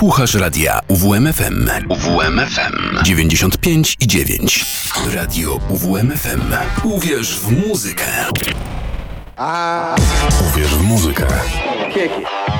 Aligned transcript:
Słuchasz 0.00 0.34
radia 0.34 0.80
UWMFM. 0.88 1.68
UWMFM 1.88 3.04
95 3.04 3.96
i 4.00 4.06
9. 4.06 4.64
Radio 5.14 5.60
UWMFM. 5.68 6.40
Uwierz 6.84 7.40
w 7.40 7.68
muzykę. 7.68 8.04
A... 9.36 9.96
Uwierz 10.50 10.74
w 10.74 10.82
muzykę. 10.82 11.26
Kieki. 11.94 12.59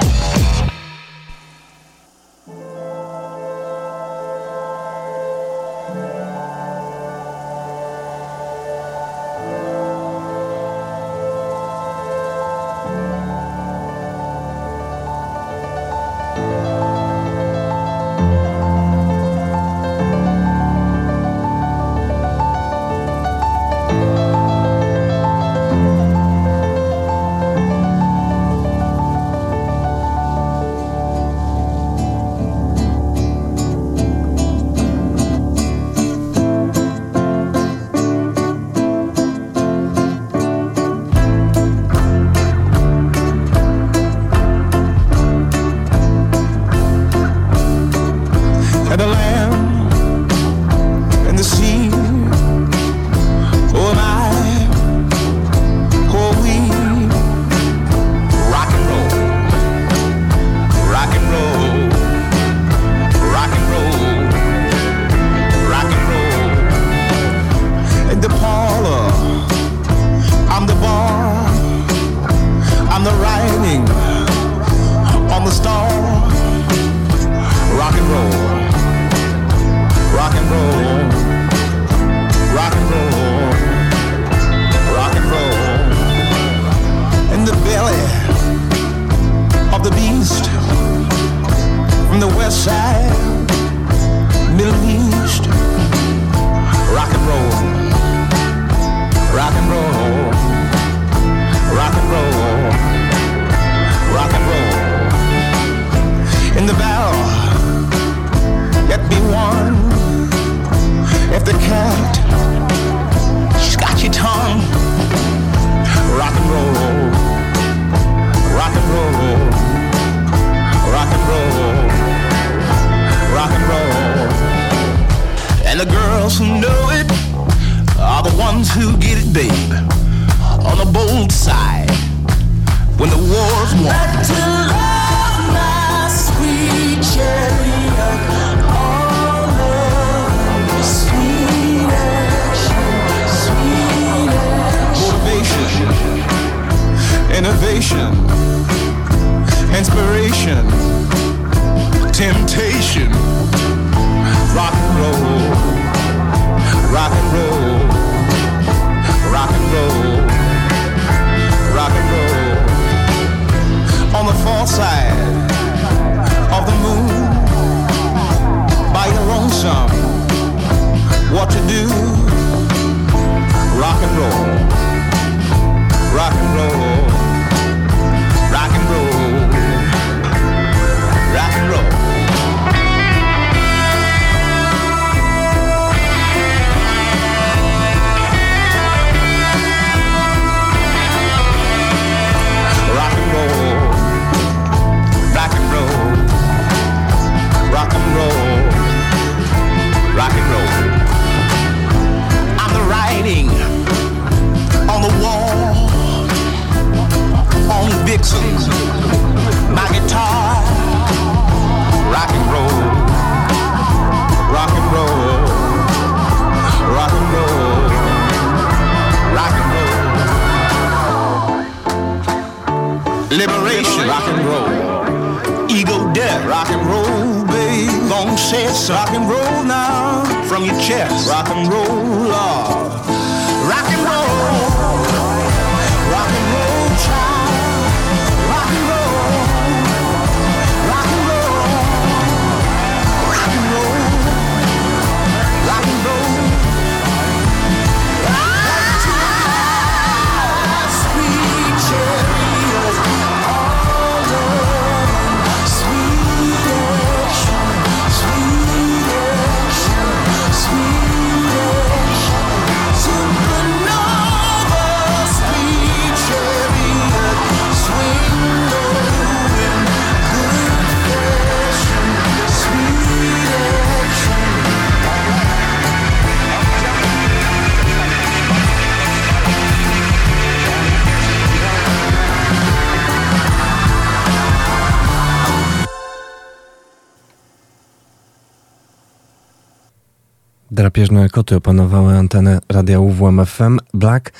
Drapieżne 291.00 291.28
koty 291.28 291.56
opanowały 291.56 292.18
antenę 292.18 292.58
radia 292.68 293.00
UWMFM 293.00 293.78
Black 293.94 294.32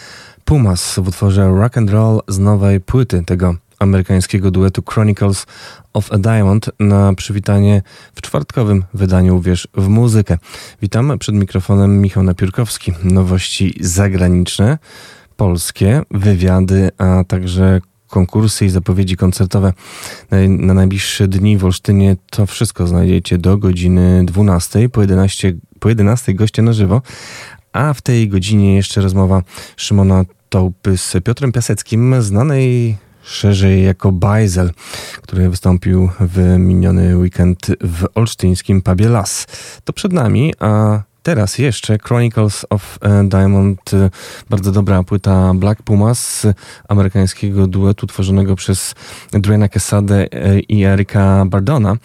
Pumas 0.44 0.94
w 0.98 1.08
utworze 1.08 1.48
Rock 1.48 1.78
and 1.78 1.90
Roll 1.90 2.20
z 2.28 2.38
nowej 2.38 2.80
płyty 2.80 3.22
tego 3.26 3.54
amerykańskiego 3.78 4.50
duetu 4.50 4.82
Chronicles 4.82 5.46
of 5.92 6.12
a 6.12 6.18
Diamond 6.18 6.70
na 6.80 7.14
przywitanie 7.14 7.82
w 8.14 8.20
czwartkowym 8.20 8.84
wydaniu 8.94 9.36
Uwierz 9.36 9.68
w 9.74 9.88
muzykę. 9.88 10.38
Witam 10.82 11.18
przed 11.18 11.34
mikrofonem 11.34 12.00
Michał 12.00 12.22
Napiórkowski. 12.22 12.92
Nowości 13.04 13.74
zagraniczne, 13.80 14.78
polskie, 15.36 16.02
wywiady, 16.10 16.90
a 16.98 17.24
także 17.24 17.80
konkursy 18.08 18.64
i 18.64 18.70
zapowiedzi 18.70 19.16
koncertowe 19.16 19.72
na 20.48 20.74
najbliższe 20.74 21.28
dni 21.28 21.58
w 21.58 21.64
Olsztynie. 21.64 22.16
To 22.30 22.46
wszystko 22.46 22.86
znajdziecie 22.86 23.38
do 23.38 23.58
godziny 23.58 24.24
12 24.24 24.88
po 24.88 25.00
11, 25.00 25.52
po 25.80 25.88
11 25.88 26.34
goście 26.34 26.62
na 26.62 26.72
żywo. 26.72 27.02
A 27.72 27.94
w 27.94 28.02
tej 28.02 28.28
godzinie 28.28 28.76
jeszcze 28.76 29.00
rozmowa 29.00 29.42
Szymona 29.76 30.24
Tołpy 30.48 30.98
z 30.98 31.16
Piotrem 31.24 31.52
Piaseckim, 31.52 32.22
znanej 32.22 32.96
szerzej 33.22 33.84
jako 33.84 34.12
Bajzel, 34.12 34.70
który 35.22 35.50
wystąpił 35.50 36.10
w 36.20 36.56
miniony 36.58 37.16
weekend 37.16 37.66
w 37.80 38.06
olsztyńskim 38.14 38.82
pubie 38.82 39.08
Las. 39.08 39.46
To 39.84 39.92
przed 39.92 40.12
nami, 40.12 40.54
a 40.58 41.02
Teraz 41.22 41.58
jeszcze 41.58 41.98
Chronicles 41.98 42.66
of 42.70 42.98
e, 43.00 43.24
Diamond, 43.24 43.94
e, 43.94 44.10
bardzo 44.50 44.72
dobra 44.72 45.02
płyta 45.02 45.52
Black 45.54 45.82
Pumas, 45.82 46.46
amerykańskiego 46.88 47.66
duetu 47.66 48.06
tworzonego 48.06 48.56
przez 48.56 48.94
Dwayna 49.32 49.68
Quesadę 49.68 50.26
e, 50.32 50.60
i 50.60 50.84
Erika 50.84 51.44
Bardona. 51.46 51.96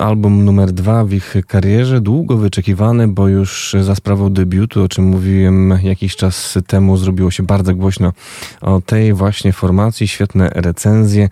Album 0.00 0.44
numer 0.44 0.72
dwa 0.72 1.04
w 1.04 1.12
ich 1.12 1.34
karierze, 1.46 2.00
długo 2.00 2.36
wyczekiwany, 2.36 3.08
bo 3.08 3.28
już 3.28 3.76
za 3.80 3.94
sprawą 3.94 4.32
debiutu, 4.32 4.82
o 4.82 4.88
czym 4.88 5.04
mówiłem 5.04 5.78
jakiś 5.82 6.16
czas 6.16 6.58
temu, 6.66 6.96
zrobiło 6.96 7.30
się 7.30 7.42
bardzo 7.42 7.74
głośno 7.74 8.12
o 8.60 8.80
tej 8.80 9.12
właśnie 9.12 9.52
formacji, 9.52 10.08
świetne 10.08 10.50
recenzje, 10.54 11.28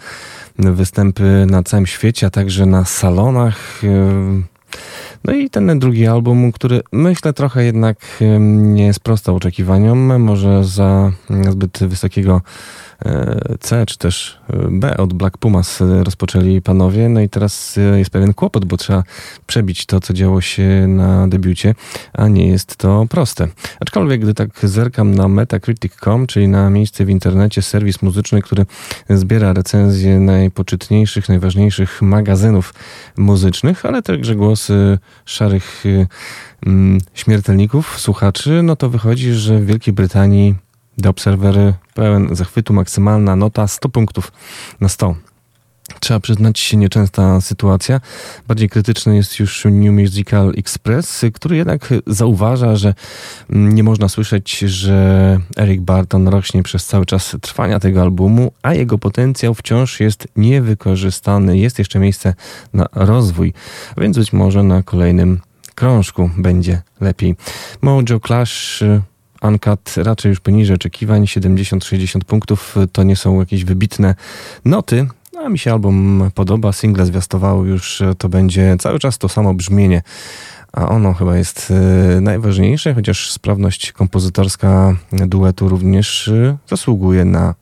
występy 0.59 1.47
na 1.51 1.63
całym 1.63 1.87
świecie, 1.87 2.27
a 2.27 2.31
także 2.31 2.67
na 2.67 2.85
salonach 2.85 3.83
no 5.25 5.33
i 5.33 5.51
ten 5.51 5.79
drugi 5.79 6.07
album, 6.07 6.53
który 6.53 6.81
myślę 6.93 7.33
trochę 7.33 7.65
jednak 7.65 7.97
nie 8.51 8.93
sprostał 8.93 9.37
oczekiwaniom, 9.37 10.23
może 10.23 10.65
za 10.65 11.13
zbyt 11.51 11.79
wysokiego 11.79 12.41
C 13.61 13.87
czy 13.87 13.99
też 13.99 14.39
e, 14.51 14.69
B 14.71 14.97
od 14.97 15.13
Black 15.13 15.39
Pumas 15.39 15.81
e, 15.81 16.05
rozpoczęli 16.05 16.63
panowie. 16.63 17.09
No 17.09 17.21
i 17.21 17.29
teraz 17.29 17.79
jest 17.97 18.11
pewien 18.11 18.35
kłopot, 18.35 18.65
bo 18.65 18.77
trzeba 18.77 19.03
przebić 19.47 19.87
to, 19.87 20.01
co 20.01 20.15
działo 20.15 20.41
się 20.41 20.87
na 20.89 21.29
debiucie, 21.29 21.75
a 22.13 22.29
nie 22.29 22.49
jest 22.49 22.77
to 22.77 23.07
proste. 23.11 23.49
Aczkolwiek, 23.81 24.21
gdy 24.21 24.35
tak 24.35 24.51
zerkam 24.63 25.15
na 25.15 25.29
Metacritic.com, 25.29 26.27
czyli 26.27 26.49
na 26.49 26.71
miejsce 26.71 27.05
w 27.05 27.11
internecie, 27.11 27.63
serwis 27.63 28.03
muzyczny, 28.03 28.43
który 28.43 28.67
zbiera 29.11 29.53
recenzje 29.53 30.21
najpoczytniejszych, 30.21 31.29
najważniejszych 31.29 32.03
magazynów 32.03 32.75
muzycznych, 33.17 33.87
ale 33.87 34.03
także 34.03 34.35
głosy 34.35 34.99
szarych 35.25 35.85
mm, 36.67 36.99
śmiertelników, 37.15 38.01
słuchaczy, 38.01 38.63
no 38.63 38.77
to 38.77 38.91
wychodzi, 38.91 39.33
że 39.33 39.59
w 39.59 39.67
Wielkiej 39.67 39.95
Brytanii 39.95 40.55
The 41.03 41.09
Observer 41.09 41.75
pełen 41.95 42.37
zachwytu, 42.37 42.73
maksymalna 42.73 43.37
nota 43.37 43.67
100 43.67 43.89
punktów 43.89 44.33
na 44.81 44.89
100. 44.89 45.15
Trzeba 46.01 46.21
przyznać 46.21 46.59
się 46.59 46.77
nieczęsta 46.77 47.41
sytuacja. 47.41 48.01
Bardziej 48.49 48.69
krytyczny 48.69 49.17
jest 49.17 49.39
już 49.39 49.65
New 49.65 49.93
Musical 49.93 50.53
Express, 50.57 51.25
który 51.35 51.57
jednak 51.57 51.95
zauważa, 52.07 52.77
że 52.77 52.95
nie 53.49 53.83
można 53.83 54.09
słyszeć, 54.09 54.59
że 54.59 55.39
Eric 55.57 55.81
Barton 55.81 56.29
rośnie 56.29 56.63
przez 56.63 56.87
cały 56.87 57.07
czas 57.07 57.37
trwania 57.41 57.81
tego 57.81 58.03
albumu, 58.03 58.53
a 58.63 58.75
jego 58.75 58.99
potencjał 58.99 59.55
wciąż 59.55 60.01
jest 60.01 60.29
niewykorzystany. 60.37 61.59
Jest 61.59 61.79
jeszcze 61.79 61.99
miejsce 61.99 62.35
na 62.73 62.87
rozwój, 62.93 63.53
więc 63.97 64.19
być 64.19 64.33
może 64.33 64.63
na 64.63 64.83
kolejnym 64.83 65.41
krążku 65.75 66.31
będzie 66.37 66.83
lepiej. 67.01 67.37
Mojo 67.83 68.21
Clash 68.27 68.85
Uncut 69.43 69.95
raczej 69.97 70.29
już 70.29 70.41
poniżej 70.41 70.77
oczekiwań, 70.77 71.25
70-60 71.25 72.25
punktów 72.25 72.77
to 72.93 73.03
nie 73.03 73.17
są 73.17 73.41
jakieś 73.41 73.65
wybitne 73.65 74.15
noty, 74.65 75.07
a 75.45 75.49
mi 75.49 75.59
się 75.59 75.73
album 75.73 76.31
podoba, 76.35 76.73
single 76.73 77.07
zwiastowało 77.07 77.65
już, 77.65 78.03
to 78.19 78.29
będzie 78.29 78.77
cały 78.79 78.99
czas 78.99 79.19
to 79.19 79.29
samo 79.29 79.55
brzmienie, 79.55 80.03
a 80.73 80.89
ono 80.89 81.15
chyba 81.15 81.37
jest 81.37 81.73
e, 82.17 82.21
najważniejsze, 82.21 82.95
chociaż 82.95 83.33
sprawność 83.33 83.93
kompozytorska 83.93 84.97
duetu 85.13 85.69
również 85.69 86.31
zasługuje 86.69 87.25
na 87.25 87.55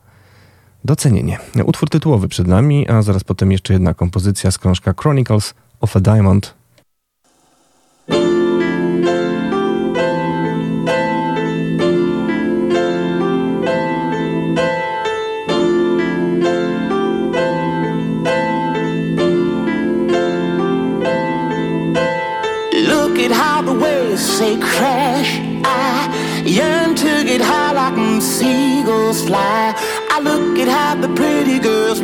docenienie. 0.84 1.38
Utwór 1.64 1.88
tytułowy 1.88 2.28
przed 2.28 2.46
nami, 2.46 2.88
a 2.88 3.02
zaraz 3.02 3.24
potem 3.24 3.52
jeszcze 3.52 3.72
jedna 3.72 3.94
kompozycja 3.94 4.50
z 4.50 4.58
krążka 4.58 4.94
Chronicles 5.00 5.54
of 5.80 5.96
a 5.96 6.00
Diamond 6.00 6.57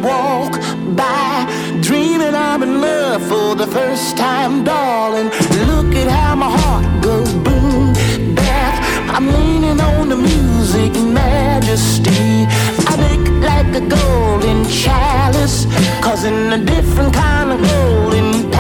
walk 0.00 0.52
by, 0.96 1.46
dreaming 1.80 2.34
I'm 2.34 2.62
in 2.62 2.80
love 2.80 3.22
for 3.22 3.54
the 3.54 3.66
first 3.66 4.16
time, 4.16 4.64
darling. 4.64 5.28
Look 5.70 5.94
at 5.94 6.08
how 6.08 6.34
my 6.34 6.50
heart 6.50 7.02
goes 7.02 7.32
boom, 7.32 7.92
back. 8.34 8.74
I'm 9.14 9.26
leaning 9.26 9.80
on 9.80 10.08
the 10.08 10.16
music 10.16 10.92
majesty. 10.94 12.46
I 12.90 12.94
look 13.04 13.26
like 13.42 13.70
a 13.74 13.84
golden 13.86 14.64
chalice, 14.66 15.66
causing 16.02 16.52
a 16.52 16.58
different 16.58 17.14
kind 17.14 17.52
of 17.52 17.60
golden 17.62 18.50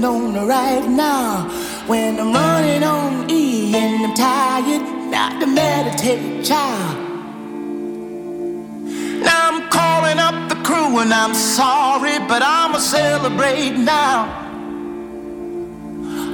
cruising 0.00 0.04
on 0.04 0.32
the 0.32 0.46
right 0.46 0.88
now. 0.88 1.48
When 1.86 2.18
I'm 2.18 2.32
running 2.32 2.82
on 2.82 3.30
E 3.30 3.74
and 3.74 4.06
I'm 4.06 4.14
tired, 4.14 5.10
not 5.10 5.40
to 5.40 5.46
meditate, 5.46 6.44
child. 6.44 6.98
Now 9.22 9.48
I'm 9.50 9.68
calling 9.70 10.18
up 10.18 10.48
the 10.48 10.56
crew 10.62 10.98
and 11.00 11.12
I'm 11.12 11.34
sorry, 11.34 12.18
but 12.28 12.42
I'ma 12.42 12.78
celebrate 12.78 13.76
now. 13.76 14.36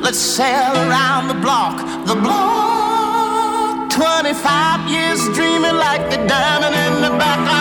Let's 0.02 0.18
sail 0.18 0.72
around 0.72 1.28
the 1.28 1.34
block, 1.34 2.06
the 2.06 2.14
block. 2.14 3.90
25 3.90 4.90
years 4.90 5.20
dreaming 5.34 5.76
like 5.76 6.10
the 6.10 6.18
diamond 6.28 6.74
in 6.74 7.02
the 7.02 7.18
back. 7.18 7.55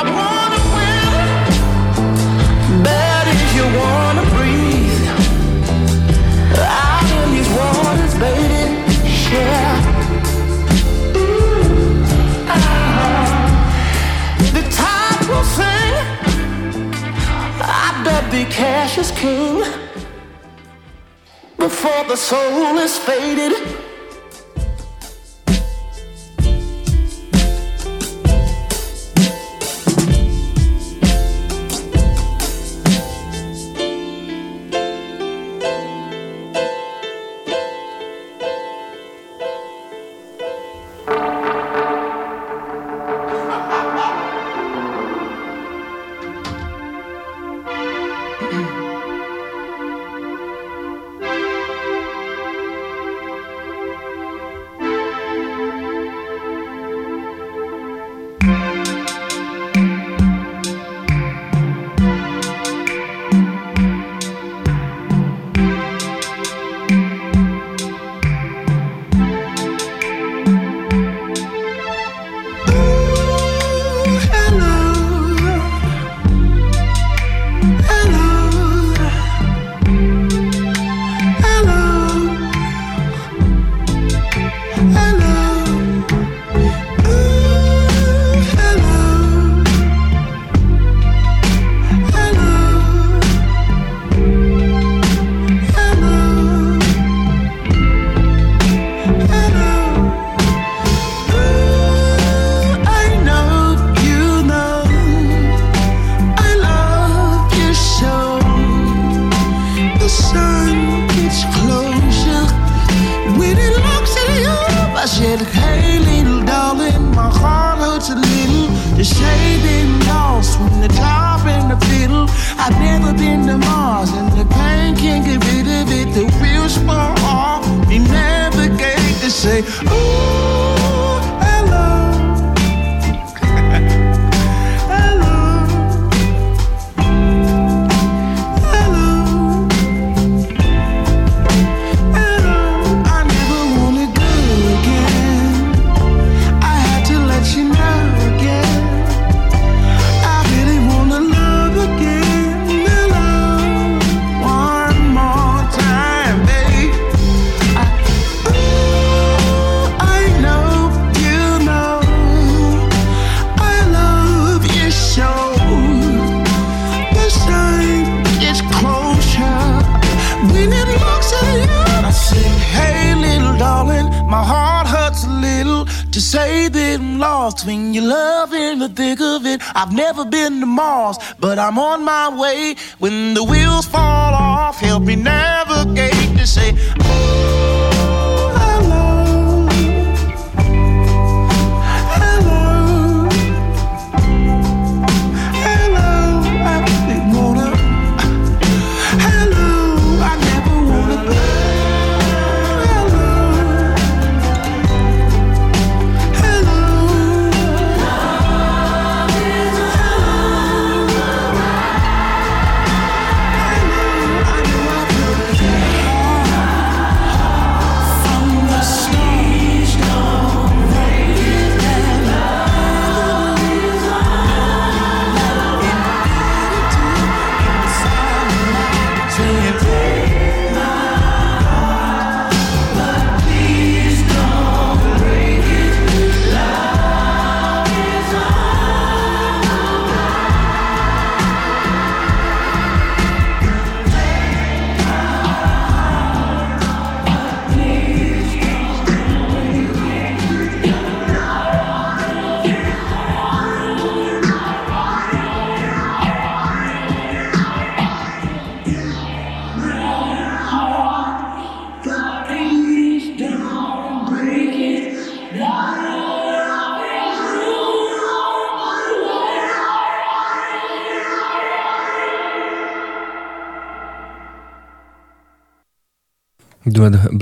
Be 18.35 18.43
cash 18.51 18.97
is 18.97 19.11
king 19.11 19.63
before 21.57 22.03
the 22.09 22.17
soul 22.17 22.77
is 22.77 22.97
faded. 22.97 23.53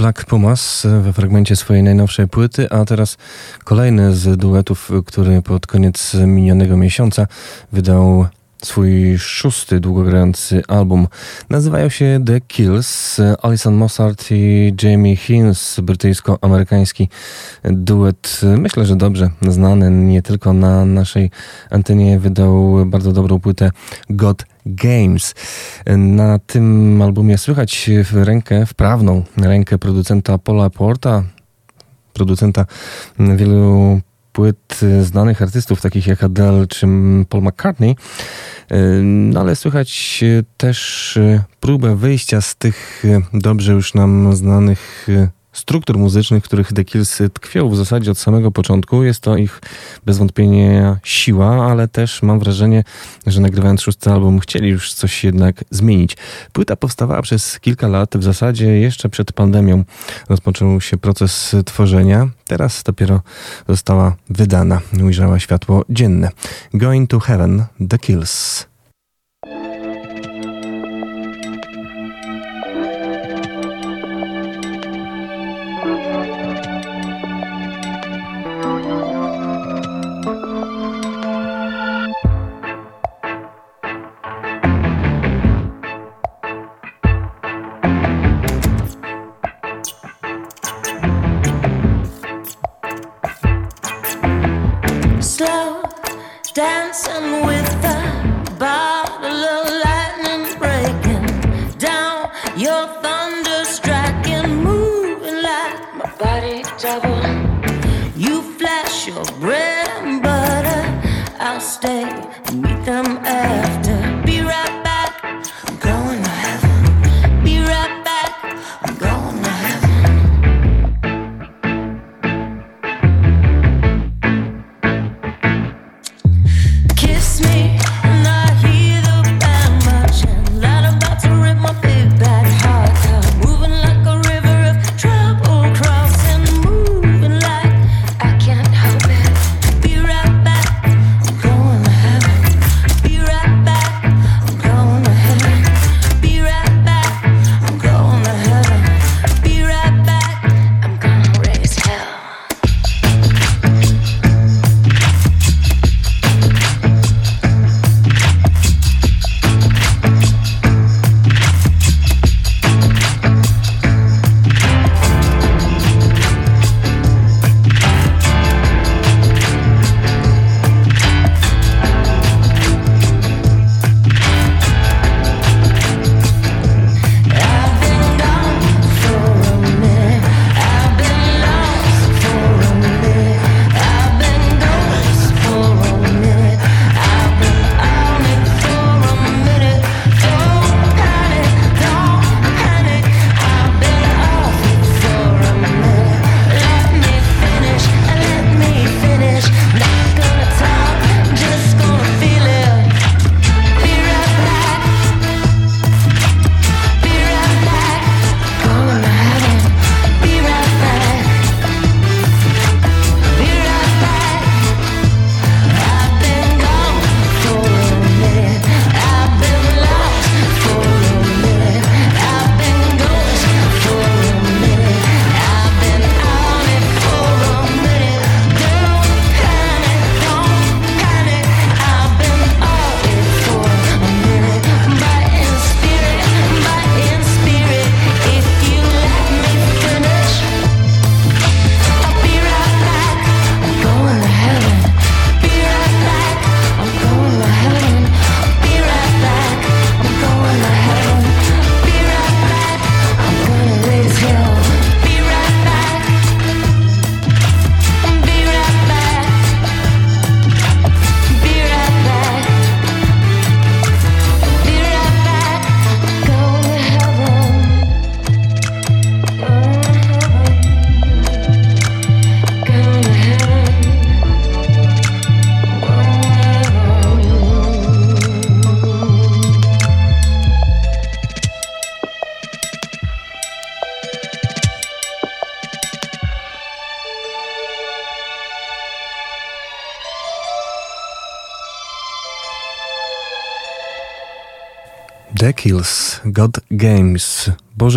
Black 0.03 0.25
Pumas 0.25 0.87
we 1.01 1.13
fragmencie 1.13 1.55
swojej 1.55 1.83
najnowszej 1.83 2.27
płyty, 2.27 2.69
a 2.69 2.85
teraz 2.85 3.17
kolejny 3.63 4.15
z 4.15 4.37
duetów, 4.37 4.91
który 5.05 5.41
pod 5.41 5.67
koniec 5.67 6.13
minionego 6.13 6.77
miesiąca 6.77 7.27
wydał 7.71 8.27
swój 8.63 9.17
szósty 9.19 9.79
długogrający 9.79 10.61
album. 10.67 11.07
Nazywają 11.49 11.89
się 11.89 12.23
The 12.25 12.41
Kills. 12.41 13.19
Alison 13.41 13.73
Mossart 13.73 14.31
i 14.31 14.73
Jamie 14.83 15.15
Hinz, 15.15 15.79
brytyjsko-amerykański 15.79 17.07
duet. 17.63 18.41
Myślę, 18.57 18.85
że 18.85 18.95
dobrze 18.95 19.29
znany 19.41 19.91
nie 19.91 20.21
tylko 20.21 20.53
na 20.53 20.85
naszej 20.85 21.31
antenie. 21.69 22.19
Wydał 22.19 22.85
bardzo 22.85 23.11
dobrą 23.11 23.39
płytę 23.39 23.71
God 24.09 24.45
Games. 24.65 25.35
Na 25.97 26.39
tym 26.39 27.01
albumie 27.01 27.37
słychać 27.37 27.89
rękę, 28.13 28.65
wprawną 28.65 29.23
rękę 29.37 29.77
producenta 29.77 30.37
Paula 30.37 30.69
Porta, 30.69 31.23
producenta 32.13 32.65
wielu 33.19 34.01
płyt 34.31 34.79
znanych 35.01 35.41
artystów, 35.41 35.81
takich 35.81 36.07
jak 36.07 36.23
Adele 36.23 36.67
czy 36.67 36.87
Paul 37.29 37.43
McCartney. 37.43 37.95
No 39.03 39.39
ale 39.39 39.55
słychać 39.55 40.23
też 40.57 41.19
próbę 41.59 41.95
wyjścia 41.95 42.41
z 42.41 42.55
tych 42.55 43.03
dobrze 43.33 43.73
już 43.73 43.93
nam 43.93 44.35
znanych 44.35 45.07
struktur 45.53 45.97
muzycznych, 45.97 46.43
których 46.43 46.73
The 46.73 46.85
Kills 46.85 47.21
tkwią 47.33 47.69
w 47.69 47.75
zasadzie 47.75 48.11
od 48.11 48.17
samego 48.17 48.51
początku. 48.51 49.03
Jest 49.03 49.19
to 49.19 49.37
ich 49.37 49.61
bez 50.05 50.17
wątpienia 50.17 50.99
siła, 51.03 51.71
ale 51.71 51.87
też 51.87 52.21
mam 52.21 52.39
wrażenie, 52.39 52.83
że 53.27 53.41
nagrywając 53.41 53.81
szósty 53.81 54.11
album 54.11 54.39
chcieli 54.39 54.69
już 54.69 54.93
coś 54.93 55.23
jednak 55.23 55.63
zmienić. 55.69 56.17
Płyta 56.53 56.75
powstawała 56.75 57.21
przez 57.21 57.59
kilka 57.59 57.87
lat, 57.87 58.17
w 58.17 58.23
zasadzie 58.23 58.79
jeszcze 58.79 59.09
przed 59.09 59.31
pandemią 59.31 59.83
rozpoczął 60.29 60.81
się 60.81 60.97
proces 60.97 61.55
tworzenia. 61.65 62.29
Teraz 62.47 62.83
dopiero 62.83 63.21
została 63.69 64.15
wydana, 64.29 64.81
ujrzała 65.03 65.39
światło 65.39 65.85
dzienne. 65.89 66.29
Going 66.73 67.09
to 67.09 67.19
Heaven, 67.19 67.65
The 67.89 67.97
Kills. 67.97 68.65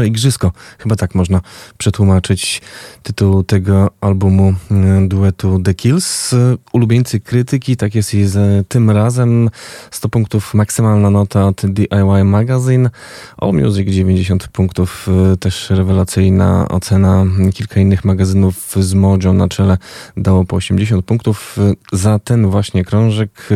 Igrzysko. 0.06 0.52
Chyba 0.78 0.96
tak 0.96 1.14
można 1.14 1.40
przetłumaczyć 1.78 2.62
tytuł 3.02 3.42
tego 3.42 3.90
albumu 4.00 4.54
e, 4.70 5.08
duetu 5.08 5.60
The 5.64 5.74
Kills. 5.74 6.34
Ulubieńcy 6.72 7.20
krytyki, 7.20 7.76
tak 7.76 7.94
jest 7.94 8.14
i 8.14 8.24
z 8.24 8.68
tym 8.68 8.90
razem. 8.90 9.50
100 9.90 10.08
punktów 10.08 10.54
maksymalna 10.54 11.10
nota 11.10 11.46
od 11.46 11.62
DIY 11.66 12.24
Magazine. 12.24 12.90
All 13.36 13.52
Music 13.52 13.88
90 13.88 14.48
punktów, 14.48 15.08
e, 15.32 15.36
też 15.36 15.70
rewelacyjna 15.70 16.68
ocena. 16.68 17.24
Kilka 17.54 17.80
innych 17.80 18.04
magazynów 18.04 18.74
z 18.80 18.94
Mojo 18.94 19.32
na 19.32 19.48
czele 19.48 19.78
dało 20.16 20.44
po 20.44 20.56
80 20.56 21.04
punktów 21.04 21.56
za 21.92 22.18
ten 22.18 22.50
właśnie 22.50 22.84
krążek, 22.84 23.48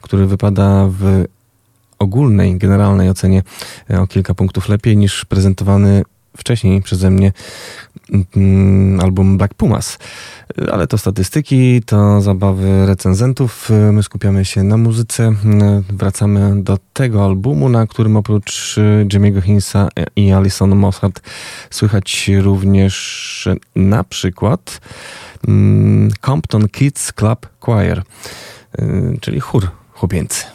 który 0.00 0.26
wypada 0.26 0.88
w 0.90 1.24
ogólnej, 1.98 2.58
generalnej 2.58 3.10
ocenie 3.10 3.42
e, 3.90 4.00
o 4.00 4.06
kilka 4.06 4.34
punktów 4.34 4.68
lepiej 4.68 4.96
niż 4.96 5.24
prezentowany 5.24 6.02
wcześniej 6.36 6.82
przeze 6.82 7.10
mnie 7.10 7.32
mm, 8.36 9.00
album 9.00 9.38
Black 9.38 9.54
Pumas. 9.54 9.98
E, 10.62 10.72
ale 10.72 10.86
to 10.86 10.98
statystyki, 10.98 11.82
to 11.82 12.20
zabawy 12.20 12.86
recenzentów. 12.86 13.70
E, 13.70 13.92
my 13.92 14.02
skupiamy 14.02 14.44
się 14.44 14.62
na 14.62 14.76
muzyce. 14.76 15.32
Wracamy 15.88 16.62
do 16.62 16.78
tego 16.92 17.24
albumu, 17.24 17.68
na 17.68 17.86
którym 17.86 18.16
oprócz 18.16 18.76
Jimmy'ego 19.04 19.42
Hinsa 19.42 19.88
i 20.16 20.32
Alison 20.32 20.76
Mossad 20.76 21.20
słychać 21.70 22.30
również 22.42 23.48
na 23.76 24.04
przykład 24.04 24.80
mm, 25.48 26.10
Compton 26.26 26.68
Kids 26.68 27.12
Club 27.12 27.48
Choir, 27.60 28.02
czyli 29.20 29.40
chór 29.40 29.68
chłopięcy. 29.92 30.53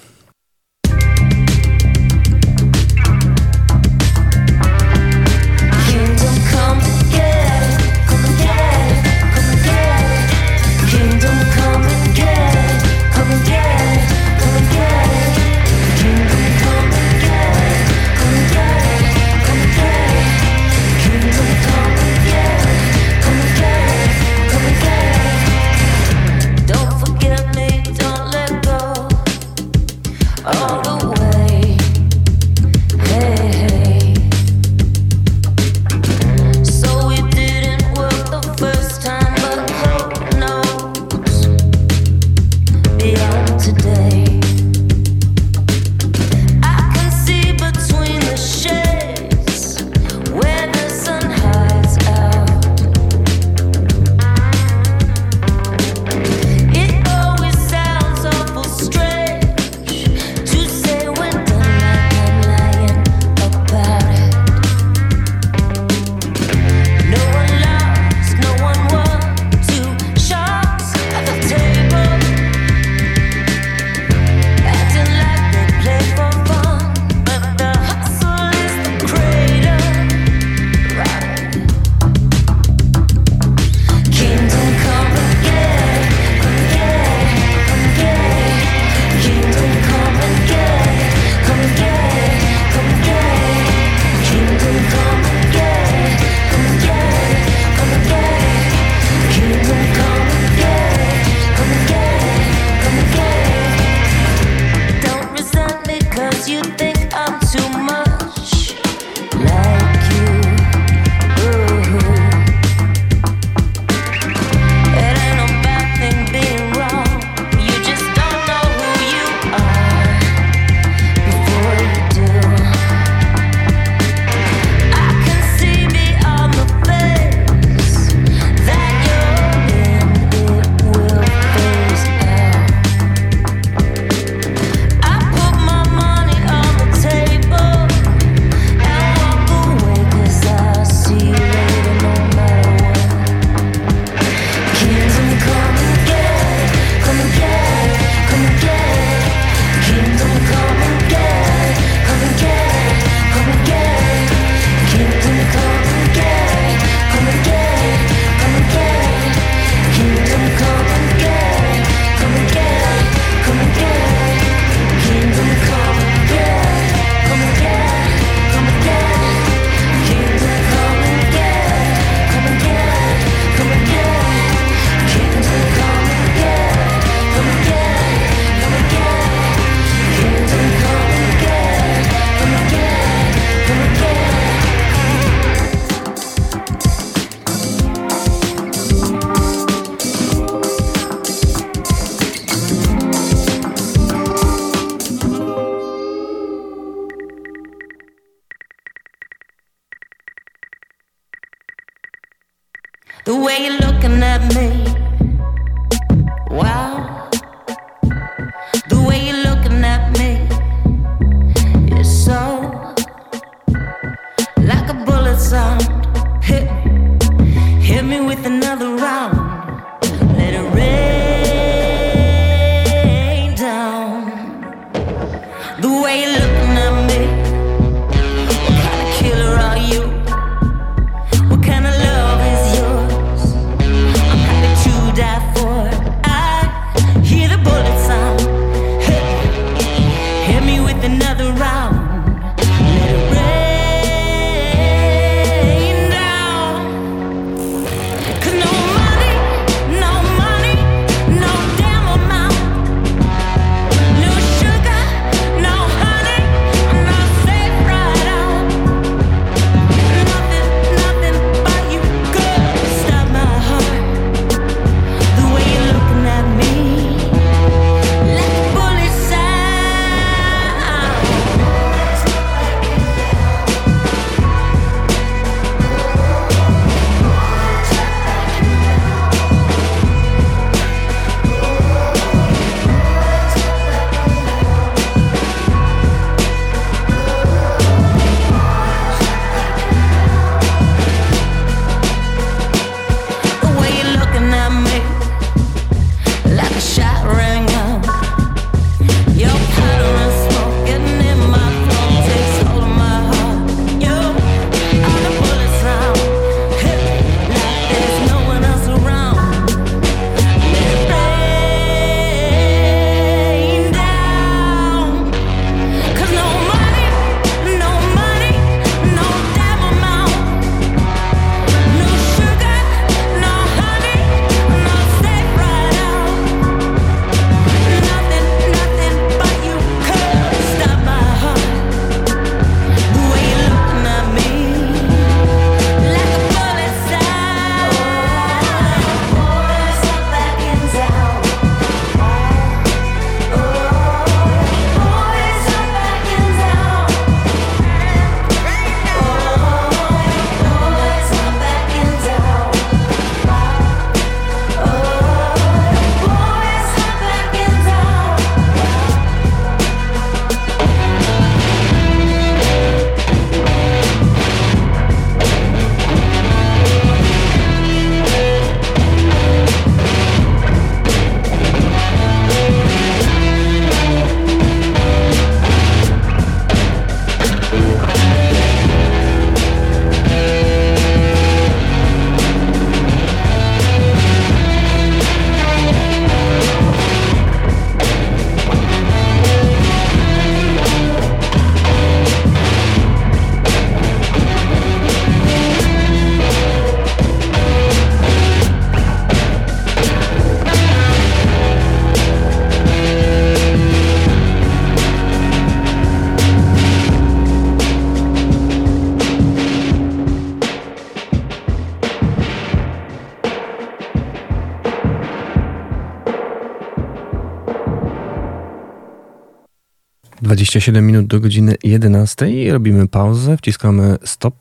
27 420.42 421.08
minut 421.08 421.28
do 421.28 421.40
godziny 421.40 421.76
11 421.84 422.50
i 422.50 422.72
robimy 422.72 423.08
pauzę, 423.08 423.58
wciskamy 423.58 424.18
stop. 424.24 424.56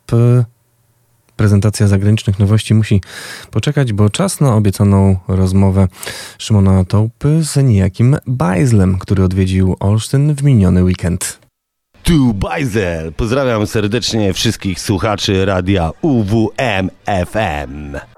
Prezentacja 1.37 1.87
zagranicznych 1.89 2.39
nowości 2.39 2.75
musi 2.75 3.01
poczekać, 3.51 3.93
bo 3.93 4.11
czas 4.11 4.41
na 4.41 4.55
obiecaną 4.55 5.17
rozmowę 5.29 5.89
Szymona 6.39 6.85
Tołpy 6.85 7.43
z 7.43 7.57
niejakim 7.57 8.17
Bajzlem, 8.27 8.99
który 8.99 9.25
odwiedził 9.25 9.77
Olsztyn 9.81 10.35
w 10.35 10.43
miniony 10.43 10.85
weekend. 10.85 11.39
Tu 12.03 12.35
Bajzel! 12.35 13.13
Pozdrawiam 13.13 13.67
serdecznie 13.67 14.33
wszystkich 14.33 14.81
słuchaczy 14.81 15.45
radia 15.45 15.91
UWM 16.03 16.91
FM. 17.07 18.18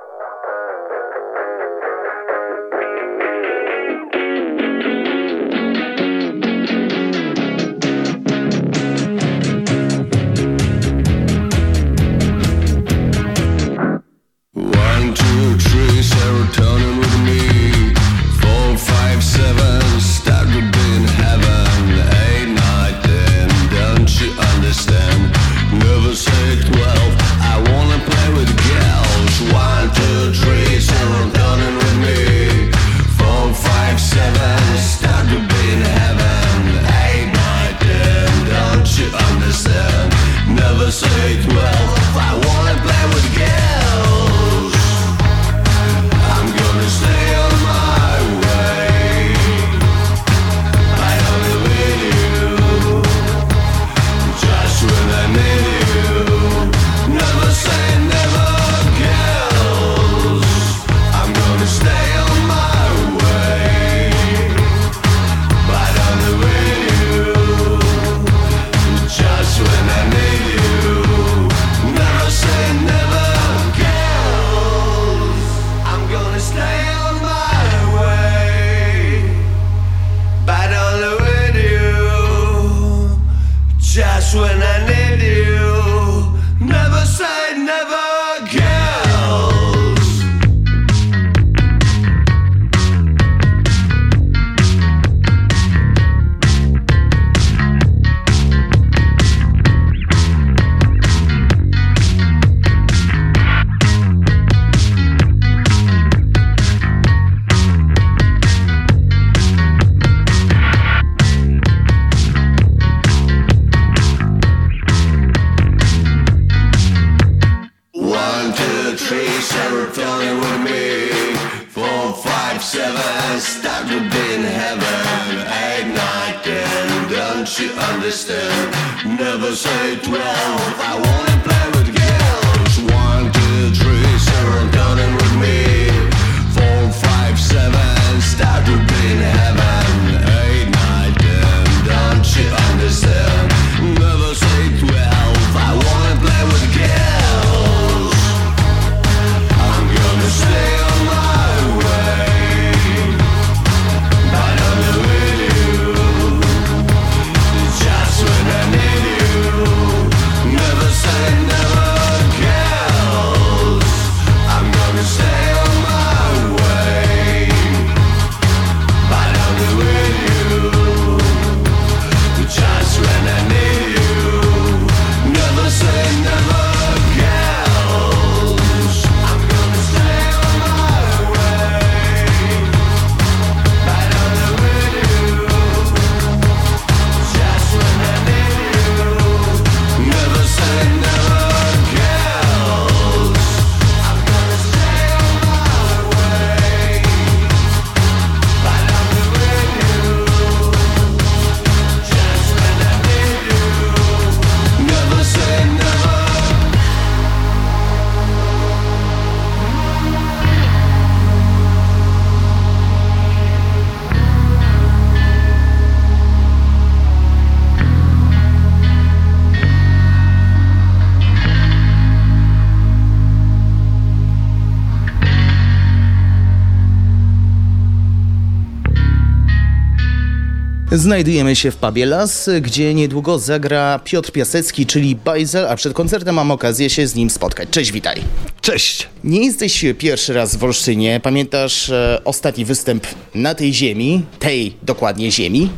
Znajdujemy 230.92 231.56
się 231.56 231.70
w 231.70 231.76
pubie 231.76 232.06
Las, 232.06 232.50
gdzie 232.60 232.94
niedługo 232.94 233.38
zagra 233.38 234.00
Piotr 234.04 234.32
Piasecki, 234.32 234.86
czyli 234.86 235.16
Bajzel, 235.16 235.66
a 235.68 235.76
przed 235.76 235.92
koncertem 235.92 236.34
mam 236.34 236.50
okazję 236.50 236.90
się 236.90 237.06
z 237.06 237.14
nim 237.14 237.30
spotkać. 237.30 237.68
Cześć, 237.70 237.92
witaj. 237.92 238.22
Cześć. 238.70 239.08
Nie 239.24 239.44
jesteś 239.44 239.84
pierwszy 239.98 240.32
raz 240.32 240.56
w 240.56 240.64
Olsztynie. 240.64 241.20
Pamiętasz 241.22 241.90
e, 241.90 242.20
ostatni 242.24 242.64
występ 242.64 243.06
na 243.34 243.54
tej 243.54 243.74
ziemi, 243.74 244.22
tej 244.38 244.74
dokładnie 244.82 245.30
ziemi? 245.30 245.70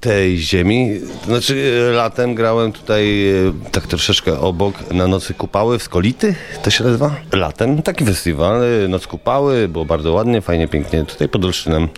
Tej 0.00 0.38
ziemi. 0.38 1.00
Znaczy 1.26 1.72
e, 1.90 1.92
latem 1.92 2.34
grałem 2.34 2.72
tutaj 2.72 3.30
e, 3.30 3.52
tak 3.70 3.86
troszeczkę 3.86 4.40
obok 4.40 4.90
na 4.90 5.06
Nocy 5.06 5.34
Kupały 5.34 5.78
w 5.78 5.82
Skolity, 5.82 6.34
to 6.62 6.70
się 6.70 6.84
nazywa? 6.84 7.16
Latem. 7.32 7.82
Taki 7.82 8.04
festiwal, 8.04 8.62
e, 8.84 8.88
Noc 8.88 9.06
Kupały, 9.06 9.68
było 9.68 9.84
bardzo 9.84 10.12
ładnie, 10.12 10.40
fajnie, 10.40 10.68
pięknie, 10.68 11.04
tutaj 11.04 11.28
pod 11.28 11.44
Olsztynem. 11.44 11.88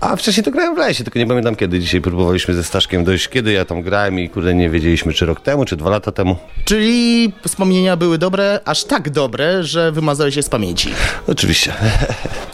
A 0.00 0.16
wcześniej 0.16 0.44
to 0.44 0.50
grałem 0.50 0.74
w 0.74 0.78
lesie, 0.78 1.04
tylko 1.04 1.18
nie 1.18 1.26
pamiętam 1.26 1.56
kiedy. 1.56 1.80
Dzisiaj 1.80 2.00
próbowaliśmy 2.00 2.54
ze 2.54 2.64
Staszkiem 2.64 3.04
dojść, 3.04 3.28
kiedy 3.28 3.52
ja 3.52 3.64
tam 3.64 3.82
grałem 3.82 4.18
i 4.18 4.28
kurde 4.28 4.54
nie 4.54 4.70
wiedzieliśmy, 4.70 5.12
czy 5.12 5.26
rok 5.26 5.40
temu, 5.40 5.64
czy 5.64 5.76
dwa 5.76 5.90
lata 5.90 6.12
temu. 6.12 6.36
Czyli 6.64 7.32
wspomnienia 7.44 7.96
były 7.96 8.18
dobre, 8.18 8.60
aż 8.64 8.84
tak 8.84 9.10
dobre, 9.10 9.64
że 9.64 9.85
że 9.86 9.92
wymazałeś 9.92 10.34
się 10.34 10.42
z 10.42 10.48
pamięci. 10.48 10.90
Oczywiście. 11.26 11.72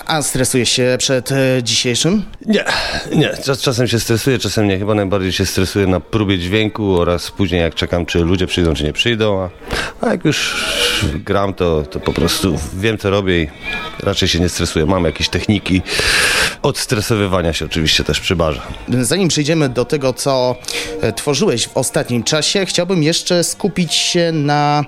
A 0.06 0.22
stresujesz 0.22 0.68
się 0.68 0.96
przed 0.98 1.32
e, 1.32 1.62
dzisiejszym? 1.62 2.22
Nie, 2.46 2.64
nie. 3.14 3.30
Czas, 3.44 3.60
czasem 3.60 3.88
się 3.88 4.00
stresuję, 4.00 4.38
czasem 4.38 4.68
nie. 4.68 4.78
Chyba 4.78 4.94
najbardziej 4.94 5.32
się 5.32 5.46
stresuję 5.46 5.86
na 5.86 6.00
próbie 6.00 6.38
dźwięku 6.38 7.00
oraz 7.00 7.30
później 7.30 7.60
jak 7.60 7.74
czekam, 7.74 8.06
czy 8.06 8.18
ludzie 8.18 8.46
przyjdą, 8.46 8.74
czy 8.74 8.84
nie 8.84 8.92
przyjdą. 8.92 9.40
A, 9.40 9.50
a 10.06 10.10
jak 10.10 10.24
już 10.24 10.64
gram, 11.14 11.54
to, 11.54 11.82
to 11.82 12.00
po 12.00 12.12
prostu 12.12 12.58
wiem, 12.74 12.98
co 12.98 13.10
robię 13.10 13.42
i 13.42 13.48
raczej 14.02 14.28
się 14.28 14.40
nie 14.40 14.48
stresuję. 14.48 14.86
Mam 14.86 15.04
jakieś 15.04 15.28
techniki 15.28 15.82
odstresowywania 16.62 17.52
się 17.52 17.64
oczywiście 17.64 18.04
też 18.04 18.20
przy 18.20 18.36
barze. 18.36 18.60
Zanim 19.00 19.28
przejdziemy 19.28 19.68
do 19.68 19.84
tego, 19.84 20.12
co 20.12 20.56
e, 21.00 21.12
tworzyłeś 21.12 21.68
w 21.68 21.76
ostatnim 21.76 22.22
czasie, 22.22 22.66
chciałbym 22.66 23.02
jeszcze 23.02 23.44
skupić 23.44 23.94
się 23.94 24.32
na 24.32 24.84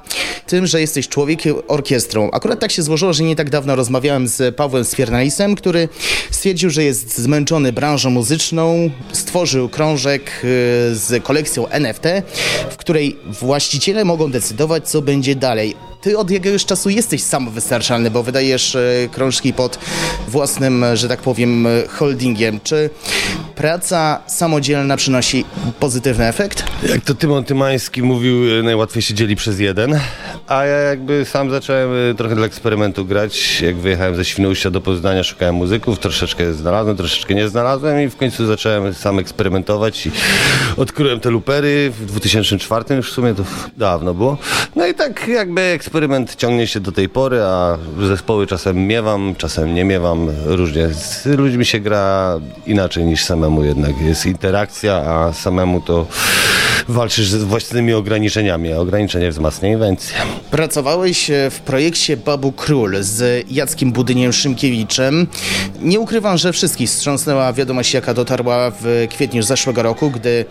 tym, 0.46 0.66
że 0.66 0.80
jesteś 0.80 1.08
człowiekiem 1.08 1.54
orkiestrą. 1.68 2.23
Akurat 2.32 2.60
tak 2.60 2.72
się 2.72 2.82
złożyło, 2.82 3.12
że 3.12 3.24
nie 3.24 3.36
tak 3.36 3.50
dawno 3.50 3.76
rozmawiałem 3.76 4.28
z 4.28 4.56
Pawłem 4.56 4.84
Swiernalisem, 4.84 5.54
który 5.54 5.88
stwierdził, 6.30 6.70
że 6.70 6.84
jest 6.84 7.18
zmęczony 7.18 7.72
branżą 7.72 8.10
muzyczną, 8.10 8.90
stworzył 9.12 9.68
krążek 9.68 10.22
e, 10.30 10.44
z 10.94 11.22
kolekcją 11.22 11.68
NFT, 11.68 12.04
w 12.70 12.76
której 12.76 13.16
właściciele 13.26 14.04
mogą 14.04 14.30
decydować, 14.30 14.88
co 14.88 15.02
będzie 15.02 15.34
dalej. 15.36 15.93
Ty 16.04 16.18
od 16.18 16.30
jakiegoś 16.30 16.64
czasu 16.64 16.90
jesteś 16.90 17.22
samowystarczalny, 17.22 18.10
bo 18.10 18.22
wydajesz 18.22 18.74
e, 18.76 19.08
krążki 19.12 19.52
pod 19.52 19.78
własnym, 20.28 20.84
e, 20.84 20.96
że 20.96 21.08
tak 21.08 21.20
powiem, 21.20 21.66
e, 21.66 21.70
holdingiem. 21.88 22.60
Czy 22.64 22.90
praca 23.54 24.20
samodzielna 24.26 24.96
przynosi 24.96 25.44
pozytywny 25.80 26.28
efekt? 26.28 26.64
Jak 26.88 27.00
to 27.00 27.14
Tymon 27.14 27.44
Tymański 27.44 28.02
mówił, 28.02 28.62
najłatwiej 28.62 29.02
się 29.02 29.14
dzieli 29.14 29.36
przez 29.36 29.60
jeden, 29.60 30.00
a 30.46 30.64
ja 30.64 30.78
jakby 30.78 31.24
sam 31.24 31.50
zacząłem 31.50 32.16
trochę 32.16 32.34
dla 32.34 32.46
eksperymentu 32.46 33.04
grać. 33.04 33.60
Jak 33.60 33.76
wyjechałem 33.76 34.16
ze 34.16 34.24
Świnoujścia 34.24 34.70
do 34.70 34.80
Poznania, 34.80 35.22
szukałem 35.24 35.54
muzyków, 35.54 35.98
troszeczkę 35.98 36.52
znalazłem, 36.52 36.96
troszeczkę 36.96 37.34
nie 37.34 37.48
znalazłem 37.48 38.00
i 38.00 38.08
w 38.08 38.16
końcu 38.16 38.46
zacząłem 38.46 38.94
sam 38.94 39.18
eksperymentować 39.18 40.06
i 40.06 40.10
odkryłem 40.76 41.20
te 41.20 41.30
lupery 41.30 41.92
w 41.98 42.06
2004, 42.06 42.94
już 42.94 43.10
w 43.10 43.14
sumie 43.14 43.34
to 43.34 43.44
dawno 43.76 44.14
było. 44.14 44.38
No 44.76 44.86
i 44.86 44.94
tak 44.94 45.28
jakby 45.28 45.60
eksperyment 45.94 46.36
ciągnie 46.36 46.66
się 46.66 46.80
do 46.80 46.92
tej 46.92 47.08
pory, 47.08 47.42
a 47.42 47.78
zespoły 48.00 48.46
czasem 48.46 48.86
miewam, 48.86 49.34
czasem 49.38 49.74
nie 49.74 49.84
miewam, 49.84 50.30
różnie. 50.44 50.88
Z 50.88 51.26
ludźmi 51.26 51.64
się 51.64 51.80
gra 51.80 52.40
inaczej 52.66 53.04
niż 53.04 53.24
samemu 53.24 53.64
jednak. 53.64 54.00
Jest 54.00 54.26
interakcja, 54.26 54.94
a 54.94 55.32
samemu 55.32 55.80
to 55.80 56.06
walczysz 56.88 57.28
z 57.28 57.44
własnymi 57.44 57.92
ograniczeniami, 57.92 58.72
a 58.72 58.78
ograniczenie 58.78 59.30
wzmacnia 59.30 59.68
inwencję. 59.68 60.16
Pracowałeś 60.50 61.30
e, 61.30 61.50
w 61.50 61.60
projekcie 61.60 62.16
Babu 62.16 62.52
Król 62.52 62.96
z 63.00 63.46
Jackiem 63.50 63.92
Budyniem 63.92 64.32
Szymkiewiczem. 64.32 65.26
Nie 65.80 66.00
ukrywam, 66.00 66.38
że 66.38 66.52
wszystkich 66.52 66.88
wstrząsnęła 66.88 67.52
wiadomość, 67.52 67.94
jaka 67.94 68.14
dotarła 68.14 68.72
w 68.80 69.06
kwietniu 69.10 69.42
zeszłego 69.42 69.82
roku, 69.82 70.10
gdy 70.10 70.44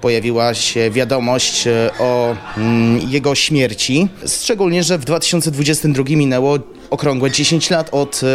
pojawiła 0.00 0.54
się 0.54 0.90
wiadomość 0.90 1.66
e, 1.66 1.90
o 1.98 2.36
mm, 2.56 3.10
jego 3.10 3.34
śmierci. 3.34 4.08
Szczególnie, 4.42 4.82
że 4.86 4.98
w 4.98 5.04
2022 5.04 6.04
minęło 6.08 6.58
okrągłe 6.90 7.30
10 7.30 7.70
lat 7.70 7.88
od 7.92 8.20
e, 8.22 8.26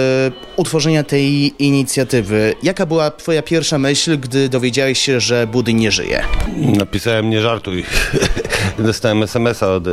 utworzenia 0.56 1.04
tej 1.04 1.54
inicjatywy. 1.64 2.56
Jaka 2.64 2.86
była 2.86 3.12
twoja 3.12 3.42
pierwsza 3.42 3.78
myśl, 3.78 4.18
gdy 4.20 4.50
dowiedziałeś 4.50 5.02
się, 5.02 5.20
że 5.20 5.48
Budy 5.48 5.74
nie 5.74 5.92
żyje? 5.92 6.24
Napisałem 6.58 7.30
nie 7.30 7.42
żartuj. 7.42 7.86
Dostałem 8.80 9.24
SMS-a 9.24 9.68
od 9.68 9.88
y, 9.88 9.92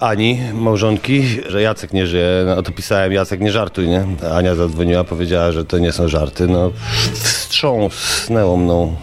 Ani, 0.00 0.40
małżonki, 0.54 1.22
że 1.48 1.62
Jacek 1.62 1.92
nie 1.92 2.06
żyje. 2.06 2.28
No 2.46 2.62
to 2.62 2.72
pisałem 2.72 3.12
Jacek 3.12 3.40
nie 3.40 3.52
żartuj, 3.52 3.88
nie? 3.88 4.06
Ania 4.34 4.54
zadzwoniła, 4.54 5.04
powiedziała, 5.04 5.52
że 5.52 5.64
to 5.64 5.78
nie 5.78 5.92
są 5.92 6.08
żarty. 6.08 6.46
No 6.46 6.72
wstrząsnęło 7.14 8.56
mną. 8.56 8.96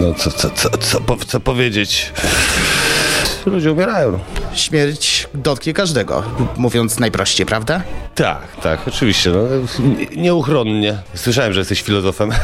No 0.00 0.14
co, 0.14 0.30
co, 0.30 0.50
co, 0.50 0.70
co, 0.78 1.16
co 1.26 1.40
powiedzieć? 1.40 2.12
Ludzie 3.46 3.72
umierają. 3.72 4.18
Śmierć 4.54 5.28
dotknie 5.34 5.72
każdego, 5.72 6.22
mówiąc 6.56 6.98
najprościej, 6.98 7.46
prawda? 7.46 7.82
Tak, 8.14 8.42
tak, 8.62 8.88
oczywiście. 8.88 9.30
No, 9.30 9.38
nie- 9.88 10.22
nieuchronnie. 10.22 10.98
Słyszałem, 11.14 11.52
że 11.52 11.60
jesteś 11.60 11.82
filozofem. 11.82 12.30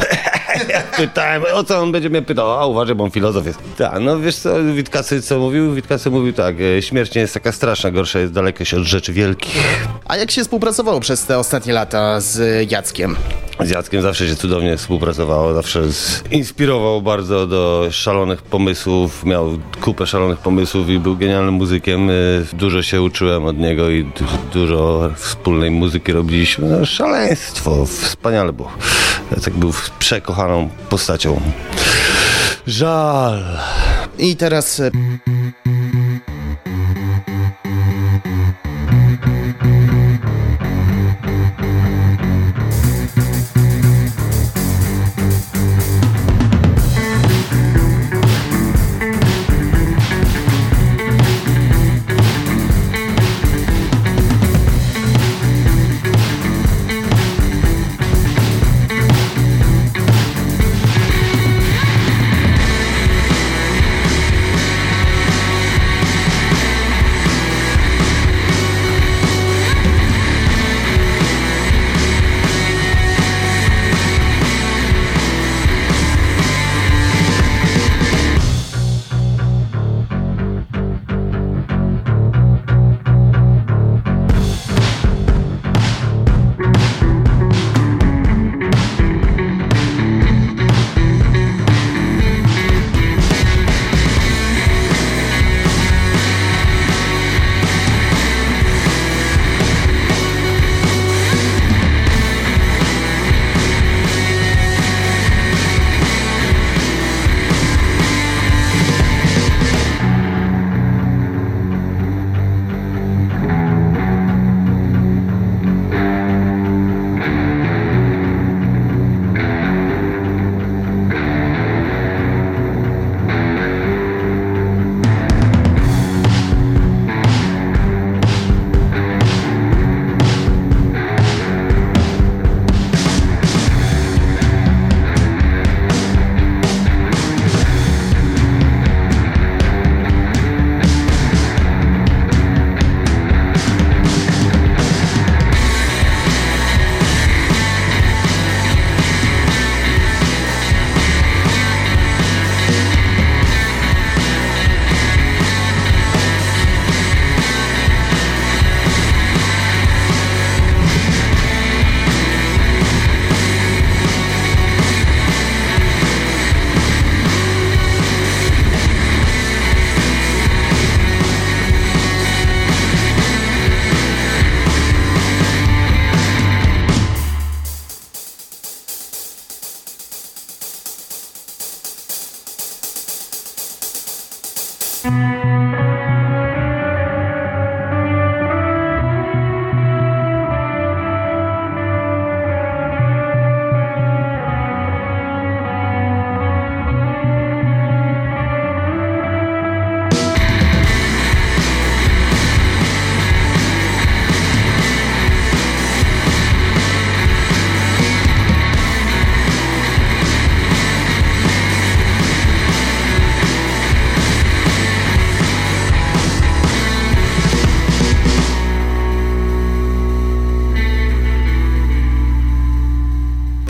Ja 0.68 0.80
Pytałem, 0.96 1.42
o 1.54 1.64
co 1.64 1.78
on 1.78 1.92
będzie 1.92 2.10
mnie 2.10 2.22
pytał, 2.22 2.50
a 2.60 2.66
uważaj, 2.66 2.94
bo 2.94 3.04
on 3.04 3.10
filozof 3.10 3.46
jest. 3.46 3.58
Tak, 3.76 4.00
no 4.00 4.20
wiesz 4.20 4.36
co, 4.36 4.64
Witkacy 4.74 5.22
co 5.22 5.38
mówił? 5.38 5.74
Witkacy 5.74 6.10
mówił 6.10 6.32
tak, 6.32 6.56
e, 6.78 6.82
śmierć 6.82 7.14
nie 7.14 7.20
jest 7.20 7.34
taka 7.34 7.52
straszna, 7.52 7.90
gorsza 7.90 8.18
jest 8.18 8.32
daleko 8.32 8.64
się 8.64 8.76
od 8.76 8.82
rzeczy 8.82 9.12
wielkich. 9.12 9.56
A 10.04 10.16
jak 10.16 10.30
się 10.30 10.42
współpracowało 10.42 11.00
przez 11.00 11.24
te 11.24 11.38
ostatnie 11.38 11.72
lata 11.72 12.20
z 12.20 12.70
Jackiem? 12.72 13.16
Z 13.64 13.70
Jackiem 13.70 14.02
zawsze 14.02 14.28
się 14.28 14.36
cudownie 14.36 14.76
współpracowało, 14.76 15.54
zawsze 15.54 15.82
inspirował 16.30 17.02
bardzo 17.02 17.46
do 17.46 17.88
szalonych 17.90 18.42
pomysłów, 18.42 19.24
miał 19.24 19.58
kupę 19.80 20.06
szalonych 20.06 20.38
pomysłów 20.38 20.88
i 20.88 20.98
był 20.98 21.16
genialnym 21.16 21.54
muzykiem. 21.54 22.10
Y, 22.10 22.46
Dużo 22.52 22.82
się 22.82 23.02
uczyłem 23.02 23.44
od 23.44 23.58
niego 23.58 23.90
i 23.90 24.04
du- 24.04 24.24
dużo 24.52 25.10
wspólnej 25.16 25.70
muzyki 25.70 26.12
robiliśmy. 26.12 26.68
No, 26.68 26.86
szaleństwo, 26.86 27.86
wspaniale 27.86 28.52
było. 28.52 28.70
Jacek 29.30 29.54
był 29.54 29.72
przekochaną 29.98 30.68
postacią. 30.88 31.40
Żal. 32.66 33.44
I 34.18 34.36
teraz 34.36 34.82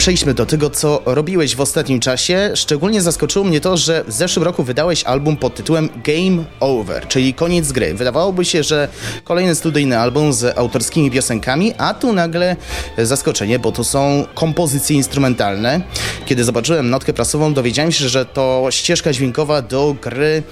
przejdźmy 0.09 0.33
do 0.33 0.45
tego, 0.45 0.69
co 0.69 1.01
robiłeś 1.05 1.55
w 1.55 1.61
ostatnim 1.61 1.99
czasie. 1.99 2.51
Szczególnie 2.55 3.01
zaskoczyło 3.01 3.45
mnie 3.45 3.61
to, 3.61 3.77
że 3.77 4.03
w 4.07 4.11
zeszłym 4.11 4.43
roku 4.43 4.63
wydałeś 4.63 5.03
album 5.03 5.37
pod 5.37 5.55
tytułem 5.55 5.89
Game 6.03 6.43
Over, 6.59 7.07
czyli 7.07 7.33
koniec 7.33 7.71
gry. 7.71 7.93
Wydawałoby 7.93 8.45
się, 8.45 8.63
że 8.63 8.87
kolejny 9.23 9.55
studyjny 9.55 9.99
album 9.99 10.33
z 10.33 10.57
autorskimi 10.57 11.11
piosenkami, 11.11 11.73
a 11.77 11.93
tu 11.93 12.13
nagle 12.13 12.55
zaskoczenie, 12.97 13.59
bo 13.59 13.71
to 13.71 13.83
są 13.83 14.25
kompozycje 14.33 14.95
instrumentalne. 14.95 15.81
Kiedy 16.25 16.43
zobaczyłem 16.43 16.89
notkę 16.89 17.13
prasową, 17.13 17.53
dowiedziałem 17.53 17.91
się, 17.91 18.09
że 18.09 18.25
to 18.25 18.67
ścieżka 18.69 19.13
dźwiękowa 19.13 19.61
do 19.61 19.95
gry 20.01 20.43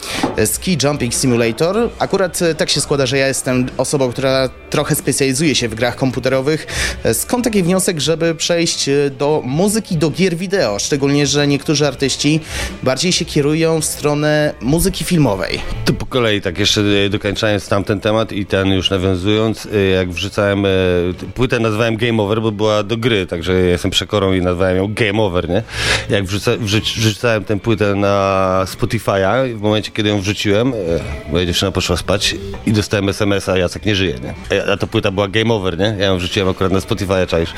Ski 0.46 0.78
Jumping 0.84 1.14
Simulator. 1.14 1.90
Akurat 2.00 2.40
tak 2.58 2.70
się 2.70 2.82
składa, 2.82 3.06
że 3.06 3.18
ja 3.18 3.28
jestem 3.28 3.70
osobą, 3.78 4.12
która 4.12 4.50
trochę 4.70 4.96
specjalizuje 4.96 5.56
się 5.56 5.70
w 5.70 5.76
grach 5.76 5.96
komputerowych. 5.96 6.68
Skąd 7.14 7.44
taki 7.44 7.64
wniosek, 7.64 8.00
żeby 8.00 8.36
przejść 8.36 8.90
do 9.20 9.42
muzyki, 9.46 9.98
do 9.98 10.10
gier 10.10 10.36
wideo? 10.36 10.80
Szczególnie, 10.80 11.28
że 11.28 11.48
niektórzy 11.48 11.88
artyści 11.88 12.40
bardziej 12.84 13.12
się 13.12 13.26
kierują 13.26 13.82
w 13.82 13.86
stronę 13.86 14.54
muzyki 14.62 15.04
filmowej. 15.04 15.60
To 15.86 15.94
po 15.94 16.06
kolei, 16.06 16.42
tak 16.42 16.60
jeszcze 16.60 16.82
dokończając 17.10 17.68
tamten 17.68 18.00
temat 18.00 18.32
i 18.32 18.46
ten 18.46 18.68
już 18.68 18.90
nawiązując, 18.90 19.68
jak 19.94 20.12
wrzucałem 20.12 20.66
płytę 21.36 21.60
nazwałem 21.60 21.98
Game 21.98 22.24
Over, 22.24 22.42
bo 22.42 22.52
była 22.52 22.84
do 22.84 22.98
gry, 22.98 23.26
także 23.26 23.54
jestem 23.54 23.92
przekorą 23.92 24.34
i 24.34 24.42
nazwałem 24.42 24.78
ją 24.78 24.94
Game 24.94 25.22
Over, 25.22 25.50
nie? 25.50 25.64
Jak 26.10 26.26
wrzuca, 26.26 26.52
wrzucałem 26.60 27.44
tę 27.44 27.60
płytę 27.60 27.96
na 27.96 28.66
Spotify'a, 28.66 29.56
w 29.56 29.62
momencie, 29.62 29.92
kiedy 29.92 30.10
ją 30.10 30.22
wrzuciłem, 30.22 30.74
moja 31.32 31.46
dziewczyna 31.46 31.72
poszła 31.72 31.98
spać 31.98 32.36
i 32.66 32.72
dostałem 32.72 33.10
SMS-a, 33.10 33.58
Jacek 33.58 33.86
nie 33.86 33.96
żyje, 33.96 34.16
nie? 34.24 34.57
A 34.74 34.78
ta 34.78 34.88
płyta 34.88 35.12
była 35.12 35.28
Game 35.28 35.54
Over, 35.54 35.78
nie? 35.78 35.96
Ja 36.00 36.06
ją 36.06 36.18
wrzuciłem 36.18 36.50
akurat 36.50 36.72
na 36.72 36.80
Spotify'a, 36.80 37.28
czaisz. 37.28 37.54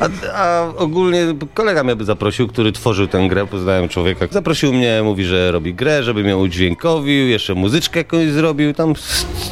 A, 0.00 0.08
a 0.34 0.68
ogólnie 0.76 1.26
kolega 1.54 1.84
mnie 1.84 1.96
by 1.96 2.04
zaprosił, 2.04 2.48
który 2.48 2.72
tworzył 2.72 3.06
tę 3.06 3.28
grę, 3.28 3.46
poznałem 3.46 3.88
człowieka. 3.88 4.26
Zaprosił 4.30 4.72
mnie, 4.72 5.00
mówi, 5.04 5.24
że 5.24 5.52
robi 5.52 5.74
grę, 5.74 6.02
żeby 6.02 6.22
mnie 6.22 6.36
udźwiękowił, 6.36 7.26
jeszcze 7.26 7.54
muzyczkę 7.54 8.00
jakąś 8.00 8.30
zrobił. 8.30 8.74
Tam 8.74 8.94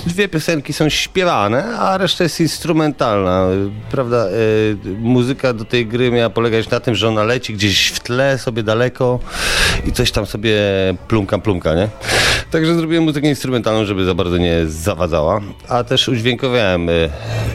dwie 0.07 0.29
piosenki 0.29 0.73
są 0.73 0.89
śpiewane, 0.89 1.65
a 1.79 1.99
reszta 1.99 2.25
jest 2.25 2.41
instrumentalna. 2.41 3.47
Prawda, 3.91 4.29
y, 4.29 4.77
muzyka 5.01 5.53
do 5.53 5.65
tej 5.65 5.87
gry 5.87 6.11
miała 6.11 6.31
polegać 6.31 6.71
na 6.71 6.81
tym, 6.81 6.95
że 6.95 7.09
ona 7.09 7.25
leci 7.25 7.55
gdzieś 7.55 7.89
w 7.89 8.01
tle, 8.01 8.39
sobie 8.39 8.63
daleko 8.63 9.19
i 9.87 9.93
coś 9.93 10.13
tam 10.13 10.27
sobie 10.27 10.59
plumka, 11.09 11.39
plumka, 11.39 11.75
nie? 11.75 11.89
Także 12.51 12.75
zrobiłem 12.75 13.05
muzykę 13.05 13.29
instrumentalną, 13.29 13.85
żeby 13.85 14.05
za 14.05 14.15
bardzo 14.15 14.39
nie 14.39 14.67
zawadzała, 14.67 15.41
a 15.69 15.85
też 15.85 16.09
udźwiękowiałem 16.09 16.89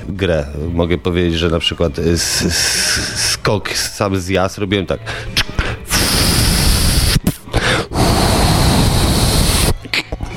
grę. 0.09 0.45
Mogę 0.73 0.97
powiedzieć, 0.97 1.33
że 1.33 1.49
na 1.49 1.59
przykład 1.59 1.99
y, 1.99 2.17
skok 2.17 3.69
sam 3.69 4.17
z 4.17 4.27
jas 4.27 4.57
robiłem 4.57 4.85
tak. 4.85 4.99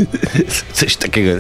Coś 0.73 0.97
takiego. 0.97 1.31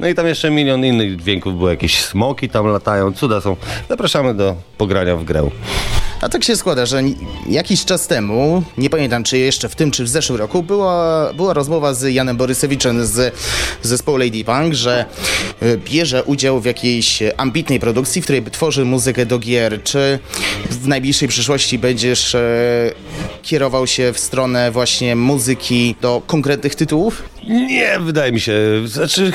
No 0.00 0.08
i 0.08 0.14
tam 0.14 0.26
jeszcze 0.26 0.50
milion 0.50 0.84
innych 0.84 1.16
dźwięków 1.16 1.56
było, 1.56 1.70
jakieś 1.70 2.02
smoki 2.02 2.48
tam 2.48 2.66
latają, 2.66 3.12
cuda 3.12 3.40
są. 3.40 3.56
Zapraszamy 3.88 4.34
do 4.34 4.56
pogrania 4.78 5.16
w 5.16 5.24
grę. 5.24 5.50
A 6.20 6.28
tak 6.28 6.44
się 6.44 6.56
składa, 6.56 6.86
że 6.86 7.02
jakiś 7.48 7.84
czas 7.84 8.06
temu, 8.06 8.62
nie 8.78 8.90
pamiętam 8.90 9.24
czy 9.24 9.38
jeszcze 9.38 9.68
w 9.68 9.76
tym, 9.76 9.90
czy 9.90 10.04
w 10.04 10.08
zeszłym 10.08 10.38
roku, 10.38 10.62
była, 10.62 11.32
była 11.32 11.54
rozmowa 11.54 11.94
z 11.94 12.14
Janem 12.14 12.36
Borysewiczem 12.36 13.06
z 13.06 13.34
zespołu 13.82 14.16
Lady 14.18 14.44
Punk, 14.44 14.74
że 14.74 15.04
e, 15.60 15.76
bierze 15.76 16.24
udział 16.24 16.60
w 16.60 16.64
jakiejś 16.64 17.22
ambitnej 17.36 17.80
produkcji, 17.80 18.22
w 18.22 18.24
której 18.24 18.44
tworzy 18.44 18.84
muzykę 18.84 19.26
do 19.26 19.38
gier. 19.38 19.82
Czy 19.82 20.18
w 20.70 20.88
najbliższej 20.88 21.28
przyszłości 21.28 21.78
będziesz 21.78 22.34
e, 22.34 22.92
kierował 23.42 23.86
się 23.86 24.12
w 24.12 24.18
stronę 24.18 24.70
właśnie 24.70 25.16
muzyki 25.16 25.94
do 26.00 26.22
konkretnych 26.26 26.74
tytułów? 26.74 27.22
Nie, 27.48 27.98
wydaje 28.00 28.32
mi 28.32 28.40
się. 28.40 28.54
Znaczy, 28.84 29.32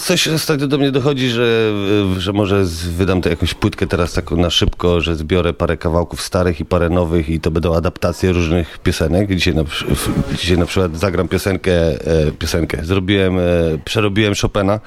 coś 0.00 0.28
ostatnio 0.28 0.66
do 0.66 0.78
mnie 0.78 0.90
dochodzi, 0.90 1.28
że, 1.28 1.72
że 2.18 2.32
może 2.32 2.64
wydam 2.96 3.20
to 3.20 3.28
jakąś 3.28 3.54
płytkę 3.54 3.86
teraz 3.86 4.12
taką 4.12 4.36
na 4.36 4.50
szybko, 4.50 5.00
że 5.00 5.16
zbiorę 5.16 5.52
parę 5.52 5.76
kawałków 5.76 6.22
starych 6.22 6.60
i 6.60 6.64
parę 6.64 6.88
nowych 6.88 7.28
i 7.28 7.40
to 7.40 7.50
będą 7.50 7.74
adaptacje 7.74 8.32
różnych 8.32 8.78
piosenek. 8.78 9.34
Dzisiaj 9.34 9.54
na, 9.54 9.62
dzisiaj 10.36 10.58
na 10.58 10.66
przykład 10.66 10.98
zagram 10.98 11.28
piosenkę, 11.28 11.72
e, 11.72 12.32
piosenkę. 12.38 12.84
Zrobiłem, 12.84 13.38
e, 13.38 13.42
przerobiłem 13.84 14.34
Chopina, 14.42 14.80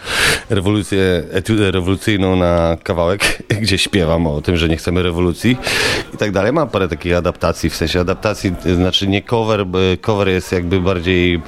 rewolucję, 0.49 1.23
rewolucyjną 1.71 2.35
na 2.35 2.77
kawałek, 2.83 3.43
gdzie 3.61 3.77
śpiewam 3.77 4.27
o 4.27 4.41
tym, 4.41 4.57
że 4.57 4.69
nie 4.69 4.77
chcemy 4.77 5.03
rewolucji 5.03 5.57
i 6.13 6.17
tak 6.17 6.31
dalej. 6.31 6.53
Mam 6.53 6.69
parę 6.69 6.87
takich 6.87 7.15
adaptacji, 7.15 7.69
w 7.69 7.75
sensie 7.75 7.99
adaptacji, 7.99 8.53
znaczy 8.75 9.07
nie 9.07 9.21
cover, 9.21 9.65
cover 10.01 10.27
jest 10.27 10.51
jakby 10.51 10.81
bardziej 10.81 11.41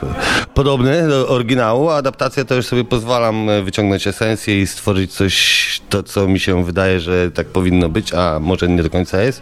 podobny 0.53 1.05
do 1.08 1.28
oryginału, 1.28 1.89
a 1.89 1.95
adaptacja 1.95 2.45
to 2.45 2.56
już 2.56 2.66
sobie 2.66 2.84
pozwalam 2.84 3.49
e, 3.49 3.62
wyciągnąć 3.62 4.08
esencję 4.08 4.62
i 4.62 4.68
stworzyć 4.68 5.14
coś, 5.14 5.82
to 5.89 6.03
co 6.03 6.28
mi 6.28 6.39
się 6.39 6.64
wydaje, 6.64 6.99
że 6.99 7.32
tak 7.32 7.47
powinno 7.47 7.89
być, 7.89 8.14
a 8.14 8.39
może 8.39 8.68
nie 8.68 8.84
do 8.84 8.89
końca 8.89 9.22
jest. 9.22 9.41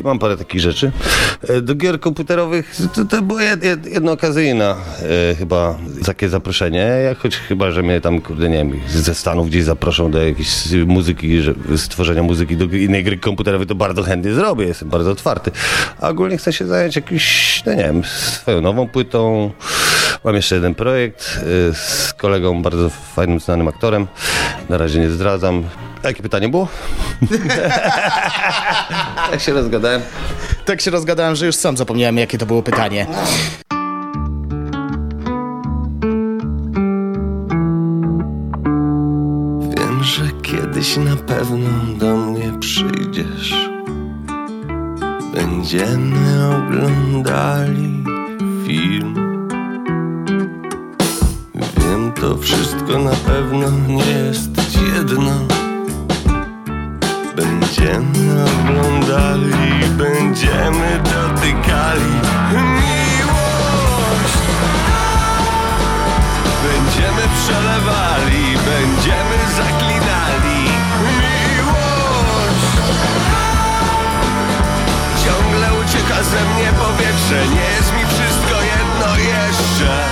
I 0.00 0.02
mam 0.02 0.18
parę 0.18 0.36
takich 0.36 0.60
rzeczy. 0.60 0.92
E, 1.48 1.60
do 1.60 1.74
gier 1.74 2.00
komputerowych 2.00 2.76
to, 2.94 3.04
to 3.04 3.22
było 3.22 3.40
jedno 3.90 4.12
okazyjne 4.12 4.74
e, 5.30 5.34
chyba 5.34 5.78
takie 6.06 6.28
zaproszenie, 6.28 7.16
choć 7.18 7.36
chyba, 7.36 7.70
że 7.70 7.82
mnie 7.82 8.00
tam, 8.00 8.20
kurde, 8.20 8.48
nie 8.48 8.56
wiem, 8.56 8.80
ze 8.88 9.14
Stanów 9.14 9.48
gdzieś 9.48 9.64
zaproszą 9.64 10.10
do 10.10 10.22
jakiejś 10.22 10.48
muzyki, 10.86 11.40
że, 11.40 11.54
stworzenia 11.76 12.22
muzyki 12.22 12.56
do 12.56 12.64
innej 12.64 13.04
gry 13.04 13.18
komputerowej, 13.18 13.66
to 13.66 13.74
bardzo 13.74 14.02
chętnie 14.02 14.32
zrobię, 14.32 14.64
jestem 14.66 14.88
bardzo 14.88 15.10
otwarty. 15.10 15.50
A 16.00 16.08
ogólnie 16.08 16.36
chcę 16.36 16.52
się 16.52 16.66
zająć 16.66 16.96
jakimś, 16.96 17.62
no 17.66 17.74
nie 17.74 17.82
wiem, 17.82 18.04
swoją 18.04 18.60
nową 18.60 18.88
płytą. 18.88 19.50
Mam 20.24 20.34
jeszcze 20.34 20.54
jeden 20.54 20.74
projekt 20.76 21.40
y, 21.42 21.74
z 21.74 22.12
kolegą, 22.16 22.62
bardzo 22.62 22.90
fajnym, 22.90 23.40
znanym 23.40 23.68
aktorem. 23.68 24.06
Na 24.68 24.78
razie 24.78 25.00
nie 25.00 25.10
zdradzam. 25.10 25.64
A 26.04 26.08
jakie 26.08 26.22
pytanie 26.22 26.48
było? 26.48 26.68
Jak 29.32 29.40
się 29.44 29.52
rozgadałem? 29.52 30.02
Tak 30.64 30.80
się 30.80 30.90
rozgadałem, 30.90 31.36
że 31.36 31.46
już 31.46 31.56
sam 31.56 31.76
zapomniałem, 31.76 32.16
jakie 32.18 32.38
to 32.38 32.46
było 32.46 32.62
pytanie. 32.62 33.06
Wiem, 39.76 40.04
że 40.04 40.22
kiedyś 40.42 40.96
na 40.96 41.16
pewno 41.16 41.70
do 41.98 42.16
mnie 42.16 42.52
przyjdziesz. 42.60 43.54
Będziemy 45.34 46.56
oglądali 46.56 48.04
film 48.66 49.25
to 52.20 52.36
wszystko 52.38 52.98
na 52.98 53.16
pewno 53.26 53.70
nie 53.70 54.06
jest 54.06 54.50
jedno. 54.96 55.32
Będziemy 57.36 58.44
oglądali, 58.44 59.52
będziemy 59.98 61.00
dotykali 61.04 62.12
miłość. 62.52 64.38
Będziemy 66.66 67.22
przelewali, 67.38 68.44
będziemy 68.70 69.36
zaklinali 69.56 70.60
miłość. 71.20 72.66
Ciągle 75.24 75.68
ucieka 75.80 76.22
ze 76.22 76.40
mnie 76.54 76.72
powietrze, 76.78 77.48
nie 77.54 77.76
jest 77.76 77.92
mi 77.92 78.06
wszystko 78.06 78.56
jedno 78.62 79.16
jeszcze 79.16 80.05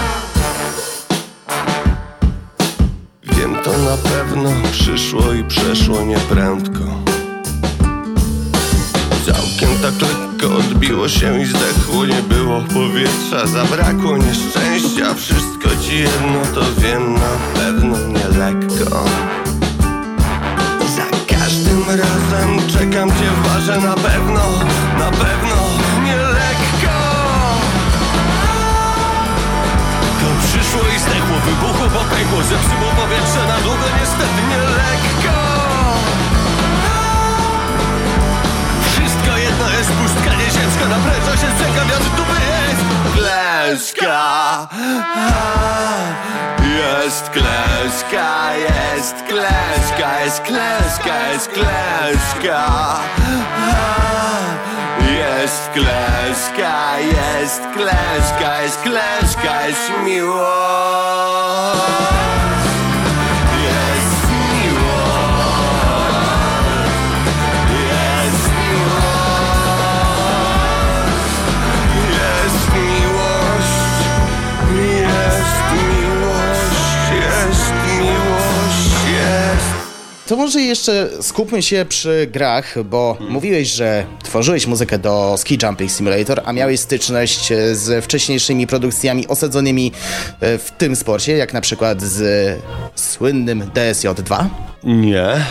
na 3.85 3.97
pewno 3.97 4.51
przyszło 4.73 5.33
i 5.33 5.45
przeszło 5.45 6.03
nieprędko. 6.03 6.85
Całkiem 9.27 9.79
tak 9.83 9.95
lekko 10.01 10.57
odbiło 10.57 11.09
się 11.09 11.41
i 11.41 11.45
zdechło 11.45 12.07
Nie 12.07 12.23
było 12.23 12.61
powietrza, 12.61 13.47
zabrakło 13.47 14.17
nieszczęścia. 14.17 15.15
Wszystko 15.15 15.69
ci 15.83 15.99
jedno 15.99 16.41
to 16.55 16.61
wiem 16.79 17.15
na 17.15 17.61
pewno 17.61 17.99
nie 17.99 18.39
lekko 18.39 19.05
Za 20.97 21.37
każdym 21.37 21.85
razem 21.89 22.69
czekam 22.69 23.09
cię 23.09 23.31
ważę 23.45 23.81
na 23.81 23.95
pewno, 23.95 24.41
na 24.99 25.11
pewno 25.11 25.54
wybuchło, 31.47 31.87
popękło 31.99 32.43
Zepsuło 32.43 32.91
powietrze 33.01 33.43
na 33.49 33.59
długo, 33.65 33.87
niestety 34.01 34.41
nie 34.51 34.59
lekko. 34.79 35.39
Wszystko 38.91 39.39
jedno 39.39 39.67
jest 39.79 39.91
pustka 39.91 40.35
nieziemska 40.35 40.85
Napręża 40.89 41.37
się 41.37 41.51
sęka, 41.59 41.85
wiatr 41.85 42.11
dupy 42.17 42.39
jest 42.51 42.85
Klęska 43.15 44.69
Jest. 46.63 47.31
Klęska, 47.31 48.55
jest 48.55 49.17
klęska 49.29 50.21
Jest 50.21 50.41
klęska, 50.43 51.31
jest 51.33 51.49
klęska 51.49 52.09
Jest 52.09 52.35
klęska, 52.35 53.01
jest 55.15 55.71
klęska, 55.73 56.99
jest 56.99 57.63
klęska, 57.73 59.67
jest 59.67 59.91
miłość 60.05 60.45
To 80.35 80.39
może 80.39 80.61
jeszcze 80.61 81.09
skupmy 81.21 81.63
się 81.63 81.87
przy 81.89 82.29
grach, 82.33 82.83
bo 82.85 83.15
hmm. 83.15 83.33
mówiłeś, 83.33 83.69
że 83.69 84.07
tworzyłeś 84.23 84.67
muzykę 84.67 84.99
do 84.99 85.35
Ski 85.39 85.59
Jumping 85.63 85.91
Simulator, 85.91 86.43
a 86.45 86.53
miałeś 86.53 86.81
styczność 86.81 87.53
z 87.73 88.05
wcześniejszymi 88.05 88.67
produkcjami 88.67 89.29
osadzonymi 89.29 89.93
e, 90.41 90.59
w 90.59 90.71
tym 90.71 90.97
sporcie, 90.97 91.37
jak 91.37 91.53
na 91.53 91.61
przykład 91.61 92.03
z 92.03 92.59
słynnym 92.95 93.63
DSJ-2. 93.63 94.45
Nie. 94.85 95.45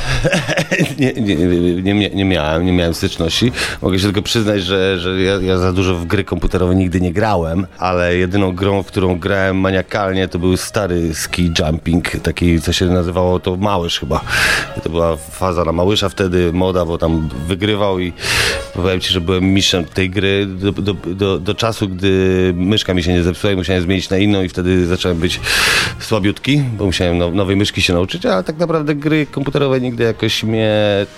nie, 0.99 1.13
nie, 1.13 1.93
nie, 1.93 2.09
nie, 2.09 2.25
miałem, 2.25 2.65
nie 2.65 2.73
miałem 2.73 2.93
styczności. 2.93 3.51
Mogę 3.81 3.99
się 3.99 4.05
tylko 4.05 4.21
przyznać, 4.21 4.63
że, 4.63 4.99
że 4.99 5.21
ja, 5.21 5.34
ja, 5.41 5.57
za 5.57 5.73
dużo 5.73 5.95
w 5.95 6.05
gry 6.05 6.23
komputerowe 6.23 6.75
nigdy 6.75 7.01
nie 7.01 7.13
grałem, 7.13 7.67
ale 7.77 8.15
jedyną 8.15 8.51
grą, 8.51 8.84
w 8.84 8.88
którą 8.88 9.19
grałem 9.19 9.59
maniakalnie, 9.59 10.27
to 10.27 10.39
był 10.39 10.57
stary 10.57 11.15
ski 11.15 11.51
jumping, 11.59 12.11
taki, 12.23 12.61
co 12.61 12.73
się 12.73 12.86
nazywało 12.86 13.39
to 13.39 13.55
Małysz 13.55 13.99
chyba. 13.99 14.21
To 14.84 14.89
była 14.89 15.17
faza 15.17 15.63
na 15.63 15.71
Małysza 15.71 16.09
wtedy, 16.09 16.53
moda, 16.53 16.86
bo 16.86 16.97
tam 16.97 17.30
wygrywał 17.47 17.99
i 17.99 18.13
powiem 18.74 18.99
ci, 18.99 19.13
że 19.13 19.21
byłem 19.21 19.43
mistrzem 19.43 19.86
tej 19.86 20.09
gry 20.09 20.45
do, 20.45 20.71
do, 20.71 20.93
do, 20.93 21.39
do 21.39 21.55
czasu, 21.55 21.89
gdy 21.89 22.53
myszka 22.55 22.93
mi 22.93 23.03
się 23.03 23.13
nie 23.13 23.24
zepsuła 23.24 23.53
i 23.53 23.55
musiałem 23.55 23.84
zmienić 23.84 24.09
na 24.09 24.17
inną 24.17 24.43
i 24.43 24.49
wtedy 24.49 24.88
zacząłem 24.88 25.17
być 25.17 25.39
słabiutki, 25.99 26.63
bo 26.78 26.86
musiałem 26.86 27.17
no, 27.17 27.32
nowej 27.32 27.55
myszki 27.55 27.82
się 27.82 27.93
nauczyć, 27.93 28.26
ale 28.26 28.43
tak 28.43 28.57
naprawdę 28.57 28.95
gry 28.95 29.26
komputerowe 29.26 29.82
nigdy 29.82 30.03
jakoś 30.03 30.43
mnie, 30.43 30.71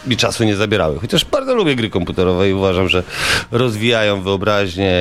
mi 0.07 0.17
czasu 0.17 0.43
nie 0.43 0.55
zabierały. 0.55 0.99
Chociaż 0.99 1.25
bardzo 1.25 1.55
lubię 1.55 1.75
gry 1.75 1.89
komputerowe 1.89 2.49
i 2.49 2.53
uważam, 2.53 2.89
że 2.89 3.03
rozwijają 3.51 4.21
wyobraźnię. 4.21 4.93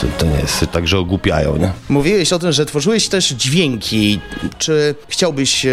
To, 0.00 0.06
to 0.18 0.26
nie 0.26 0.40
jest 0.40 0.66
tak, 0.72 0.88
że 0.88 0.98
ogłupiają, 0.98 1.56
nie? 1.56 1.72
Mówiłeś 1.88 2.32
o 2.32 2.38
tym, 2.38 2.52
że 2.52 2.66
tworzyłeś 2.66 3.08
też 3.08 3.28
dźwięki. 3.28 4.20
Czy 4.58 4.94
chciałbyś 5.08 5.66
e, 5.66 5.70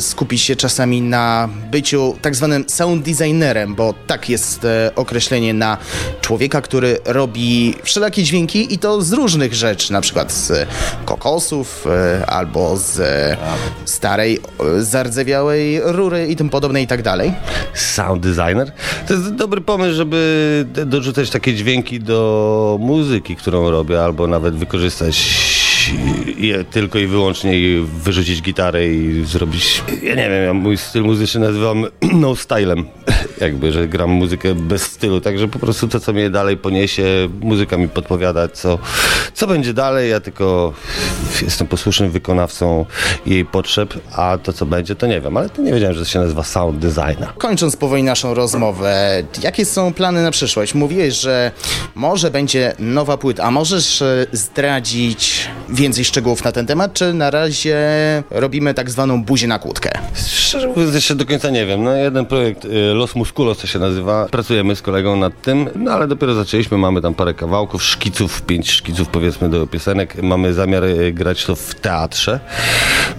skupić 0.00 0.42
się 0.42 0.56
czasami 0.56 1.02
na 1.02 1.21
byciu 1.70 2.16
tak 2.22 2.34
zwanym 2.34 2.64
sound 2.68 3.02
designerem, 3.02 3.74
bo 3.74 3.94
tak 4.06 4.28
jest 4.28 4.64
e, 4.64 4.90
określenie 4.96 5.54
na 5.54 5.78
człowieka, 6.20 6.60
który 6.60 6.98
robi 7.04 7.74
wszelakie 7.82 8.22
dźwięki 8.22 8.74
i 8.74 8.78
to 8.78 9.02
z 9.02 9.12
różnych 9.12 9.54
rzeczy, 9.54 9.92
na 9.92 10.00
przykład 10.00 10.32
z 10.32 10.68
kokosów 11.04 11.86
e, 11.86 12.26
albo 12.26 12.76
z 12.76 13.00
starej, 13.84 14.38
e, 14.76 14.82
zardzewiałej 14.82 15.80
rury 15.84 16.26
i 16.26 16.36
tym 16.36 16.50
podobne 16.50 16.82
i 16.82 16.86
tak 16.86 17.02
dalej. 17.02 17.34
Sound 17.74 18.22
designer? 18.22 18.72
To 19.08 19.14
jest 19.14 19.34
dobry 19.34 19.60
pomysł, 19.60 19.96
żeby 19.96 20.66
dorzucać 20.86 21.30
takie 21.30 21.54
dźwięki 21.54 22.00
do 22.00 22.78
muzyki, 22.80 23.36
którą 23.36 23.70
robię, 23.70 24.04
albo 24.04 24.26
nawet 24.26 24.54
wykorzystać 24.54 25.16
je 26.36 26.64
tylko 26.64 26.98
i 26.98 27.06
wyłącznie 27.06 27.52
wyrzucić 28.04 28.42
gitarę 28.42 28.88
i 28.88 29.24
zrobić, 29.24 29.82
ja 30.02 30.14
nie 30.14 30.30
wiem, 30.30 30.44
ja 30.44 30.54
mój 30.54 30.76
styl 30.76 31.02
muzyczny 31.02 31.40
nazywam 31.40 31.86
no 32.22 32.36
stylem, 32.36 32.84
jakby, 33.42 33.72
że 33.72 33.88
gram 33.88 34.10
muzykę 34.10 34.54
bez 34.54 34.82
stylu, 34.82 35.20
także 35.20 35.48
po 35.48 35.58
prostu 35.58 35.88
to, 35.88 36.00
co 36.00 36.12
mnie 36.12 36.30
dalej 36.30 36.56
poniesie, 36.56 37.04
muzyka 37.40 37.76
mi 37.76 37.88
podpowiada, 37.88 38.48
co, 38.48 38.78
co 39.34 39.46
będzie 39.46 39.74
dalej, 39.74 40.10
ja 40.10 40.20
tylko 40.20 40.72
jestem 41.42 41.66
posłusznym 41.66 42.10
wykonawcą 42.10 42.86
jej 43.26 43.44
potrzeb, 43.44 43.94
a 44.12 44.38
to, 44.42 44.52
co 44.52 44.66
będzie, 44.66 44.94
to 44.96 45.06
nie 45.06 45.20
wiem, 45.20 45.36
ale 45.36 45.50
to 45.50 45.62
nie 45.62 45.72
wiedziałem, 45.72 45.94
że 45.94 46.00
to 46.00 46.06
się 46.06 46.18
nazywa 46.18 46.42
sound 46.44 46.78
designer. 46.78 47.28
Kończąc 47.38 47.76
powoli 47.76 48.02
naszą 48.02 48.34
rozmowę, 48.34 49.22
jakie 49.42 49.64
są 49.64 49.92
plany 49.92 50.22
na 50.22 50.30
przyszłość? 50.30 50.74
Mówiłeś, 50.74 51.14
że 51.14 51.50
może 51.94 52.30
będzie 52.30 52.74
nowa 52.78 53.16
płyta, 53.16 53.42
a 53.42 53.50
możesz 53.50 54.02
e, 54.02 54.26
zdradzić 54.32 55.48
więcej 55.68 56.04
szczegółów 56.04 56.44
na 56.44 56.52
ten 56.52 56.66
temat, 56.66 56.92
czy 56.92 57.14
na 57.14 57.30
razie 57.30 57.78
robimy 58.30 58.74
tak 58.74 58.90
zwaną 58.90 59.24
buzię 59.24 59.46
na 59.46 59.58
kłódkę? 59.58 59.90
Szczerze 60.26 60.68
mówiąc, 60.68 60.94
jeszcze 60.94 61.14
do 61.14 61.26
końca 61.26 61.50
nie 61.50 61.66
wiem. 61.66 61.84
No, 61.84 61.94
jeden 61.94 62.26
projekt, 62.26 62.64
y, 62.64 62.94
Los 63.32 63.36
Musculos 63.36 63.58
to 63.58 63.66
się 63.66 63.78
nazywa, 63.78 64.28
pracujemy 64.30 64.76
z 64.76 64.82
kolegą 64.82 65.16
nad 65.16 65.42
tym, 65.42 65.68
no 65.74 65.90
ale 65.92 66.06
dopiero 66.06 66.34
zaczęliśmy, 66.34 66.78
mamy 66.78 67.00
tam 67.00 67.14
parę 67.14 67.34
kawałków, 67.34 67.82
szkiców, 67.82 68.42
pięć 68.42 68.70
szkiców 68.70 69.08
powiedzmy 69.08 69.48
do 69.48 69.66
piosenek. 69.66 70.22
Mamy 70.22 70.52
zamiar 70.52 70.84
y, 70.84 71.12
grać 71.12 71.44
to 71.44 71.56
w 71.56 71.74
teatrze 71.74 72.40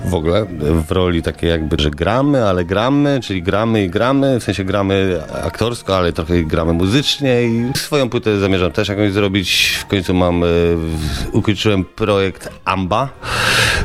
w 0.06 0.14
ogóle, 0.14 0.46
w 0.88 0.92
roli 0.92 1.22
takiej 1.24 1.50
jakby, 1.50 1.76
że 1.80 1.92
gramy, 1.92 2.46
ale 2.46 2.66
gramy, 2.66 3.20
czyli 3.24 3.44
gramy 3.44 3.84
i 3.84 3.90
gramy, 3.90 4.40
w 4.40 4.44
sensie 4.44 4.64
gramy 4.64 5.22
aktorsko, 5.44 5.98
ale 5.98 6.14
trochę 6.14 6.44
gramy 6.44 6.74
muzycznie 6.74 7.44
i 7.44 7.72
swoją 7.76 8.10
płytę 8.10 8.40
zamierzam 8.40 8.72
też 8.72 8.88
jakąś 8.88 9.12
zrobić. 9.12 9.78
W 9.82 9.86
końcu 9.86 10.14
mam, 10.14 10.44
y, 10.44 10.78
ukończyłem 11.32 11.86
projekt 11.86 12.50
Amba 12.66 13.10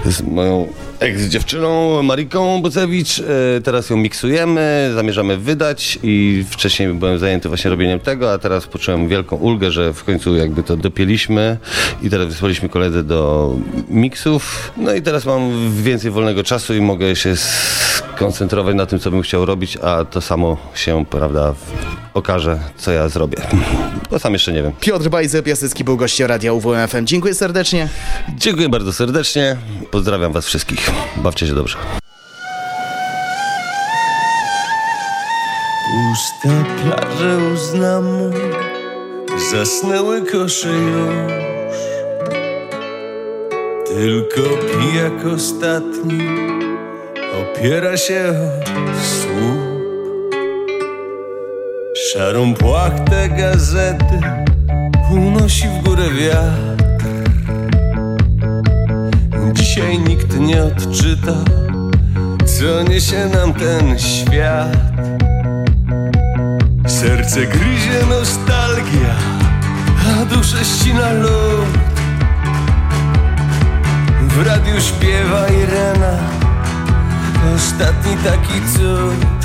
z 0.05 0.23
moją 0.23 0.69
ex-dziewczyną 1.01 2.03
Mariką 2.03 2.63
Bucewicz. 2.63 3.19
E, 3.19 3.25
teraz 3.65 3.91
ją 3.91 3.97
miksujemy, 3.97 4.91
zamierzamy 4.95 5.37
wydać 5.37 5.99
i 6.03 6.45
wcześniej 6.51 6.89
byłem 6.89 7.19
zajęty 7.19 7.49
właśnie 7.49 7.71
robieniem 7.71 8.01
tego, 8.01 8.33
a 8.33 8.39
teraz 8.39 8.67
poczułem 8.67 9.09
wielką 9.09 9.37
ulgę, 9.37 9.71
że 9.71 9.93
w 9.93 10.05
końcu 10.05 10.37
jakby 10.37 10.63
to 10.63 10.77
dopieliśmy 10.77 11.59
i 12.03 12.11
teraz 12.11 12.27
wysłaliśmy 12.27 12.69
koledze 12.69 13.05
do 13.05 13.53
miksów. 13.89 14.73
No 14.77 14.95
i 14.95 15.03
teraz 15.03 15.27
mam 15.27 15.73
więcej 15.83 16.11
wolnego 16.11 16.45
czasu 16.45 16.75
i 16.75 16.81
mogę 16.81 17.17
się 17.17 17.37
skoncentrować 17.37 18.75
na 18.75 18.87
tym, 18.87 18.99
co 18.99 19.11
bym 19.11 19.23
chciał 19.23 19.47
robić, 19.47 19.79
a 19.83 20.05
to 20.05 20.21
samo 20.21 20.57
się, 20.75 21.05
prawda, 21.11 21.55
okaże, 22.19 22.59
co 22.77 22.93
ja 22.93 23.09
zrobię. 23.09 23.37
Bo 24.11 24.19
sam 24.19 24.33
jeszcze 24.33 24.53
nie 24.53 24.63
wiem. 24.63 24.73
Piotr 24.81 25.09
Bajzer, 25.09 25.45
Piasecki 25.45 25.85
był 25.85 25.97
gościem 25.97 26.29
Radia 26.29 26.53
UWMFM. 26.53 27.07
Dziękuję 27.07 27.35
serdecznie. 27.35 27.89
Dziękuję 28.37 28.69
bardzo 28.69 28.93
serdecznie. 28.93 29.57
Pozdrawiam 29.91 30.33
was 30.33 30.47
wszystkich. 30.47 30.91
Bawcie 31.17 31.47
się 31.47 31.55
dobrze. 31.55 31.79
Puste 35.89 36.65
plaże 36.83 37.39
uznamu 37.55 38.31
Zasnęły 39.51 40.23
kosze 40.23 40.69
już 40.69 41.79
Tylko 43.87 44.43
pijak 44.43 45.27
ostatni 45.35 46.21
Opiera 47.43 47.97
się 47.97 48.35
o 48.65 49.05
słup 49.05 49.78
Szarą 52.07 52.55
płachtę 52.55 53.29
gazety 53.29 54.21
Unosi 55.11 55.69
w 55.69 55.85
górę 55.85 56.11
wiatr. 56.11 57.05
Dzisiaj 59.53 59.99
nikt 59.99 60.41
nie 60.41 60.63
odczyta 60.65 61.35
Co 62.47 62.83
niesie 62.91 63.29
nam 63.29 63.55
ten 63.55 63.99
świat. 63.99 64.77
Serce 66.87 67.47
gryzie 67.47 68.07
nostalgia 68.11 69.15
A 70.09 70.25
duszę 70.25 70.65
ścina 70.65 71.13
lód. 71.13 71.79
W 74.29 74.47
radiu 74.47 74.81
śpiewa 74.81 75.49
Irena 75.49 76.19
Ostatni 77.57 78.17
taki 78.17 78.61
cud 78.73 79.38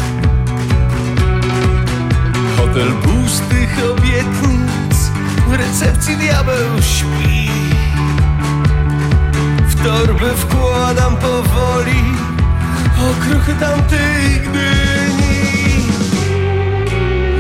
Hotel 2.73 2.93
pustych 2.93 3.77
obietnic 3.91 5.11
W 5.47 5.53
recepcji 5.53 6.17
diabeł 6.17 6.81
śpi. 6.81 7.49
W 9.67 9.83
torby 9.83 10.29
wkładam 10.35 11.17
powoli 11.17 12.03
Okruchy 13.11 13.55
tamtych 13.59 14.51
dni. 14.51 15.85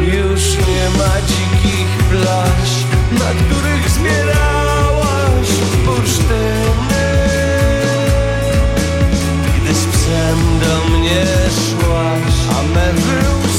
Już 0.05 0.57
nie 0.67 0.97
ma 0.97 1.21
dzikich 1.27 1.97
plaż 2.09 2.69
Na 3.11 3.45
których 3.45 3.89
zbierałaś 3.89 5.47
bursztyny. 5.85 7.05
Gdy 9.57 9.73
z 9.73 9.85
psem 9.85 10.39
do 10.59 10.97
mnie 10.97 11.25
szłaś 11.49 12.57
A 12.59 12.63
mewy 12.75 13.23
Nie 13.47 13.52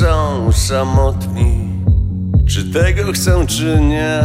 są 0.00 0.52
samotni. 0.52 1.68
Czy 2.48 2.64
tego 2.72 3.12
chcą, 3.12 3.46
czy 3.46 3.80
nie? 3.80 4.20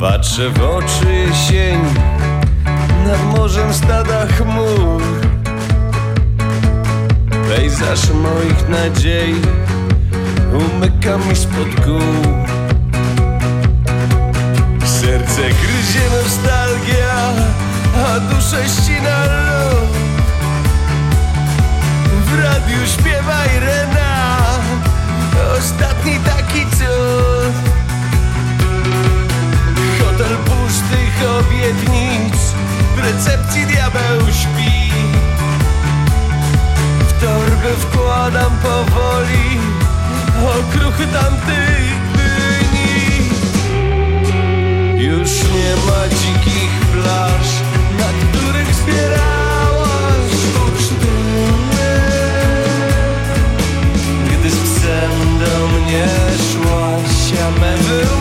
Patrzę 0.00 0.50
w 0.50 0.62
oczy 0.62 1.12
jesieni 1.12 1.94
nad 3.06 3.36
morzem 3.36 3.74
stada 3.74 4.26
chmur. 4.26 5.02
Pejzaż 7.48 8.10
moich 8.10 8.68
nadziei 8.68 9.34
umyka 10.52 11.18
mi 11.18 11.36
spod 11.36 11.86
gór. 11.86 12.24
Serce 14.84 15.42
gryzie 15.42 16.04
nostalgia, 16.22 17.32
a 18.06 18.20
duszę 18.20 18.68
ścina 18.68 19.24
lód. 19.24 19.97
W 22.38 22.40
radiu 22.40 22.86
śpiewa 22.86 23.46
Irena, 23.56 24.36
ostatni 25.58 26.18
taki 26.18 26.66
cud. 26.66 27.54
Hotel 29.98 30.36
pustych 30.36 31.22
obietnic, 31.38 32.36
w 32.96 32.98
recepcji 32.98 33.66
diabeł 33.66 34.20
śpi. 34.32 34.92
W 37.08 37.12
torby 37.20 37.76
wkładam 37.80 38.52
powoli 38.62 39.58
okruchy 40.58 41.06
tamtych 41.06 41.90
dni. 42.12 43.30
Już 45.04 45.30
nie 45.42 45.76
ma 45.86 46.08
dzikich 46.08 46.80
plaż, 46.92 47.48
na 47.98 48.08
których 48.28 48.74
zbierałaś 48.74 49.37
szłaś, 56.52 57.40
a 57.42 57.60
mewy 57.60 58.02
ósemki 58.02 58.17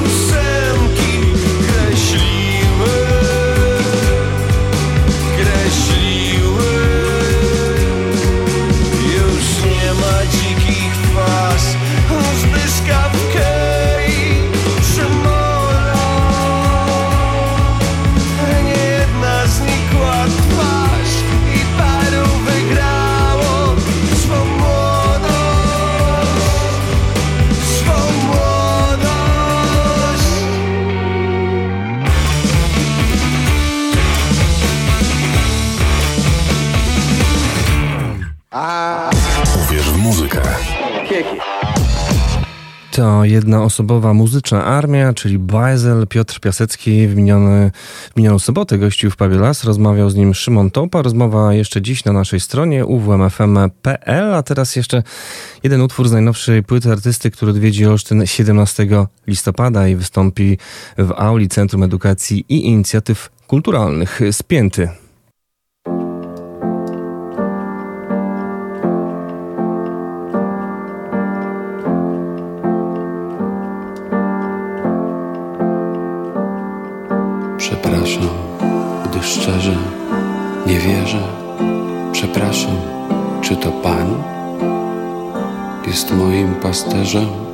To 42.98 43.24
jednoosobowa 43.24 44.14
muzyczna 44.14 44.66
armia, 44.66 45.14
czyli 45.14 45.40
Bajzel 45.40 46.08
Piotr 46.08 46.40
Piasecki 46.40 47.08
w, 47.08 47.16
miniony, 47.16 47.72
w 48.14 48.18
minioną 48.18 48.40
sobotę 48.40 48.78
gościł 48.78 49.12
w 49.12 49.16
Pabie 49.16 49.36
Las. 49.36 49.64
Rozmawiał 49.64 50.10
z 50.10 50.16
nim 50.16 50.34
Szymon 50.34 50.72
Topa. 50.72 51.02
Rozmowa 51.02 51.54
jeszcze 51.54 51.82
dziś 51.82 52.06
na 52.06 52.14
naszej 52.14 52.40
stronie 52.40 52.86
uwmfm.pl. 52.86 54.34
A 54.34 54.44
teraz 54.44 54.76
jeszcze 54.76 55.04
jeden 55.64 55.82
utwór 55.82 56.10
z 56.10 56.12
najnowszej 56.12 56.64
płyty 56.64 56.92
artysty, 56.92 57.32
który 57.32 57.52
odwiedzi 57.52 57.86
Olsztyn 57.86 58.26
17 58.26 58.88
listopada 59.28 59.88
i 59.88 59.96
wystąpi 59.96 60.58
w 60.98 61.12
auli 61.12 61.48
Centrum 61.48 61.84
Edukacji 61.84 62.46
i 62.50 62.66
Inicjatyw 62.66 63.30
Kulturalnych. 63.48 64.20
Spięty. 64.32 64.90
Wierzę. 80.88 81.28
Przepraszam, 82.12 82.78
czy 83.42 83.56
to 83.56 83.72
Pan 83.72 84.24
jest 85.88 86.12
moim 86.12 86.56
pasterzem? 86.56 87.47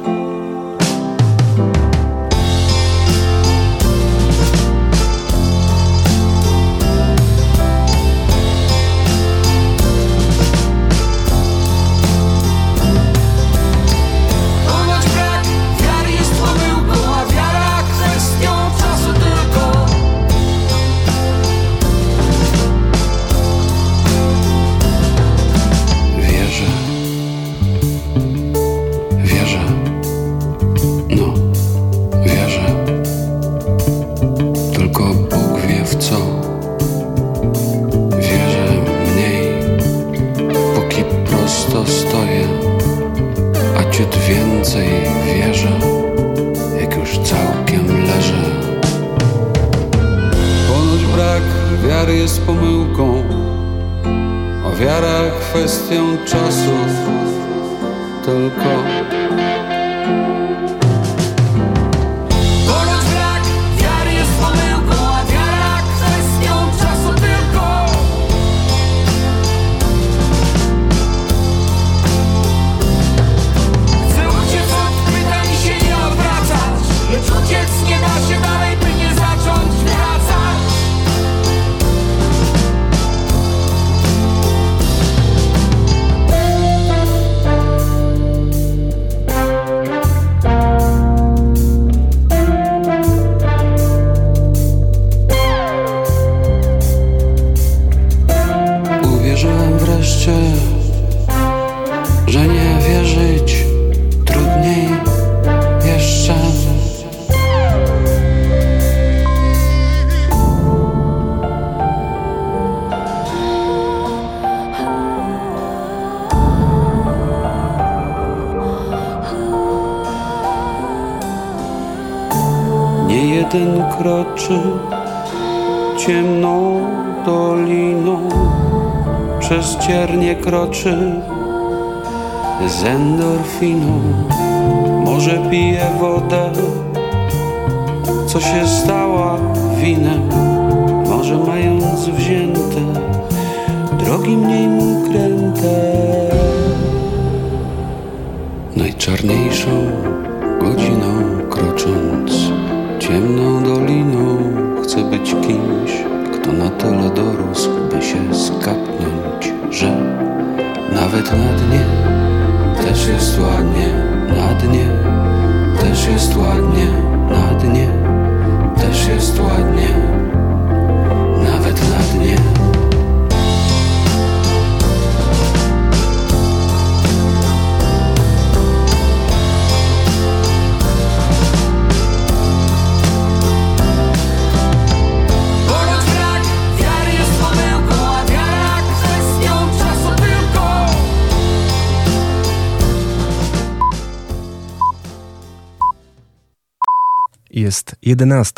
11. 198.14 198.54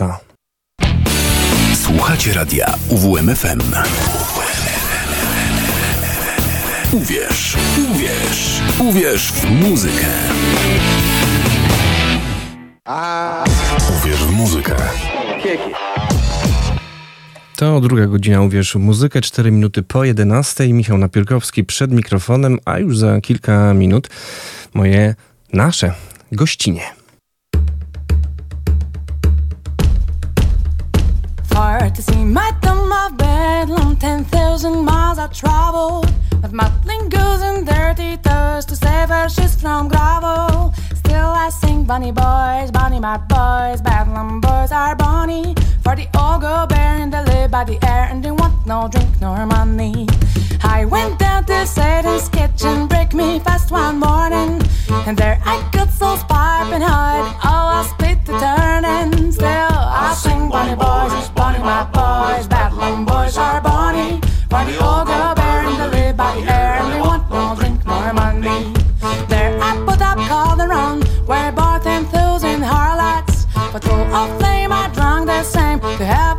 Słuchacie 1.84 2.34
radia 2.34 2.76
UWMFM. 2.89 3.62
Uwierz, 6.91 7.58
uwierz, 7.91 8.62
uwierz 8.80 9.32
w 9.32 9.49
muzykę. 9.49 10.08
Uwierz 13.99 14.24
w 14.24 14.32
muzykę. 14.32 14.76
To 17.56 17.82
druga 17.82 18.08
godzina 18.08 18.41
Uwierz 18.41 18.74
w 18.74 18.76
Muzykę, 18.76 19.22
4 19.22 19.51
minuty 19.51 19.84
po 19.84 20.03
11. 20.03 20.74
Michał 20.74 20.97
Napierkowski 20.97 21.64
przed 21.64 21.91
mikrofonem, 21.91 22.60
a 22.66 22.80
już 22.80 22.97
za 22.97 23.22
kilka 23.22 23.74
minut 23.74 24.10
moje, 24.74 25.16
nasze 25.53 25.93
gościnie. 26.32 26.94
bunny 41.86 42.11
boys, 42.11 42.71
bunny 42.71 42.99
my 42.99 43.17
boys, 43.17 43.81
bedlam 43.81 44.41
boys 44.41 44.71
are 44.71 44.95
bunny. 44.95 45.53
For 45.83 45.95
the 45.95 46.07
all 46.15 46.39
go 46.39 46.65
bear 46.67 46.95
and 47.01 47.13
they 47.13 47.23
live 47.23 47.51
by 47.51 47.63
the 47.63 47.77
air 47.86 48.07
and 48.09 48.23
they 48.23 48.31
want 48.31 48.65
no 48.65 48.88
drink 48.91 49.09
nor 49.21 49.45
money. 49.45 50.07
I 50.63 50.86
went 50.86 51.19
down 51.19 51.45
to 51.45 51.65
Satan's 51.67 52.27
kitchen, 52.29 52.88
break 52.88 53.13
me 53.13 53.39
fast 53.39 53.71
one 53.71 53.99
morning, 53.99 54.61
and 55.05 55.15
there 55.15 55.39
I 55.45 55.67
got 55.71 55.91
so 55.91 56.17
piping 56.27 56.81
hide. 56.81 57.27
Oh, 57.43 57.67
I 57.79 57.86
split 57.88 58.25
the 58.25 58.33
turn 58.39 58.86
and 58.86 59.33
still 59.33 59.47
I 59.47 60.15
sing 60.17 60.49
bunny 60.49 60.75
boys, 60.75 61.29
bunny 61.29 61.59
my 61.59 61.83
boys, 61.93 62.47
bedlam 62.47 63.05
boys 63.05 63.38
are 63.38 63.61
bunny. 63.61 64.19
For 64.49 64.65
the 64.65 64.79
all 64.81 65.05
go 65.05 65.36
bear 65.36 65.65
and 65.67 65.79
they 65.79 65.99
live 65.99 66.17
by 66.17 66.33
the 66.36 66.51
air 66.51 66.73
and 66.79 66.93
they 66.93 66.99
want 66.99 67.29
no 67.29 67.55
drink 67.55 67.86
nor 67.86 68.13
money. 68.13 68.84
But 73.76 73.82
though 73.82 74.07
I 74.09 74.38
flame, 74.39 74.71
I 74.71 74.88
drunk 74.93 75.26
the 75.26 75.43
same 75.43 75.82
to 75.82 76.05
have 76.05 76.34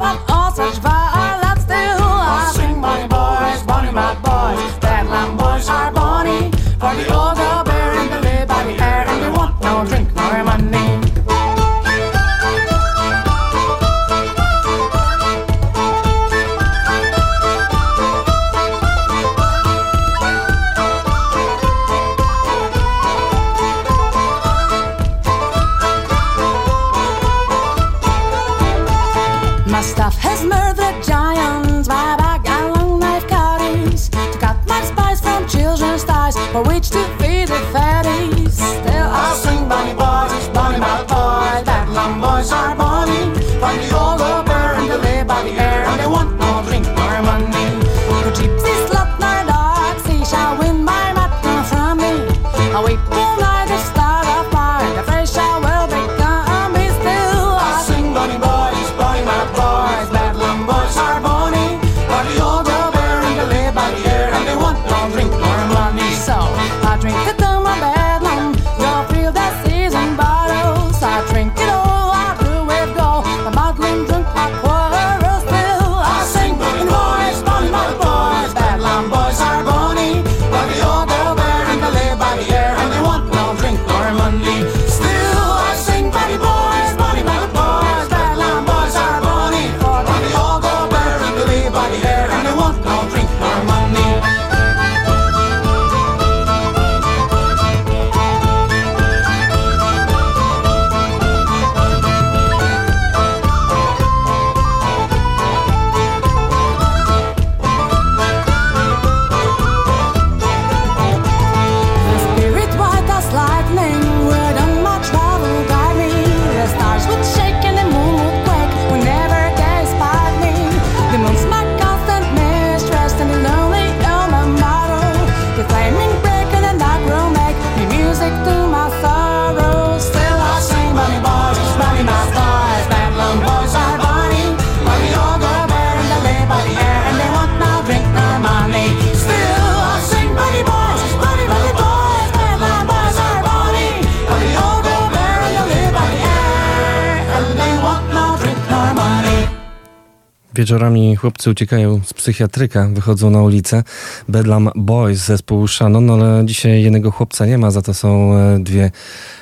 Wieczorami 150.57 151.16
chłopcy 151.16 151.50
uciekają 151.50 152.00
z 152.04 152.14
psychiatryka, 152.14 152.88
wychodzą 152.92 153.30
na 153.30 153.42
ulicę. 153.42 153.82
Bedlam 154.28 154.70
Boys, 154.74 155.18
zespół 155.18 155.68
Shannon, 155.68 156.11
ale 156.11 156.42
dzisiaj 156.46 156.82
jednego 156.82 157.11
chłopca 157.11 157.46
nie 157.46 157.59
ma, 157.59 157.70
za 157.70 157.82
to 157.82 157.94
są 157.94 158.34
e, 158.34 158.59
dwie 158.61 158.90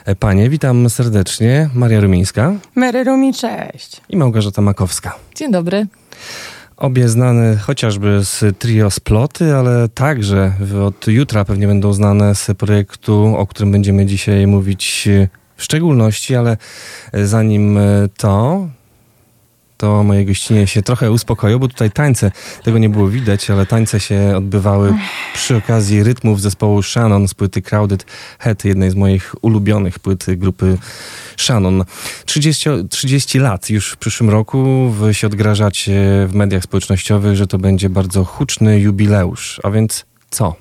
e, 0.05 0.17
panie. 0.17 0.51
Witam 0.51 0.91
serdecznie. 0.91 1.71
Maria 1.75 2.01
Rumińska. 2.01 2.53
Mary 2.75 3.05
Rumi, 3.05 3.35
cześć. 3.35 4.01
I 4.09 4.17
Małgorzata 4.17 4.63
Makowska. 4.63 5.15
Dzień 5.35 5.53
dobry. 5.53 5.87
Obie 6.77 7.09
znane 7.09 7.57
chociażby 7.57 8.25
z 8.25 8.59
trio 8.59 8.91
Sploty, 8.91 9.55
ale 9.55 9.89
także 9.89 10.53
od 10.87 11.09
jutra 11.09 11.45
pewnie 11.45 11.67
będą 11.67 11.93
znane 11.93 12.35
z 12.35 12.47
projektu, 12.59 13.35
o 13.37 13.47
którym 13.47 13.73
będziemy 13.73 14.07
dzisiaj 14.07 14.47
mówić 14.47 15.09
e, 15.09 15.29
w 15.57 15.65
szczególności, 15.65 16.35
ale 16.35 16.57
zanim 17.13 17.79
to, 18.17 18.67
to 19.85 20.05
moje 20.05 20.25
gościnie 20.25 20.67
się 20.67 20.83
trochę 20.83 21.11
uspokoją, 21.11 21.59
bo 21.59 21.69
tutaj 21.69 21.91
tańce, 21.91 22.31
tego 22.63 22.79
nie 22.79 22.89
było 22.89 23.09
widać, 23.09 23.51
ale 23.51 23.67
tańce 23.67 24.01
się 24.01 24.33
odbywały 24.37 24.95
przy 25.35 25.57
okazji 25.57 26.03
rytmów 26.03 26.41
zespołu 26.41 26.83
Shannon 26.83 27.29
z 27.29 27.35
płyty 27.35 27.63
Crowded 27.63 28.07
Head, 28.39 28.65
jednej 28.65 28.91
z 28.91 28.95
moich 28.95 29.35
ulubionych 29.43 29.99
płyt 29.99 30.27
grupy 30.37 30.79
Shannon. 31.37 31.85
30, 32.25 32.71
30 32.91 33.39
lat 33.39 33.71
już 33.71 33.91
w 33.91 33.97
przyszłym 33.97 34.31
roku 34.31 34.91
wy 34.91 35.15
się 35.15 35.27
odgrażacie 35.27 36.27
w 36.29 36.35
mediach 36.35 36.63
społecznościowych, 36.63 37.37
że 37.37 37.47
to 37.47 37.59
będzie 37.59 37.89
bardzo 37.89 38.25
huczny 38.25 38.81
jubileusz. 38.81 39.61
A 39.65 39.71
więc 39.71 40.05
co? 40.31 40.55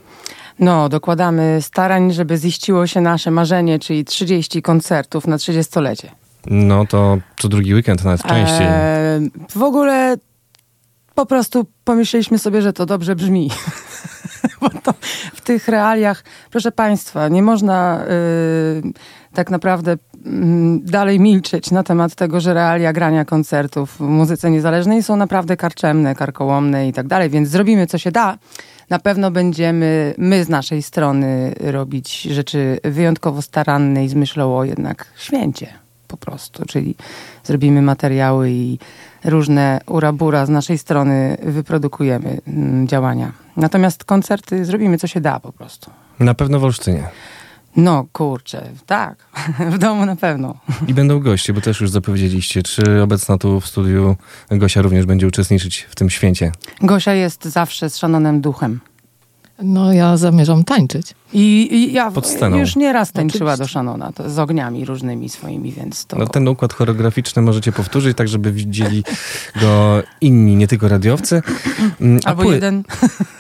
No, 0.60 0.90
dokładamy 0.90 1.58
starań, 1.62 2.14
żeby 2.14 2.38
ziściło 2.38 2.88
się 2.88 3.02
nasze 3.02 3.32
marzenie, 3.32 3.80
czyli 3.80 4.06
30 4.06 4.62
koncertów 4.62 5.28
na 5.28 5.38
30-lecie. 5.38 6.23
No 6.48 6.86
to 6.86 7.18
co 7.40 7.50
drugi 7.50 7.74
weekend 7.74 8.04
nawet 8.04 8.24
częściej. 8.24 8.68
Eee, 8.68 9.32
w 9.50 9.62
ogóle 9.62 10.18
po 11.16 11.26
prostu 11.26 11.66
pomyśleliśmy 11.84 12.40
sobie, 12.40 12.62
że 12.62 12.74
to 12.74 12.86
dobrze 12.86 13.16
brzmi. 13.16 13.50
Bo 14.62 14.70
to 14.70 14.94
w 15.34 15.42
tych 15.42 15.68
realiach, 15.68 16.24
proszę 16.52 16.72
Państwa, 16.72 17.28
nie 17.28 17.42
można 17.44 18.06
yy, 18.84 18.92
tak 19.34 19.52
naprawdę 19.52 19.92
yy, 19.92 20.32
dalej 20.82 21.20
milczeć 21.20 21.72
na 21.72 21.84
temat 21.84 22.16
tego, 22.16 22.42
że 22.42 22.54
realia 22.54 22.94
grania 22.94 23.26
koncertów 23.26 23.96
w 23.98 24.00
muzyce 24.00 24.52
niezależnej 24.52 25.04
są 25.04 25.16
naprawdę 25.16 25.58
karczemne, 25.58 26.16
karkołomne 26.16 26.88
i 26.88 26.94
tak 26.94 27.08
dalej, 27.08 27.30
więc 27.30 27.50
zrobimy 27.50 27.88
co 27.88 27.98
się 27.98 28.12
da. 28.12 28.38
Na 28.90 29.00
pewno 29.00 29.32
będziemy 29.32 30.16
my 30.18 30.44
z 30.44 30.50
naszej 30.50 30.84
strony 30.84 31.54
robić 31.60 32.22
rzeczy 32.22 32.80
wyjątkowo 32.84 33.42
staranne 33.42 34.06
i 34.06 34.10
z 34.10 34.14
myślą 34.14 34.58
o 34.58 34.64
jednak 34.64 35.06
święcie 35.16 35.83
po 36.14 36.18
prostu, 36.18 36.66
czyli 36.66 36.96
zrobimy 37.44 37.82
materiały 37.82 38.52
i 38.52 38.80
różne 39.26 39.82
urabura 39.88 40.46
z 40.46 40.50
naszej 40.50 40.78
strony 40.78 41.38
wyprodukujemy 41.44 42.42
mm, 42.48 42.88
działania. 42.88 43.32
Natomiast 43.58 44.04
koncerty 44.04 44.66
zrobimy 44.66 44.98
co 44.98 45.08
się 45.08 45.22
da 45.22 45.40
po 45.40 45.52
prostu. 45.52 45.92
Na 46.20 46.34
pewno 46.34 46.60
w 46.60 46.64
Olsztynie. 46.64 47.04
No 47.76 48.06
kurczę, 48.12 48.70
tak. 48.86 49.26
w 49.76 49.78
domu 49.78 50.06
na 50.06 50.16
pewno. 50.16 50.56
I 50.88 50.94
będą 50.94 51.20
goście, 51.20 51.54
bo 51.54 51.62
też 51.62 51.82
już 51.82 51.90
zapowiedzieliście. 51.90 52.64
Czy 52.64 53.02
obecna 53.02 53.38
tu 53.38 53.60
w 53.60 53.68
studiu 53.68 54.16
Gosia 54.52 54.82
również 54.82 55.06
będzie 55.06 55.28
uczestniczyć 55.28 55.88
w 55.90 55.96
tym 55.96 56.10
święcie? 56.10 56.52
Gosia 56.82 57.14
jest 57.14 57.46
zawsze 57.46 57.90
z 57.90 57.98
szanonym 57.98 58.42
duchem. 58.42 58.80
No 59.62 59.94
ja 59.94 60.18
zamierzam 60.18 60.64
tańczyć. 60.64 61.14
I, 61.34 61.76
i 61.76 61.94
ja 61.94 62.12
Pod 62.12 62.28
sceną. 62.28 62.58
już 62.58 62.76
nieraz 62.76 63.12
tańczyła 63.12 63.52
Oczywiście. 63.54 63.64
do 63.64 63.68
Szanona 63.74 64.12
to 64.12 64.30
z 64.30 64.40
ogniami 64.40 64.86
różnymi 64.86 65.30
swoimi, 65.30 65.72
więc 65.72 66.06
to... 66.06 66.18
No, 66.18 66.28
ten 66.28 66.48
układ 66.48 66.74
choreograficzny 66.74 67.42
możecie 67.42 67.72
powtórzyć, 67.72 68.18
tak 68.18 68.28
żeby 68.28 68.52
widzieli 68.52 69.04
go 69.62 70.04
inni, 70.22 70.56
nie 70.56 70.68
tylko 70.68 70.88
radiowcy. 70.88 71.42
Mm, 72.02 72.20
a 72.26 72.30
Albo 72.30 72.44
pły- 72.44 72.52
jeden. 72.54 72.84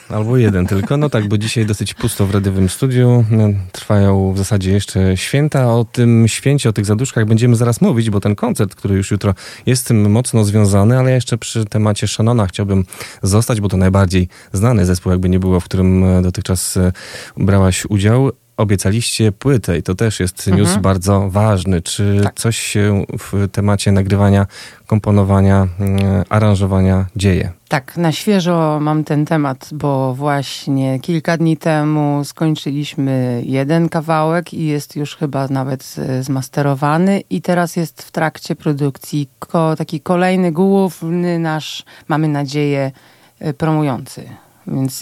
Albo 0.10 0.38
jeden 0.38 0.68
tylko. 0.68 0.98
No 0.98 1.10
tak, 1.10 1.28
bo 1.28 1.38
dzisiaj 1.38 1.66
dosyć 1.66 1.94
pusto 1.94 2.26
w 2.28 2.32
radiowym 2.32 2.70
studiu. 2.70 3.26
No, 3.32 3.44
Trwają 3.72 4.34
w 4.34 4.38
zasadzie 4.38 4.72
jeszcze 4.72 5.18
święta. 5.18 5.74
O 5.74 5.86
tym 5.86 6.28
święcie, 6.28 6.70
o 6.70 6.74
tych 6.74 6.86
zaduszkach 6.86 7.26
będziemy 7.26 7.56
zaraz 7.56 7.82
mówić, 7.82 8.10
bo 8.10 8.20
ten 8.20 8.36
koncert, 8.36 8.76
który 8.76 8.96
już 8.96 9.12
jutro 9.12 9.34
jest 9.66 9.82
z 9.82 9.86
tym 9.86 10.12
mocno 10.12 10.44
związany, 10.46 11.00
ale 11.00 11.10
ja 11.10 11.16
jeszcze 11.16 11.38
przy 11.38 11.66
temacie 11.66 12.08
Shannona 12.08 12.48
chciałbym 12.48 12.86
zostać, 13.24 13.62
bo 13.62 13.70
to 13.70 13.78
najbardziej 13.78 14.28
znany 14.54 14.86
zespół, 14.86 15.12
jakby 15.12 15.30
nie 15.30 15.40
było, 15.40 15.60
w 15.60 15.64
którym 15.66 16.03
e, 16.06 16.22
dotychczas 16.22 16.78
e, 16.78 16.92
brałaś 17.38 17.86
udział. 17.90 18.30
Obiecaliście 18.58 19.32
płytę 19.32 19.78
i 19.78 19.84
to 19.84 19.96
też 19.96 20.20
jest 20.20 20.48
news 20.48 20.60
Mhm. 20.60 20.82
bardzo 20.82 21.30
ważny. 21.30 21.82
Czy 21.82 22.20
Tak. 22.24 22.40
coś 22.40 22.58
się 22.58 23.06
w 23.20 23.48
temacie 23.52 23.92
nagrywania, 23.92 24.46
komponowania, 24.88 25.68
mm, 25.80 26.24
aranżowania 26.30 27.06
dzieje? 27.16 27.52
Tak, 27.68 27.98
na 27.98 28.12
świeżo 28.12 28.78
mam 28.82 29.04
ten 29.04 29.26
temat, 29.26 29.70
bo 29.72 30.14
właśnie 30.14 31.00
kilka 31.00 31.38
dni 31.38 31.58
temu 31.58 32.22
skończyliśmy 32.26 33.42
jeden 33.46 33.90
kawałek 33.90 34.54
i 34.54 34.66
jest 34.66 34.96
już 34.96 35.16
chyba 35.16 35.48
nawet 35.48 35.96
zmasterowany 36.22 37.22
i 37.30 37.42
teraz 37.42 37.76
jest 37.76 38.02
w 38.04 38.12
trakcie 38.12 38.56
produkcji 38.56 39.30
taki 39.78 40.00
kolejny 40.02 40.52
główny 40.52 41.40
nasz, 41.40 41.84
mamy 42.08 42.28
nadzieję, 42.28 42.92
e, 43.40 43.54
promujący. 43.54 44.24
Więc 44.68 45.02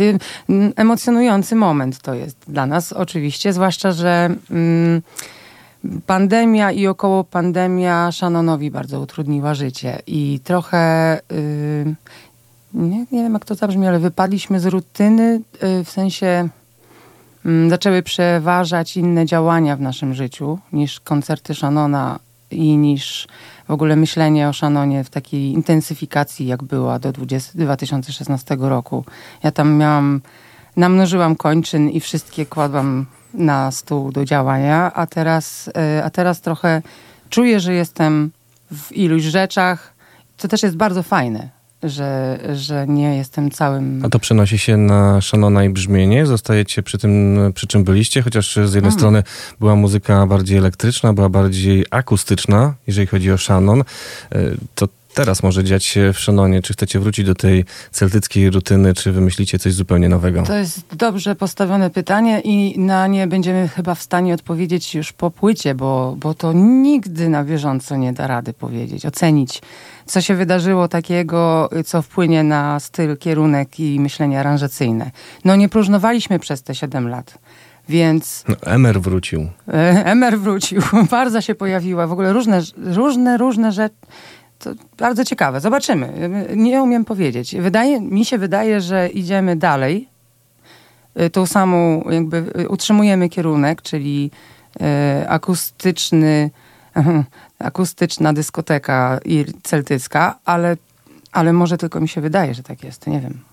emocjonujący 0.76 1.56
moment 1.56 2.00
to 2.00 2.14
jest 2.14 2.38
dla 2.48 2.66
nas 2.66 2.94
oczywiście, 2.94 3.54
zwłaszcza, 3.54 3.92
że 3.92 4.30
mm, 4.52 5.02
pandemia 6.06 6.72
i 6.72 6.88
około 6.88 7.24
pandemia 7.24 8.12
Shannonowi 8.12 8.72
bardzo 8.72 9.00
utrudniła 9.00 9.54
życie 9.54 10.02
i 10.08 10.40
trochę... 10.44 11.20
y, 11.32 11.96
nie, 12.74 13.00
nie 13.00 13.24
wiem 13.24 13.34
jak 13.34 13.46
to 13.46 13.56
zabrzmi, 13.56 13.88
ale 13.88 14.00
wypadliśmy 14.00 14.60
z 14.60 14.66
rutyny, 14.66 15.42
y, 15.64 15.84
w 15.84 15.90
sensie 15.90 16.50
mm, 17.46 17.70
zaczęły 17.70 18.04
przeważać 18.04 18.98
inne 18.98 19.26
działania 19.26 19.76
w 19.76 19.82
naszym 19.82 20.14
życiu 20.14 20.60
niż 20.74 21.00
koncerty 21.00 21.56
Shannona 21.56 22.20
i 22.52 22.78
niż 22.78 23.28
w 23.72 23.74
ogóle 23.74 23.96
myślenie 23.96 24.50
o 24.50 24.54
Shannonie 24.54 25.04
w 25.04 25.10
takiej 25.10 25.52
intensyfikacji, 25.52 26.48
jak 26.48 26.64
była 26.64 27.00
do 27.00 27.12
20, 27.12 27.52
2016 27.56 28.58
roku. 28.60 29.06
Ja 29.44 29.52
tam 29.52 29.78
miałam, 29.78 30.22
namnożyłam 30.78 31.36
kończyn 31.36 31.90
i 31.90 32.00
wszystkie 32.00 32.46
kładłam 32.46 33.06
na 33.34 33.72
stół 33.72 34.12
do 34.12 34.26
działania, 34.26 34.92
a 34.94 35.08
teraz, 35.08 35.68
y, 35.68 36.04
a 36.04 36.10
teraz 36.10 36.42
trochę 36.42 36.82
czuję, 37.30 37.60
że 37.60 37.74
jestem 37.74 38.32
w 38.72 38.92
iluś 38.92 39.24
rzeczach. 39.24 39.94
To 40.38 40.48
też 40.48 40.64
jest 40.64 40.76
bardzo 40.76 41.04
fajne, 41.04 41.50
że, 41.84 42.40
że 42.56 42.86
nie 42.88 43.18
jestem 43.18 43.52
całym... 43.52 44.06
A 44.06 44.10
to 44.10 44.20
przenosi 44.20 44.58
się 44.58 44.78
na 44.78 45.22
Shannona 45.22 45.64
i 45.64 45.70
brzmienie? 45.70 46.26
Zostajecie 46.26 46.84
przy 46.84 46.98
tym, 46.98 47.40
przy 47.56 47.68
czym 47.68 47.84
byliście? 47.84 48.22
Chociaż 48.22 48.54
z 48.56 48.58
jednej 48.74 48.80
Mm. 48.82 48.92
strony 48.92 49.24
była 49.60 49.76
muzyka 49.76 50.28
bardziej 50.28 50.58
elektryczna, 50.58 51.14
była 51.14 51.30
bardziej 51.30 51.86
akustyczna, 51.92 52.74
jeżeli 52.88 53.08
chodzi 53.08 53.32
o 53.32 53.38
Shannon. 53.38 53.82
Y, 53.82 54.58
To 54.76 54.88
teraz 55.14 55.44
może 55.44 55.64
dziać 55.64 55.84
się 55.84 56.14
w 56.14 56.20
Shannonie. 56.20 56.62
Czy 56.62 56.74
chcecie 56.74 57.00
wrócić 57.00 57.26
do 57.26 57.36
tej 57.36 57.66
celtyckiej 57.92 58.50
rutyny, 58.50 58.94
czy 58.94 59.12
wymyślicie 59.12 59.60
coś 59.60 59.74
zupełnie 59.74 60.10
nowego? 60.10 60.44
To 60.44 60.56
jest 60.56 60.96
dobrze 60.96 61.36
postawione 61.36 61.90
pytanie 61.90 62.42
i 62.44 62.80
na 62.80 63.08
nie 63.08 63.28
będziemy 63.28 63.68
chyba 63.68 63.96
w 63.96 64.02
stanie 64.02 64.34
odpowiedzieć 64.34 64.96
już 64.96 65.14
po 65.14 65.32
płycie, 65.32 65.76
bo, 65.76 66.16
bo 66.20 66.34
to 66.34 66.54
nigdy 66.54 67.30
na 67.30 67.44
bieżąco 67.44 67.96
nie 67.96 68.14
da 68.14 68.28
rady 68.28 68.54
powiedzieć, 68.54 69.06
ocenić, 69.06 69.62
co 70.06 70.22
się 70.22 70.36
wydarzyło 70.36 70.88
takiego, 70.88 71.70
co 71.86 72.02
wpłynie 72.02 72.44
na 72.44 72.80
styl, 72.80 73.18
kierunek 73.18 73.80
i 73.80 74.00
myślenie 74.00 74.40
aranżacyjne. 74.40 75.12
No 75.46 75.56
nie 75.56 75.70
próżnowaliśmy 75.70 76.40
przez 76.40 76.64
te 76.64 76.76
7 76.76 77.10
lat, 77.10 77.38
więc 77.90 78.44
No, 78.48 78.56
Emer 78.62 79.02
wrócił. 79.02 79.50
E, 79.68 80.06
Emer 80.06 80.40
wrócił, 80.40 80.82
Barza 81.12 81.42
się 81.42 81.56
pojawiła, 81.56 82.08
w 82.08 82.12
ogóle 82.12 82.34
różne, 82.34 82.62
różne, 82.78 83.38
różne 83.38 83.72
rzeczy. 83.72 83.96
To 84.64 84.72
bardzo 84.98 85.26
ciekawe, 85.26 85.62
zobaczymy. 85.62 86.30
Nie 86.56 86.84
umiem 86.84 87.06
powiedzieć. 87.06 87.56
Wydaje, 87.56 88.02
mi 88.02 88.26
się 88.26 88.38
wydaje, 88.38 88.82
że 88.82 89.10
idziemy 89.10 89.56
dalej. 89.56 90.10
Y, 91.22 91.30
Tą 91.30 91.46
samą, 91.46 92.04
jakby 92.10 92.38
y, 92.60 92.70
utrzymujemy 92.70 93.30
kierunek, 93.30 93.82
czyli 93.82 94.32
y, 95.22 95.30
akustyczny, 95.30 96.50
akustyczna 97.60 98.34
dyskoteka 98.34 99.20
celtycka, 99.64 100.40
ale, 100.46 100.78
ale 101.32 101.54
może 101.54 101.78
tylko 101.78 102.02
mi 102.02 102.08
się 102.08 102.22
wydaje, 102.22 102.54
że 102.54 102.64
tak 102.64 102.84
jest. 102.84 103.08
Nie 103.08 103.20
wiem 103.20 103.51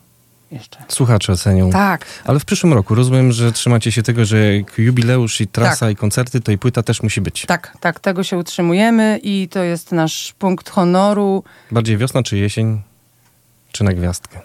jeszcze. 0.53 0.79
Słuchacze 0.89 1.33
ocenią. 1.33 1.71
Tak. 1.71 2.07
Ale 2.25 2.41
w 2.41 2.45
przyszłym 2.45 2.73
roku 2.73 2.95
rozumiem, 2.95 3.33
że 3.33 3.53
trzymacie 3.53 3.93
się 3.93 4.03
tego, 4.03 4.25
że 4.25 4.57
jak 4.57 4.79
jubileusz 4.79 5.41
i 5.41 5.47
trasa 5.47 5.87
Tak. 5.87 5.93
i 5.93 5.97
koncerty, 5.97 6.41
to 6.41 6.53
i 6.53 6.59
płyta 6.59 6.83
też 6.83 7.03
musi 7.03 7.21
być. 7.21 7.47
Tak, 7.47 7.77
tak, 7.81 8.01
tego 8.01 8.25
się 8.25 8.39
utrzymujemy 8.39 9.21
i 9.23 9.49
to 9.51 9.63
jest 9.63 9.93
nasz 9.93 10.35
punkt 10.39 10.71
honoru. 10.71 11.45
Bardziej 11.71 11.97
wiosna 11.97 12.23
czy 12.23 12.37
jesień? 12.39 12.81
Czy 13.73 13.85
na 13.85 13.93
gwiazdkę? 13.93 14.41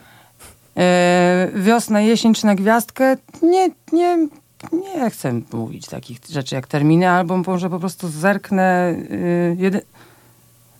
E, 0.77 1.49
wiosna, 1.55 2.01
jesień 2.01 2.33
czy 2.33 2.45
na 2.45 2.55
gwiazdkę? 2.55 3.17
Nie, 3.41 3.69
nie, 3.93 4.27
nie 4.71 5.09
chcę 5.11 5.41
mówić 5.53 5.85
takich 5.85 6.19
rzeczy 6.29 6.55
jak 6.55 6.67
terminy, 6.67 7.09
albo 7.09 7.37
może 7.37 7.69
po 7.69 7.79
prostu 7.79 8.09
zerknę. 8.09 8.95
Y, 9.11 9.55
jedy... 9.59 9.81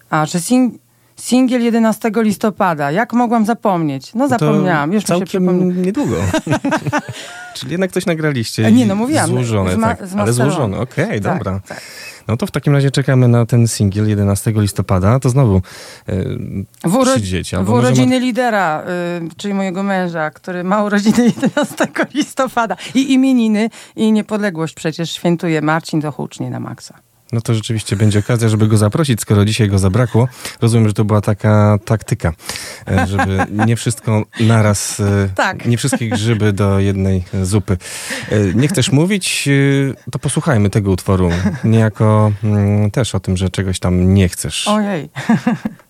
A, 0.10 0.26
że 0.26 0.40
sing... 0.40 0.74
singiel 1.16 1.62
11 1.64 2.12
listopada. 2.16 2.92
Jak 2.92 3.14
mogłam 3.14 3.46
zapomnieć? 3.46 4.14
No 4.16 4.28
zapomniałam, 4.28 4.94
już 4.94 5.04
mi 5.04 5.08
się 5.08 5.08
całkiem 5.08 5.28
przypomniało. 5.28 5.72
niedługo. 5.86 6.16
Czyli 7.56 7.72
jednak 7.72 7.92
coś 7.92 8.06
nagraliście. 8.06 8.66
E, 8.66 8.72
nie, 8.72 8.86
no 8.86 8.96
mówiłam, 8.96 9.28
Złożone, 9.28 9.78
tak. 9.78 10.04
Ale 10.18 10.34
złożone, 10.34 10.78
okej, 10.80 11.22
Tak, 11.22 11.38
dobra. 11.38 11.60
tak. 11.68 11.82
No 12.28 12.38
to 12.38 12.46
w 12.48 12.52
takim 12.52 12.74
razie 12.74 12.92
czekamy 12.92 13.28
na 13.28 13.46
ten 13.46 13.68
singiel 13.68 14.10
11 14.10 14.54
listopada. 14.56 15.20
To 15.20 15.30
znowu 15.30 15.56
e, 15.56 16.24
W, 16.84 16.96
uro... 16.96 17.12
przyjdziecie. 17.12 17.58
w 17.64 17.70
urodziny 17.70 18.20
lidera, 18.20 18.84
y, 19.24 19.36
czyli 19.38 19.54
mojego 19.54 19.84
męża, 19.84 20.32
który 20.32 20.64
ma 20.64 20.84
urodziny 20.84 21.24
11 21.42 21.88
listopada 22.14 22.76
i 22.96 23.14
imieniny 23.14 23.70
i 23.96 24.12
niepodległość 24.12 24.74
przecież 24.74 25.12
świętuje 25.12 25.62
Marcin 25.62 26.02
to 26.02 26.12
hucznie 26.12 26.50
na 26.50 26.60
maksa. 26.60 27.00
No 27.34 27.42
to 27.42 27.54
rzeczywiście 27.54 27.96
będzie 27.96 28.20
okazja, 28.20 28.50
żeby 28.50 28.68
go 28.68 28.78
zaprosić, 28.78 29.22
skoro 29.22 29.46
dzisiaj 29.46 29.70
go 29.70 29.80
zabrakło. 29.80 30.28
Rozumiem, 30.62 30.88
że 30.88 30.94
to 30.94 31.06
była 31.06 31.22
taka 31.22 31.78
taktyka, 31.86 32.34
e, 32.88 33.08
żeby 33.08 33.38
nie 33.68 33.76
wszystko 33.76 34.24
naraz, 34.40 35.00
e, 35.00 35.30
Tak. 35.36 35.66
nie 35.66 35.78
wszystkie 35.78 36.10
grzyby 36.10 36.54
do 36.54 36.80
jednej 36.80 37.24
zupy. 37.44 37.78
E, 38.32 38.40
Nie 38.54 38.68
chcesz 38.68 38.92
mówić, 38.92 39.50
to 40.12 40.20
posłuchajmy 40.20 40.70
tego 40.70 40.92
utworu. 40.92 41.30
Niejako 41.64 42.32
mm, 42.44 42.92
też 42.92 43.16
o 43.16 43.20
tym, 43.20 43.38
że 43.38 43.50
czegoś 43.50 43.80
tam 43.80 44.14
nie 44.14 44.30
chcesz. 44.30 44.68
Ojej. 44.68 45.10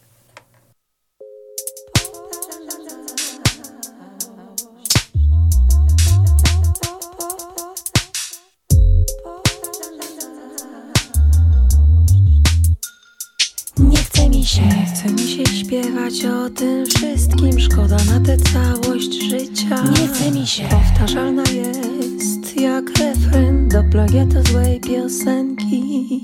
tym 16.56 16.86
wszystkim. 16.86 17.60
Szkoda 17.60 17.96
na 17.96 18.20
tę 18.26 18.38
całość 18.38 19.24
życia. 19.30 19.84
Nie 19.84 20.08
chce 20.08 20.32
mi 20.32 20.48
się, 20.48 20.64
powtarzalna 20.64 21.44
jest 21.54 22.62
jak 22.62 22.86
refren 23.00 23.68
do 23.70 23.84
plagiatu 23.84 24.52
złej 24.52 24.80
piosenki. 24.80 26.22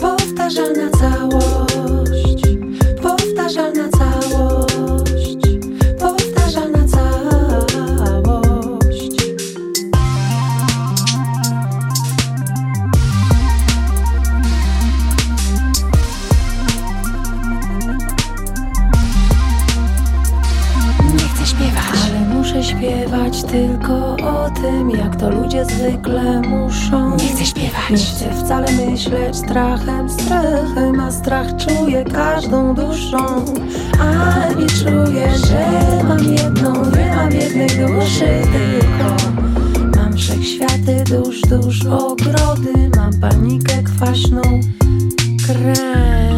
Powtarzalna 0.00 0.90
całość, 0.90 2.42
powtarzalna 3.02 3.88
całość, 3.88 4.15
tylko 23.56 24.16
o 24.16 24.50
tym, 24.50 24.90
jak 24.90 25.16
to 25.16 25.30
ludzie 25.30 25.64
zwykle 25.64 26.40
muszą. 26.40 27.16
Nie 27.16 27.28
chcę 27.28 27.44
śpiewać, 27.44 27.90
nie 27.90 27.96
chcę 27.96 28.44
wcale 28.44 28.66
myśleć 28.72 29.36
strachem, 29.36 30.10
strachem, 30.10 31.00
a 31.00 31.10
strach 31.10 31.46
czuję 31.56 32.04
każdą 32.04 32.74
duszą. 32.74 33.44
A 34.00 34.48
nie 34.54 34.66
czuję, 34.66 35.28
że 35.46 35.64
mam 36.08 36.24
jedną, 36.24 36.72
nie 36.90 37.14
mam 37.16 37.32
jednej 37.32 37.68
duszy 37.68 38.42
tylko. 38.52 39.16
Mam 39.96 40.16
wszechświaty 40.16 41.04
dusz, 41.10 41.40
dusz, 41.40 41.86
ogrody, 41.86 42.90
mam 42.96 43.20
panikę 43.20 43.82
kwaśną, 43.82 44.42
krętą. 45.46 46.35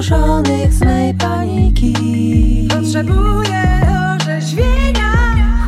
Ułożonych 0.00 0.72
z 0.72 0.80
mej 0.80 1.14
paniki. 1.14 1.94
Potrzebuję 2.70 3.62
orzeźwienia. 4.16 5.12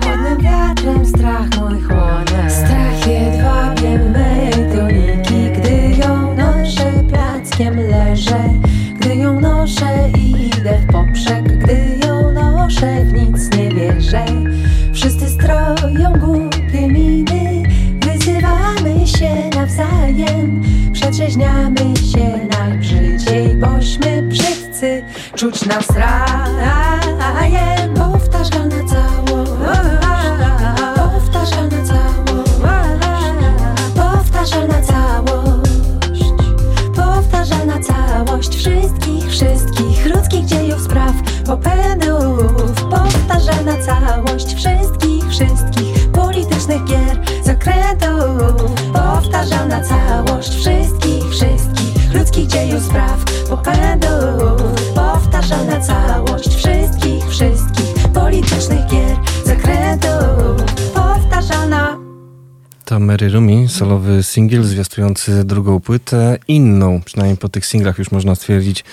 Chłodnym 0.02 0.38
wiatrem 0.38 1.06
strach 1.06 1.48
mój 1.60 1.82
chłonie. 1.82 2.21
Solowy 63.82 64.22
singiel 64.22 64.64
zwiastujący 64.64 65.44
drugą 65.44 65.80
płytę, 65.80 66.38
inną, 66.48 67.00
przynajmniej 67.04 67.36
po 67.36 67.48
tych 67.48 67.66
singlach 67.66 67.98
już 67.98 68.10
można 68.10 68.34
stwierdzić, 68.34 68.84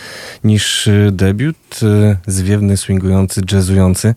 niż 0.43 0.87
y, 0.87 1.09
debiut, 1.11 1.79
y, 1.83 2.17
zwiewny, 2.27 2.77
swingujący, 2.77 3.41
jazzujący 3.51 4.15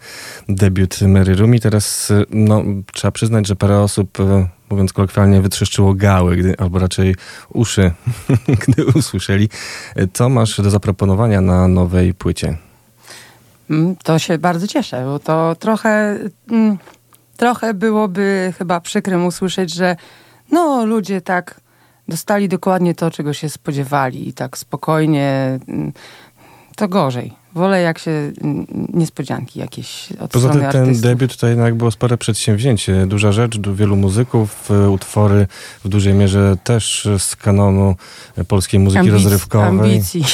debiut 0.49 1.01
Mary 1.01 1.35
Rumi. 1.35 1.61
Teraz 1.61 2.11
y, 2.11 2.27
no, 2.31 2.63
trzeba 2.93 3.13
przyznać, 3.13 3.47
że 3.47 3.57
parę 3.57 3.81
osób, 3.81 4.19
mówiąc 4.71 4.93
kolokwialnie, 4.93 5.41
wytrzeszczyło 5.41 5.95
gały, 5.95 6.37
gdy, 6.37 6.55
albo 6.59 6.79
raczej 6.79 7.17
uszy, 7.49 7.93
gdy 8.67 8.87
usłyszeli. 8.87 9.49
Co 10.13 10.29
masz 10.29 10.61
do 10.61 10.71
zaproponowania 10.71 11.41
na 11.41 11.69
nowej 11.69 12.15
płycie? 12.15 12.57
Mm, 13.71 13.97
To 13.97 14.19
się 14.19 14.39
bardzo 14.39 14.67
cieszę, 14.67 15.05
bo 15.05 15.19
to 15.19 15.57
trochę, 15.59 16.19
mm, 16.51 16.79
trochę 17.37 17.75
byłoby 17.75 18.53
chyba 18.59 18.81
przykrym 18.81 19.27
usłyszeć, 19.27 19.75
że 19.75 19.97
no 20.53 20.85
ludzie 20.85 21.21
tak 21.21 21.61
dostali 22.09 22.49
dokładnie 22.49 22.95
to, 22.95 23.11
czego 23.11 23.33
się 23.33 23.49
spodziewali 23.49 24.29
i 24.29 24.33
tak 24.33 24.59
spokojnie, 24.59 25.59
mm, 25.69 25.93
to 26.77 26.89
gorzej. 26.89 27.42
Wolę 27.55 27.83
jak 27.83 27.99
się 27.99 28.33
niespodzianki 28.93 29.61
jakieś 29.61 30.13
od 30.21 30.31
Poza 30.31 30.49
tym 30.49 30.63
ten 30.73 31.01
debiut 31.01 31.37
to 31.37 31.47
jednak 31.47 31.75
było 31.75 31.91
spore 31.91 32.17
przedsięwzięcie. 32.19 33.07
Duża 33.07 33.33
rzecz, 33.33 33.59
wielu 33.61 33.97
muzyków, 33.97 34.71
y, 34.71 34.91
utwory 34.91 35.47
w 35.85 35.89
dużej 35.89 36.15
mierze 36.15 36.57
też 36.65 37.09
z 37.19 37.37
kanonu 37.37 37.95
polskiej 38.49 38.81
muzyki 38.81 39.11
rozrywkowej. 39.11 39.69
ambicji. 39.69 40.25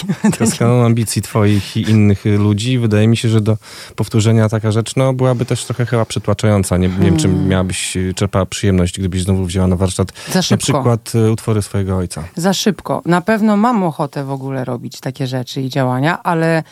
Z 0.52 0.58
kanonu 0.58 0.84
ambicji 0.84 1.22
twoich 1.22 1.76
i 1.76 1.90
innych 1.90 2.26
y, 2.26 2.38
ludzi. 2.38 2.78
Wydaje 2.78 3.08
mi 3.08 3.16
się, 3.16 3.28
że 3.28 3.40
do 3.40 3.56
powtórzenia 3.96 4.48
taka 4.48 4.72
rzecz 4.72 4.96
no, 4.96 5.12
byłaby 5.12 5.44
też 5.44 5.64
trochę 5.64 5.86
chyba 5.86 6.04
przytłaczająca. 6.04 6.76
Nie, 6.76 6.88
nie 6.88 7.04
wiem, 7.04 7.16
czy 7.16 7.28
Hmm. 7.28 7.48
miałabyś 7.48 7.96
y, 7.96 8.14
czerpała 8.14 8.46
przyjemność, 8.46 8.98
gdybyś 8.98 9.22
znowu 9.22 9.44
wzięła 9.44 9.66
na 9.66 9.76
warsztat 9.76 10.12
Za 10.32 10.40
na 10.50 10.56
przykład 10.56 11.12
utwory 11.32 11.62
swojego 11.62 11.96
ojca. 11.96 12.24
Za 12.36 12.54
szybko. 12.54 13.02
Na 13.06 13.20
pewno 13.20 13.56
mam 13.56 13.82
ochotę 13.82 14.24
w 14.24 14.30
ogóle 14.30 14.64
robić 14.64 15.00
takie 15.00 15.26
rzeczy 15.26 15.62
i 15.62 15.68
działania, 15.68 16.22
ale 16.22 16.62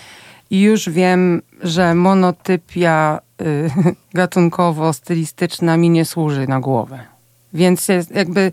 już 0.50 0.90
wiem, 0.90 1.42
że 1.62 1.94
monotypia 1.94 3.20
y, 3.40 3.70
gatunkowo-stylistyczna 4.18 5.78
mi 5.78 5.90
nie 5.90 6.04
służy 6.04 6.48
na 6.48 6.60
głowę. 6.60 6.98
Więc 7.52 7.88
jest 7.88 8.10
jakby 8.10 8.52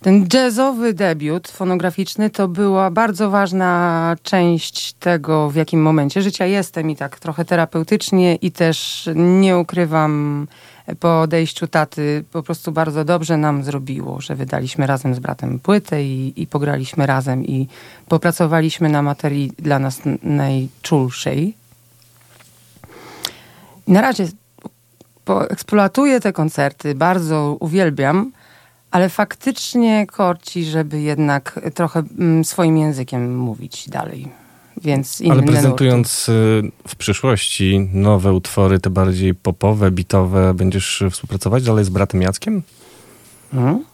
ten 0.00 0.26
jazzowy 0.34 0.94
debiut 0.94 1.48
fonograficzny 1.48 2.30
to 2.30 2.48
była 2.48 2.90
bardzo 2.90 3.30
ważna 3.30 4.16
część 4.22 4.92
tego, 4.92 5.50
w 5.50 5.54
jakim 5.54 5.82
momencie 5.82 6.22
życia 6.22 6.46
jestem 6.46 6.90
i 6.90 6.96
tak 6.96 7.18
trochę 7.18 7.44
terapeutycznie 7.44 8.34
i 8.34 8.52
też 8.52 9.08
nie 9.14 9.58
ukrywam 9.58 10.46
po 11.00 11.20
odejściu 11.20 11.66
taty 11.66 12.24
po 12.32 12.42
prostu 12.42 12.72
bardzo 12.72 13.04
dobrze 13.04 13.36
nam 13.36 13.64
zrobiło, 13.64 14.20
że 14.20 14.34
wydaliśmy 14.34 14.86
razem 14.86 15.14
z 15.14 15.18
bratem 15.18 15.58
płytę 15.58 16.04
i, 16.04 16.42
i 16.42 16.46
pograliśmy 16.46 17.06
razem 17.06 17.44
i 17.44 17.68
popracowaliśmy 18.08 18.88
na 18.88 19.02
materii 19.02 19.52
dla 19.58 19.78
nas 19.78 20.00
najczulszej. 20.22 21.54
I 23.86 23.92
na 23.92 24.00
razie 24.00 24.28
poeksploatuję 25.24 26.20
te 26.20 26.32
koncerty, 26.32 26.94
bardzo 26.94 27.56
uwielbiam, 27.60 28.32
Ale 28.90 29.08
faktycznie 29.08 30.06
korci, 30.06 30.64
żeby 30.64 31.00
jednak 31.00 31.60
trochę 31.74 32.02
mm, 32.18 32.44
swoim 32.44 32.78
językiem 32.78 33.36
mówić 33.36 33.88
dalej. 33.88 34.28
Więc 34.84 35.20
inne 35.20 35.32
Ale 35.32 35.42
prezentując 35.42 36.28
y, 36.28 36.62
w 36.88 36.96
przyszłości 36.96 37.88
nowe 37.92 38.32
utwory, 38.32 38.80
te 38.80 38.90
bardziej 38.90 39.34
popowe, 39.34 39.90
bitowe, 39.90 40.54
będziesz 40.54 41.04
współpracować 41.10 41.64
dalej 41.64 41.84
z 41.84 41.88
bratem 41.88 42.22
Jackiem? 42.22 42.62
Mhm. 43.54 43.84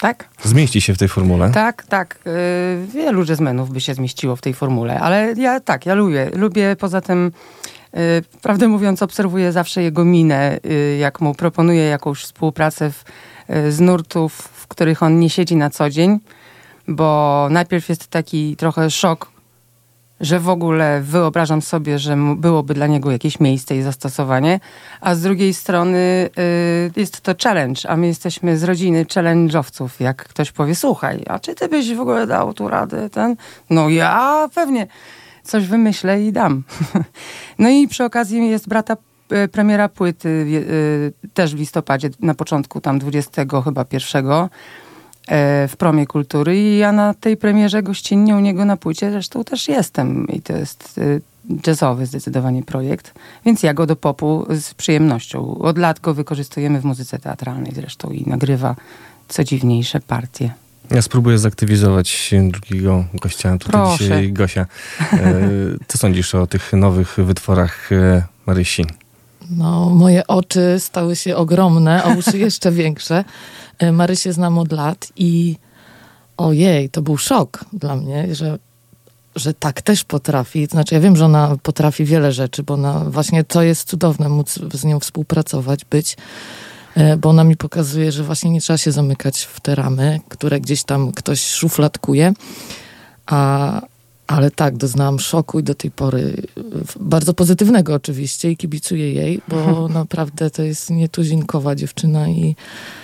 Tak? 0.00 0.28
Zmieści 0.42 0.80
się 0.80 0.94
w 0.94 0.98
tej 0.98 1.08
formule? 1.08 1.50
Tak, 1.50 1.86
tak. 1.86 2.18
y, 2.26 2.86
Wielu 2.86 3.24
jazzmenów 3.24 3.70
by 3.70 3.80
się 3.80 3.94
zmieściło 3.94 4.36
w 4.36 4.40
tej 4.40 4.54
formule, 4.54 5.00
ale 5.00 5.34
ja 5.36 5.60
tak, 5.60 5.86
ja 5.86 5.94
lubię. 5.94 6.30
Lubię 6.34 6.76
poza 6.76 7.00
tym, 7.00 7.32
y, 7.96 8.40
prawdę 8.42 8.68
mówiąc, 8.68 9.02
obserwuję 9.02 9.52
zawsze 9.52 9.82
jego 9.82 10.04
minę, 10.04 10.58
y, 10.66 10.96
jak 11.00 11.20
mu 11.20 11.34
proponuję 11.34 11.82
jakąś 11.84 12.22
współpracę 12.22 12.90
w, 12.90 13.04
y, 13.50 13.72
z 13.72 13.80
nurtów, 13.80 14.32
w 14.34 14.66
których 14.66 15.02
on 15.02 15.18
nie 15.18 15.30
siedzi 15.30 15.56
na 15.56 15.70
co 15.70 15.90
dzień, 15.90 16.18
bo 16.88 17.48
najpierw 17.50 17.88
jest 17.88 18.06
taki 18.06 18.56
trochę 18.56 18.90
szok, 18.90 19.33
że 20.24 20.40
w 20.40 20.48
ogóle 20.48 21.00
wyobrażam 21.00 21.62
sobie, 21.62 21.98
że 21.98 22.16
byłoby 22.36 22.74
dla 22.74 22.86
niego 22.86 23.10
jakieś 23.10 23.40
miejsce 23.40 23.76
i 23.76 23.82
zastosowanie, 23.82 24.60
a 25.00 25.14
z 25.14 25.20
drugiej 25.20 25.54
strony 25.54 26.30
y, 26.38 27.00
jest 27.00 27.20
to 27.20 27.32
challenge, 27.42 27.80
a 27.88 27.96
my 27.96 28.06
jesteśmy 28.06 28.58
z 28.58 28.64
rodziny 28.64 29.04
challenge'owców. 29.04 29.88
Jak 30.00 30.24
ktoś 30.24 30.52
powie, 30.52 30.74
słuchaj, 30.74 31.22
a 31.28 31.38
czy 31.38 31.54
ty 31.54 31.68
byś 31.68 31.94
w 31.94 32.00
ogóle 32.00 32.26
dał 32.26 32.54
tu 32.54 32.68
radę? 32.68 33.10
Ten? 33.10 33.36
No 33.70 33.88
ja 33.88 34.48
pewnie 34.54 34.86
coś 35.42 35.66
wymyślę 35.66 36.22
i 36.22 36.32
dam. 36.32 36.62
no 37.58 37.68
i 37.68 37.88
przy 37.88 38.04
okazji 38.04 38.50
jest 38.50 38.68
brata 38.68 38.96
y, 39.44 39.48
premiera 39.48 39.88
płyty 39.88 40.28
y, 40.28 41.28
też 41.34 41.54
w 41.54 41.58
listopadzie, 41.58 42.10
na 42.20 42.34
początku 42.34 42.80
tam 42.80 42.98
20 42.98 43.42
chyba 43.64 43.84
pierwszego 43.84 44.48
w 45.68 45.74
Promie 45.78 46.06
Kultury 46.06 46.58
i 46.58 46.78
ja 46.78 46.92
na 46.92 47.14
tej 47.14 47.36
premierze 47.36 47.82
gościnnie 47.82 48.36
u 48.36 48.40
niego 48.40 48.64
na 48.64 48.76
płycie 48.76 49.10
zresztą 49.10 49.44
też 49.44 49.68
jestem 49.68 50.28
i 50.28 50.40
to 50.40 50.52
jest 50.52 50.98
y, 50.98 51.20
jazzowy 51.66 52.06
zdecydowanie 52.06 52.62
projekt, 52.62 53.14
więc 53.44 53.62
ja 53.62 53.74
go 53.74 53.86
do 53.86 53.96
popu 53.96 54.46
z 54.50 54.74
przyjemnością. 54.74 55.58
Od 55.58 55.78
lat 55.78 56.00
go 56.00 56.14
wykorzystujemy 56.14 56.80
w 56.80 56.84
muzyce 56.84 57.18
teatralnej 57.18 57.72
zresztą 57.74 58.10
i 58.10 58.24
nagrywa 58.26 58.76
co 59.28 59.44
dziwniejsze 59.44 60.00
partie. 60.00 60.54
Ja 60.90 61.02
spróbuję 61.02 61.38
zaktywizować 61.38 62.34
drugiego 62.50 63.04
gościa. 63.14 63.58
Tutaj 63.58 63.72
Proszę. 63.72 63.98
dzisiaj 63.98 64.32
Gosia. 64.32 64.66
E, 65.12 65.16
co 65.88 65.98
sądzisz 65.98 66.34
o 66.34 66.46
tych 66.46 66.72
nowych 66.72 67.16
wytworach 67.18 67.92
e, 67.92 68.22
Marysi? 68.46 68.84
No, 69.50 69.90
moje 69.90 70.26
oczy 70.26 70.76
stały 70.78 71.16
się 71.16 71.36
ogromne, 71.36 72.02
a 72.02 72.14
uszy 72.14 72.38
jeszcze 72.48 72.72
większe. 72.72 73.24
E, 73.78 73.92
Marysię 73.92 74.32
znam 74.32 74.58
od 74.58 74.72
lat 74.72 75.12
i 75.16 75.56
ojej, 76.36 76.90
to 76.90 77.02
był 77.02 77.16
szok 77.16 77.64
dla 77.72 77.96
mnie, 77.96 78.34
że, 78.34 78.58
że 79.36 79.54
tak 79.54 79.82
też 79.82 80.04
potrafi. 80.04 80.66
Znaczy, 80.66 80.94
ja 80.94 81.00
wiem, 81.00 81.16
że 81.16 81.24
ona 81.24 81.56
potrafi 81.62 82.04
wiele 82.04 82.32
rzeczy, 82.32 82.62
bo 82.62 82.74
ona 82.74 83.04
właśnie 83.04 83.44
to 83.44 83.62
jest 83.62 83.88
cudowne 83.88 84.28
móc 84.28 84.58
z 84.74 84.84
nią 84.84 85.00
współpracować, 85.00 85.84
być, 85.84 86.16
e, 86.94 87.16
bo 87.16 87.28
ona 87.30 87.44
mi 87.44 87.56
pokazuje, 87.56 88.12
że 88.12 88.24
właśnie 88.24 88.50
nie 88.50 88.60
trzeba 88.60 88.78
się 88.78 88.92
zamykać 88.92 89.42
w 89.42 89.60
te 89.60 89.74
ramy, 89.74 90.20
które 90.28 90.60
gdzieś 90.60 90.84
tam 90.84 91.12
ktoś 91.12 91.46
szufladkuje. 91.46 92.32
A, 93.26 93.80
ale 94.26 94.50
tak, 94.50 94.76
doznałam 94.76 95.18
szoku 95.18 95.58
i 95.58 95.62
do 95.62 95.74
tej 95.74 95.90
pory 95.90 96.18
y, 96.18 96.42
bardzo 97.00 97.34
pozytywnego 97.34 97.94
oczywiście 97.94 98.50
i 98.50 98.56
kibicuję 98.56 99.12
jej, 99.12 99.40
bo 99.48 99.88
naprawdę 100.00 100.50
to 100.50 100.62
jest 100.62 100.90
nietuzinkowa 100.90 101.74
dziewczyna 101.74 102.28
i 102.28 102.56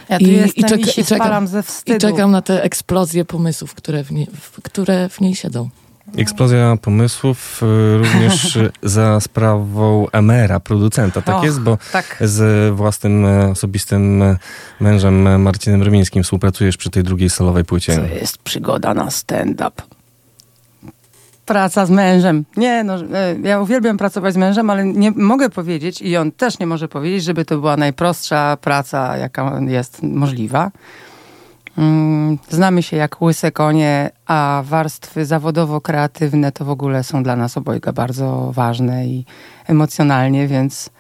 Ja 0.09 0.19
jestem 0.19 0.81
i 0.81 0.85
się 0.85 1.05
czekam- 1.05 1.19
spalam 1.19 1.47
ze 1.47 1.63
wstydu. 1.63 1.97
I 1.97 2.01
czekam 2.01 2.31
na 2.31 2.43
te 2.43 2.63
eksplozje 2.63 3.25
pomysłów, 3.25 3.75
które 3.75 4.05
w, 4.05 4.13
nie, 4.13 4.27
w, 4.41 4.63
które 4.63 5.09
w 5.09 5.21
niej 5.21 5.35
siedzą. 5.35 5.69
Eksplozja 6.17 6.77
pomysłów 6.83 7.61
e, 7.63 7.99
również 7.99 8.59
za 8.83 9.21
sprawą 9.21 10.07
Emera, 10.13 10.61
producenta. 10.61 11.23
Tak 11.23 11.37
Och, 11.37 11.45
jest, 11.45 11.61
bo 11.61 11.79
tak. 11.93 12.17
z 12.21 12.75
własnym 12.75 13.25
e, 13.27 13.49
osobistym 13.51 14.23
e, 14.23 14.37
mężem 14.81 15.27
e, 15.27 15.39
Marcinem 15.39 15.83
Rymińskim 15.83 16.23
współpracujesz 16.23 16.77
przy 16.77 16.91
tej 16.91 17.03
drugiej 17.03 17.31
solowej 17.31 17.65
płycie. 17.65 17.97
To 17.97 18.15
jest 18.15 18.39
przygoda 18.39 18.95
na 18.95 19.11
stand-up. 19.11 19.83
Praca 21.51 21.87
z 21.87 21.91
mężem. 21.91 22.45
Nie, 22.57 22.85
no, 22.85 22.95
e, 22.95 23.37
ja 23.43 23.61
uwielbiam 23.61 23.97
pracować 23.97 24.35
z 24.35 24.37
mężem, 24.37 24.71
ale 24.71 24.85
nie 24.85 25.11
mogę 25.11 25.51
powiedzieć 25.51 26.03
i 26.03 26.17
on 26.17 26.33
też 26.33 26.59
nie 26.59 26.67
może 26.67 26.89
powiedzieć, 26.89 27.25
żeby 27.25 27.45
to 27.45 27.59
była 27.59 27.77
najprostsza 27.77 28.57
praca, 28.61 29.17
jaka 29.17 29.61
jest 29.67 30.03
możliwa. 30.03 30.71
Mm, 31.79 32.39
Znamy 32.49 32.83
się 32.83 32.97
jak 32.97 33.23
łyse 33.23 33.53
konie, 33.53 34.11
a 34.27 34.63
warstwy 34.67 35.25
zawodowo-kreatywne 35.25 36.53
to 36.53 36.65
w 36.65 36.71
ogóle 36.71 37.05
są 37.05 37.23
dla 37.23 37.37
nas 37.37 37.57
obojga 37.57 37.93
bardzo 37.93 38.53
ważne 38.55 39.07
i 39.07 39.25
emocjonalnie, 39.67 40.49
więc... 40.49 40.91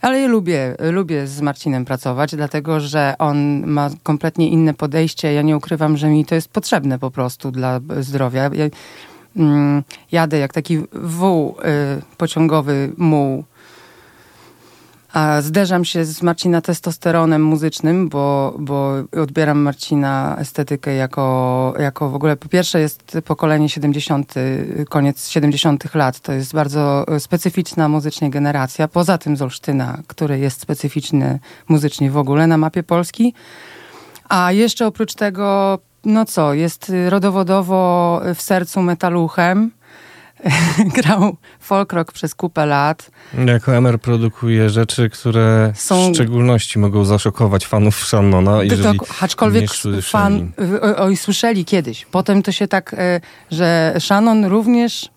Ale 0.00 0.20
ja 0.20 0.28
lubię, 0.28 0.76
lubię 0.92 1.26
z 1.26 1.40
Marcinem 1.40 1.84
pracować, 1.84 2.36
dlatego 2.36 2.80
że 2.80 3.14
on 3.18 3.66
ma 3.66 3.90
kompletnie 4.02 4.48
inne 4.48 4.74
podejście. 4.74 5.32
Ja 5.32 5.42
nie 5.42 5.56
ukrywam, 5.56 5.96
że 5.96 6.08
mi 6.08 6.24
to 6.24 6.34
jest 6.34 6.48
potrzebne 6.48 6.98
po 6.98 7.10
prostu 7.10 7.50
dla 7.50 7.80
zdrowia. 8.00 8.42
Ja, 8.42 8.64
jadę 10.12 10.38
jak 10.38 10.52
taki 10.52 10.78
wół 10.92 11.50
y, 11.50 12.16
pociągowy 12.16 12.92
muł 12.96 13.44
a 15.12 15.42
zderzam 15.42 15.84
się 15.84 16.04
z 16.04 16.22
Marcina 16.22 16.60
testosteronem 16.60 17.44
muzycznym, 17.44 18.08
bo, 18.08 18.56
bo 18.58 18.92
odbieram 19.22 19.58
Marcina 19.58 20.36
estetykę 20.38 20.94
jako, 20.94 21.74
jako 21.78 22.10
w 22.10 22.14
ogóle, 22.14 22.36
po 22.36 22.48
pierwsze 22.48 22.80
jest 22.80 23.18
pokolenie 23.24 23.68
70, 23.68 24.34
koniec 24.88 25.28
70 25.28 25.94
lat, 25.94 26.20
to 26.20 26.32
jest 26.32 26.54
bardzo 26.54 27.06
specyficzna 27.18 27.88
muzycznie 27.88 28.30
generacja, 28.30 28.88
poza 28.88 29.18
tym 29.18 29.36
z 29.36 29.42
Olsztyna, 29.42 29.98
który 30.06 30.38
jest 30.38 30.60
specyficzny 30.60 31.38
muzycznie 31.68 32.10
w 32.10 32.16
ogóle 32.16 32.46
na 32.46 32.56
mapie 32.56 32.82
Polski. 32.82 33.34
A 34.28 34.52
jeszcze 34.52 34.86
oprócz 34.86 35.14
tego, 35.14 35.78
no 36.04 36.24
co, 36.24 36.54
jest 36.54 36.92
rodowodowo 37.08 38.20
w 38.34 38.42
sercu 38.42 38.82
metaluchem, 38.82 39.70
grał 40.96 41.36
folk 41.60 41.92
rock 41.92 42.12
przez 42.12 42.34
kupę 42.34 42.66
lat. 42.66 43.10
Jako 43.46 43.76
Emer 43.76 44.00
produkuje 44.00 44.70
rzeczy, 44.70 45.10
które 45.10 45.72
Są- 45.74 46.10
w 46.10 46.14
szczególności 46.14 46.78
mogą 46.78 47.04
zaszokować 47.04 47.66
fanów 47.66 47.96
Shannona, 47.96 48.62
jeżeli 48.62 48.98
To, 48.98 49.06
aczkolwiek 49.20 49.70
fan, 50.02 50.52
y, 50.84 50.96
oj, 50.96 51.16
słyszeli 51.16 51.64
kiedyś. 51.64 52.04
Potem 52.04 52.42
to 52.42 52.52
się 52.52 52.68
tak, 52.68 52.94
e, 52.94 53.20
że 53.50 53.94
Shannon 53.98 54.44
również 54.44 55.10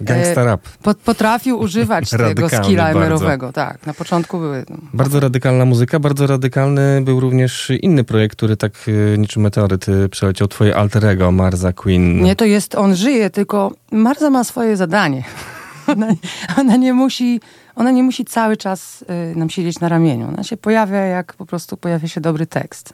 Gangsta 0.00 0.40
e, 0.40 0.44
rap. 0.44 0.60
po- 0.82 0.94
potrafił 0.94 1.58
używać 1.58 2.10
tego 2.34 2.48
skilla 2.48 2.88
emerowego. 2.90 3.52
Tak, 3.52 3.86
na 3.86 3.94
początku 3.94 4.38
były. 4.38 4.64
no, 4.70 4.76
Bardzo 4.94 5.20
radykalna 5.20 5.64
muzyka, 5.64 6.00
bardzo 6.00 6.26
radykalny 6.26 7.00
był 7.04 7.20
również 7.20 7.72
inny 7.80 8.04
projekt, 8.04 8.36
który 8.36 8.56
tak 8.56 8.72
e, 9.14 9.18
niczym 9.18 9.42
meteoryt 9.42 9.88
e, 9.88 10.08
przeleciał 10.08 10.48
twoje 10.48 10.76
alter 10.76 11.06
ego, 11.06 11.32
Marza 11.32 11.72
Queen. 11.72 12.22
Nie, 12.22 12.36
to 12.36 12.44
jest, 12.44 12.74
on 12.74 12.96
żyje, 12.96 13.30
tylko 13.30 13.72
Marza 13.92 14.30
ma 14.30 14.44
swoje 14.44 14.76
zadanie. 14.76 15.24
Ona, 15.92 16.06
ona, 16.58 16.76
nie 16.76 16.92
musi, 16.92 17.40
ona 17.76 17.90
nie 17.90 18.02
musi 18.02 18.24
cały 18.24 18.56
czas 18.56 19.04
nam 19.36 19.50
siedzieć 19.50 19.80
na 19.80 19.88
ramieniu. 19.88 20.28
Ona 20.28 20.42
się 20.44 20.56
pojawia, 20.56 20.98
jak 21.00 21.32
po 21.34 21.46
prostu 21.46 21.76
pojawia 21.76 22.08
się 22.08 22.20
dobry 22.20 22.46
tekst. 22.46 22.92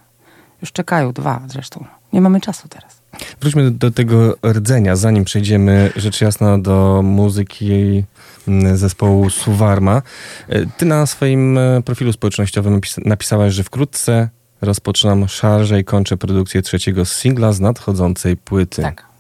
Już 0.63 0.73
czekają 0.73 1.13
dwa 1.13 1.41
zresztą. 1.47 1.85
Nie 2.13 2.21
mamy 2.21 2.41
czasu 2.41 2.69
teraz. 2.69 2.94
Wróćmy 3.41 3.71
do, 3.71 3.91
tego 3.91 4.37
rdzenia, 4.47 4.97
zanim 4.97 5.25
przejdziemy 5.25 5.93
rzecz 5.97 6.21
jasna 6.21 6.59
do 6.59 7.01
muzyki 7.05 8.05
mm, 8.49 8.77
zespołu 8.77 9.31
Suwarma. 9.31 10.03
E, 10.49 10.67
Ty 10.67 10.87
na 10.87 11.07
swoim 11.07 11.59
e, 11.59 11.83
profilu 11.83 12.13
społecznościowym 12.13 12.81
napis- 12.81 13.07
napisałaś, 13.07 13.55
że 13.55 13.65
wkrótce 13.65 14.29
rozpoczynam 14.61 15.29
szarże 15.29 15.81
i 15.81 15.85
kończę 15.85 16.17
produkcję 16.17 16.63
trzeciego 16.63 17.05
singla 17.05 17.53
z 17.53 17.61
nadchodzącej 17.61 18.37
płyty. 18.37 18.83
Tak. 18.83 19.14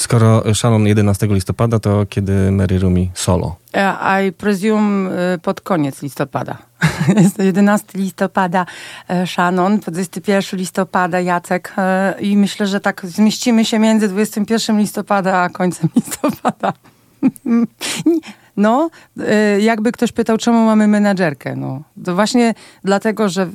Skoro 0.00 0.54
Shannon 0.54 0.86
11 0.86 1.26
listopada, 1.26 1.78
to 1.78 2.06
kiedy 2.08 2.50
Mary 2.50 2.78
Rumi 2.78 3.10
solo? 3.14 3.56
E, 3.74 3.96
I 4.26 4.32
presume 4.32 5.10
y, 5.34 5.38
pod 5.38 5.60
koniec 5.60 6.02
listopada. 6.02 6.58
Jest 7.22 7.36
to 7.36 7.42
11 7.42 7.98
listopada 7.98 8.66
e, 9.08 9.26
Shannon, 9.26 9.78
21 9.78 10.58
listopada 10.58 11.20
Jacek 11.20 11.74
e, 11.78 12.14
i 12.20 12.36
myślę, 12.36 12.66
że 12.66 12.80
tak 12.80 13.06
zmieścimy 13.06 13.64
się 13.64 13.78
między 13.78 14.08
21 14.08 14.78
listopada 14.78 15.38
a 15.38 15.48
końcem 15.48 15.88
listopada. 15.96 16.72
No, 18.56 18.90
jakby 19.58 19.92
ktoś 19.92 20.12
pytał, 20.12 20.38
czemu 20.38 20.64
mamy 20.64 20.88
menadżerkę, 20.88 21.56
no. 21.56 21.82
To 22.04 22.14
właśnie 22.14 22.54
dlatego, 22.84 23.28
że 23.28 23.48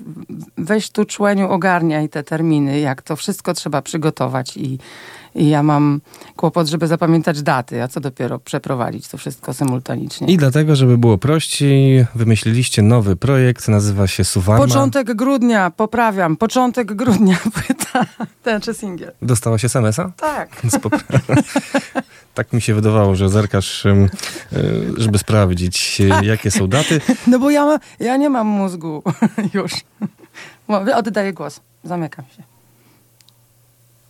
weź 0.58 0.90
tu 0.90 1.06
człeniu 1.06 1.50
ogarniaj 1.50 2.10
te 2.10 2.24
terminy, 2.24 2.80
jak 2.80 3.02
to 3.02 3.16
wszystko 3.16 3.54
trzeba 3.54 3.82
przygotować 3.82 4.58
i, 4.58 4.80
i 5.36 5.50
ja 5.50 5.64
mam 5.64 6.02
kłopot, 6.36 6.68
żeby 6.68 6.88
zapamiętać 6.88 7.42
daty, 7.42 7.84
a 7.84 7.88
co 7.88 8.00
dopiero 8.00 8.40
przeprowadzić 8.40 9.08
to 9.08 9.18
wszystko 9.18 9.54
symultanicznie. 9.54 10.28
I 10.28 10.38
dlatego, 10.38 10.76
żeby 10.76 10.98
było 10.98 11.18
prościej, 11.18 12.06
wymyśliliście 12.16 12.82
nowy 12.82 13.16
projekt, 13.16 13.68
nazywa 13.68 14.08
się 14.08 14.24
Suwarma. 14.24 14.66
Początek 14.66 15.14
grudnia, 15.14 15.72
poprawiam, 15.72 16.38
początek 16.38 16.94
grudnia 16.94 17.38
płyta, 17.54 18.06
ten 18.44 18.62
czy 18.62 18.74
singiel. 18.74 19.12
Dostałaś 19.22 19.66
SMS-a? 19.66 20.12
Tak. 20.18 20.62
Tak 22.36 22.54
mi 22.54 22.62
się 22.62 22.74
wydawało, 22.74 23.16
że 23.16 23.30
zerkasz, 23.30 23.86
y, 23.86 24.10
żeby 24.98 25.18
sprawdzić, 25.18 26.02
y, 26.22 26.26
jakie 26.26 26.52
są 26.52 26.68
daty. 26.68 27.02
No 27.28 27.40
bo 27.40 27.50
ja, 27.50 27.80
ja 28.00 28.18
nie 28.18 28.30
mam 28.30 28.48
mózgu 28.48 29.04
już. 29.54 29.74
Oddaję 30.96 31.34
głos, 31.34 31.60
zamykam 31.84 32.26
się. 32.38 32.55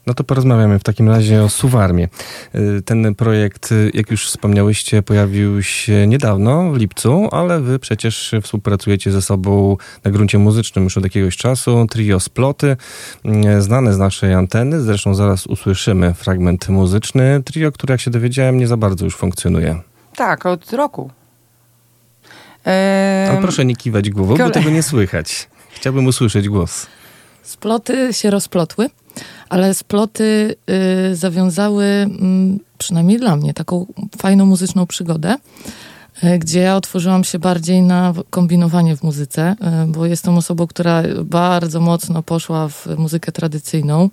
No 0.07 0.13
to 0.13 0.23
porozmawiamy 0.23 0.79
w 0.79 0.83
takim 0.83 1.09
razie 1.09 1.43
o 1.43 1.49
Suwarmie. 1.49 2.07
Y, 2.55 2.81
Ten 2.81 3.15
projekt, 3.15 3.71
y, 3.71 3.91
jak 3.93 4.11
już 4.11 4.27
wspomniałyście, 4.27 5.01
pojawił 5.03 5.63
się 5.63 6.07
niedawno, 6.07 6.71
w 6.71 6.77
lipcu, 6.77 7.29
ale 7.31 7.59
wy 7.61 7.79
przecież 7.79 8.31
współpracujecie 8.43 9.11
ze 9.11 9.21
sobą 9.21 9.77
na 10.03 10.11
gruncie 10.11 10.37
muzycznym 10.37 10.83
już 10.83 10.97
od 10.97 11.03
jakiegoś 11.03 11.37
czasu. 11.37 11.85
Trio 11.91 12.19
Sploty, 12.19 12.77
y, 13.57 13.61
znane 13.61 13.93
z 13.93 13.97
naszej 13.97 14.33
anteny, 14.33 14.81
zresztą 14.81 15.15
zaraz 15.15 15.47
usłyszymy 15.47 16.13
fragment 16.13 16.69
muzyczny. 16.69 17.41
Trio, 17.45 17.71
które 17.71 17.93
jak 17.93 18.01
się 18.01 18.11
dowiedziałem, 18.11 18.57
nie 18.57 18.67
za 18.67 18.77
bardzo 18.77 19.05
już 19.05 19.15
funkcjonuje. 19.15 19.81
Tak, 20.15 20.45
od 20.45 20.73
roku. 20.73 21.11
Ale 22.65 23.29
Em, 23.31 23.41
proszę 23.41 23.65
nie 23.65 23.75
kiwać 23.75 24.09
głową, 24.09 24.31
bo 24.37 24.43
kole- 24.43 24.51
tego 24.53 24.69
nie 24.69 24.83
słychać. 24.83 25.49
Chciałbym 25.75 26.05
usłyszeć 26.05 26.49
głos. 26.49 26.87
Sploty 27.45 28.13
się 28.13 28.29
rozplotły, 28.29 28.89
ale 29.49 29.73
sploty 29.73 30.55
y, 31.11 31.15
zawiązały, 31.15 31.85
mm, 31.85 32.59
przynajmniej 32.77 33.19
dla 33.19 33.35
mnie, 33.35 33.53
taką 33.53 33.85
fajną 34.17 34.45
muzyczną 34.45 34.85
przygodę, 34.87 35.33
y, 35.33 35.94
gdzie 36.39 36.59
ja 36.59 36.75
otworzyłam 36.75 37.23
się 37.23 37.39
bardziej 37.39 37.81
na 37.81 38.13
kombinowanie 38.29 38.97
w 38.97 39.03
muzyce, 39.03 39.55
y, 39.83 39.87
bo 39.87 40.05
jestem 40.05 40.37
osobą, 40.37 40.67
która 40.67 41.03
bardzo 41.23 41.79
mocno 41.79 42.23
poszła 42.23 42.67
w 42.67 42.87
muzykę 42.97 43.31
tradycyjną 43.31 44.09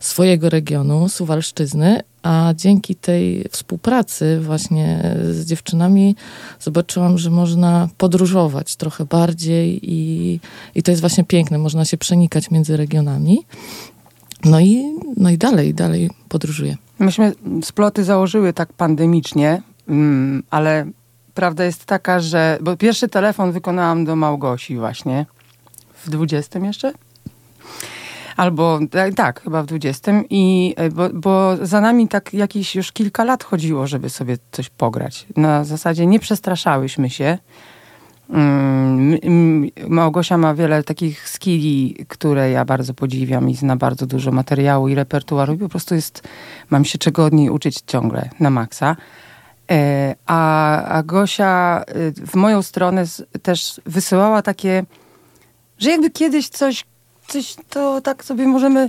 swojego 0.00 0.50
regionu, 0.50 1.08
Suwalszczyzny, 1.08 2.00
a 2.22 2.52
dzięki 2.56 2.94
tej 2.96 3.44
współpracy 3.50 4.40
właśnie 4.40 5.16
z 5.30 5.46
dziewczynami 5.46 6.16
zobaczyłam, 6.60 7.18
że 7.18 7.30
można 7.30 7.88
podróżować 7.98 8.76
trochę 8.76 9.04
bardziej 9.04 9.80
i, 9.82 10.40
i 10.74 10.82
to 10.82 10.90
jest 10.90 11.00
właśnie 11.00 11.24
piękne, 11.24 11.58
można 11.58 11.84
się 11.84 11.96
przenikać 11.96 12.50
między 12.50 12.76
regionami. 12.76 13.38
No 14.44 14.60
i, 14.60 14.94
no 15.16 15.30
i 15.30 15.38
dalej, 15.38 15.74
dalej 15.74 16.10
podróżuję. 16.28 16.76
Myśmy 16.98 17.32
sploty 17.62 18.04
założyły 18.04 18.52
tak 18.52 18.72
pandemicznie, 18.72 19.62
mm, 19.88 20.42
ale 20.50 20.86
prawda 21.38 21.64
jest 21.64 21.84
taka, 21.84 22.20
że. 22.20 22.58
Bo 22.60 22.76
pierwszy 22.76 23.08
telefon 23.08 23.52
wykonałam 23.52 24.04
do 24.04 24.16
Małgosi 24.16 24.76
właśnie 24.76 25.26
w 26.04 26.10
20 26.10 26.58
jeszcze? 26.58 26.92
Albo 28.36 28.78
tak, 28.90 29.14
tak, 29.14 29.42
chyba 29.42 29.62
w 29.62 29.66
20. 29.66 30.12
I, 30.30 30.74
e, 30.76 30.90
bo, 30.90 31.08
bo 31.14 31.56
za 31.62 31.80
nami 31.80 32.08
tak 32.08 32.34
jakieś 32.34 32.76
już 32.76 32.92
kilka 32.92 33.24
lat 33.24 33.44
chodziło, 33.44 33.86
żeby 33.86 34.10
sobie 34.10 34.36
coś 34.52 34.70
pograć. 34.70 35.26
Na 35.36 35.64
zasadzie 35.64 36.06
nie 36.06 36.20
przestraszałyśmy 36.20 37.10
się. 37.10 37.38
Mm, 38.30 39.70
Małgosia 39.88 40.38
ma 40.38 40.54
wiele 40.54 40.82
takich 40.82 41.28
skilli, 41.28 41.96
które 42.08 42.50
ja 42.50 42.64
bardzo 42.64 42.94
podziwiam 42.94 43.50
i 43.50 43.54
zna 43.54 43.76
bardzo 43.76 44.06
dużo 44.06 44.32
materiału 44.32 44.88
i 44.88 44.94
repertuaru 44.94 45.54
i 45.54 45.58
po 45.58 45.68
prostu 45.68 45.94
jest, 45.94 46.28
mam 46.70 46.84
się 46.84 46.98
czego 46.98 47.24
od 47.24 47.32
niej 47.32 47.50
uczyć 47.50 47.80
ciągle 47.86 48.30
na 48.40 48.50
maksa. 48.50 48.96
E, 49.70 50.14
A, 50.26 50.82
a 50.84 51.02
Gosia 51.02 51.84
y, 51.96 52.12
w 52.26 52.34
moją 52.34 52.62
stronę 52.62 53.04
też 53.42 53.80
wysyłała 53.86 54.42
takie, 54.42 54.84
że 55.78 55.90
jakby 55.90 56.10
kiedyś 56.10 56.48
coś, 56.48 56.84
coś 57.26 57.56
to 57.70 58.00
tak 58.00 58.24
sobie 58.24 58.46
możemy, 58.46 58.88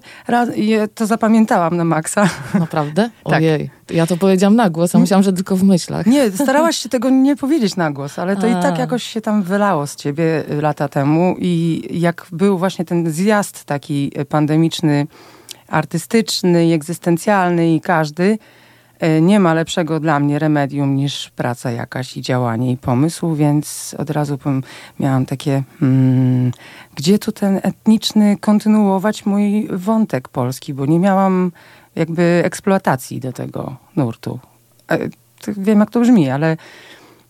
i 0.56 0.68
ja 0.68 0.88
to 0.88 1.06
zapamiętałam 1.06 1.78
na 1.78 1.84
maksa. 1.84 2.30
Naprawdę? 2.54 3.10
Tak. 3.24 3.38
Ojej, 3.38 3.70
ja 3.90 4.08
to 4.08 4.18
powiedziałam 4.18 4.56
na 4.56 4.70
głos, 4.70 4.96
a 4.96 5.00
myślałam, 5.00 5.24
że 5.24 5.34
tylko 5.34 5.56
w 5.56 5.64
myślach. 5.64 6.06
Nie, 6.06 6.32
starałaś 6.32 6.78
się 6.78 6.90
tego 6.90 7.10
nie 7.10 7.36
powiedzieć 7.36 7.76
na 7.76 7.92
głos, 7.92 8.20
ale 8.20 8.36
to 8.36 8.48
i 8.48 8.52
A. 8.52 8.62
tak 8.62 8.80
jakoś 8.80 9.04
się 9.04 9.22
tam 9.22 9.44
wylało 9.44 9.88
z 9.88 9.96
ciebie 9.96 10.44
y, 10.52 10.62
lata 10.62 10.88
temu. 10.88 11.36
I 11.40 11.82
jak 11.92 12.26
był 12.32 12.58
właśnie 12.58 12.86
ten 12.86 13.12
zjazd 13.12 13.64
taki 13.64 14.12
y, 14.20 14.26
pandemiczny, 14.26 15.08
artystyczny 15.68 16.68
i 16.68 16.74
egzystencjalny 16.74 17.76
i 17.76 17.82
każdy, 17.82 18.38
nie 19.22 19.40
ma 19.40 19.54
lepszego 19.54 20.00
dla 20.00 20.20
mnie 20.20 20.40
remedium 20.40 20.96
niż 20.96 21.30
praca 21.30 21.72
jakaś 21.72 22.18
i 22.18 22.22
działanie 22.22 22.72
i 22.72 22.78
pomysł, 22.78 23.36
więc 23.36 23.96
od 23.98 24.10
razu 24.10 24.38
miałam 25.00 25.26
takie, 25.26 25.64
hmm, 25.80 26.52
gdzie 26.96 27.20
tu 27.20 27.32
ten 27.32 27.60
etniczny 27.64 28.38
kontynuować 28.38 29.26
mój 29.26 29.68
wątek 29.72 30.28
polski, 30.28 30.74
bo 30.74 30.86
nie 30.86 31.00
miałam 31.00 31.52
jakby 31.96 32.42
eksploatacji 32.46 33.20
do 33.20 33.34
tego 33.34 33.76
nurtu. 33.96 34.40
E, 34.92 35.10
Wiem, 35.48 35.80
jak 35.80 35.92
to 35.92 36.00
brzmi, 36.00 36.30
ale 36.30 36.58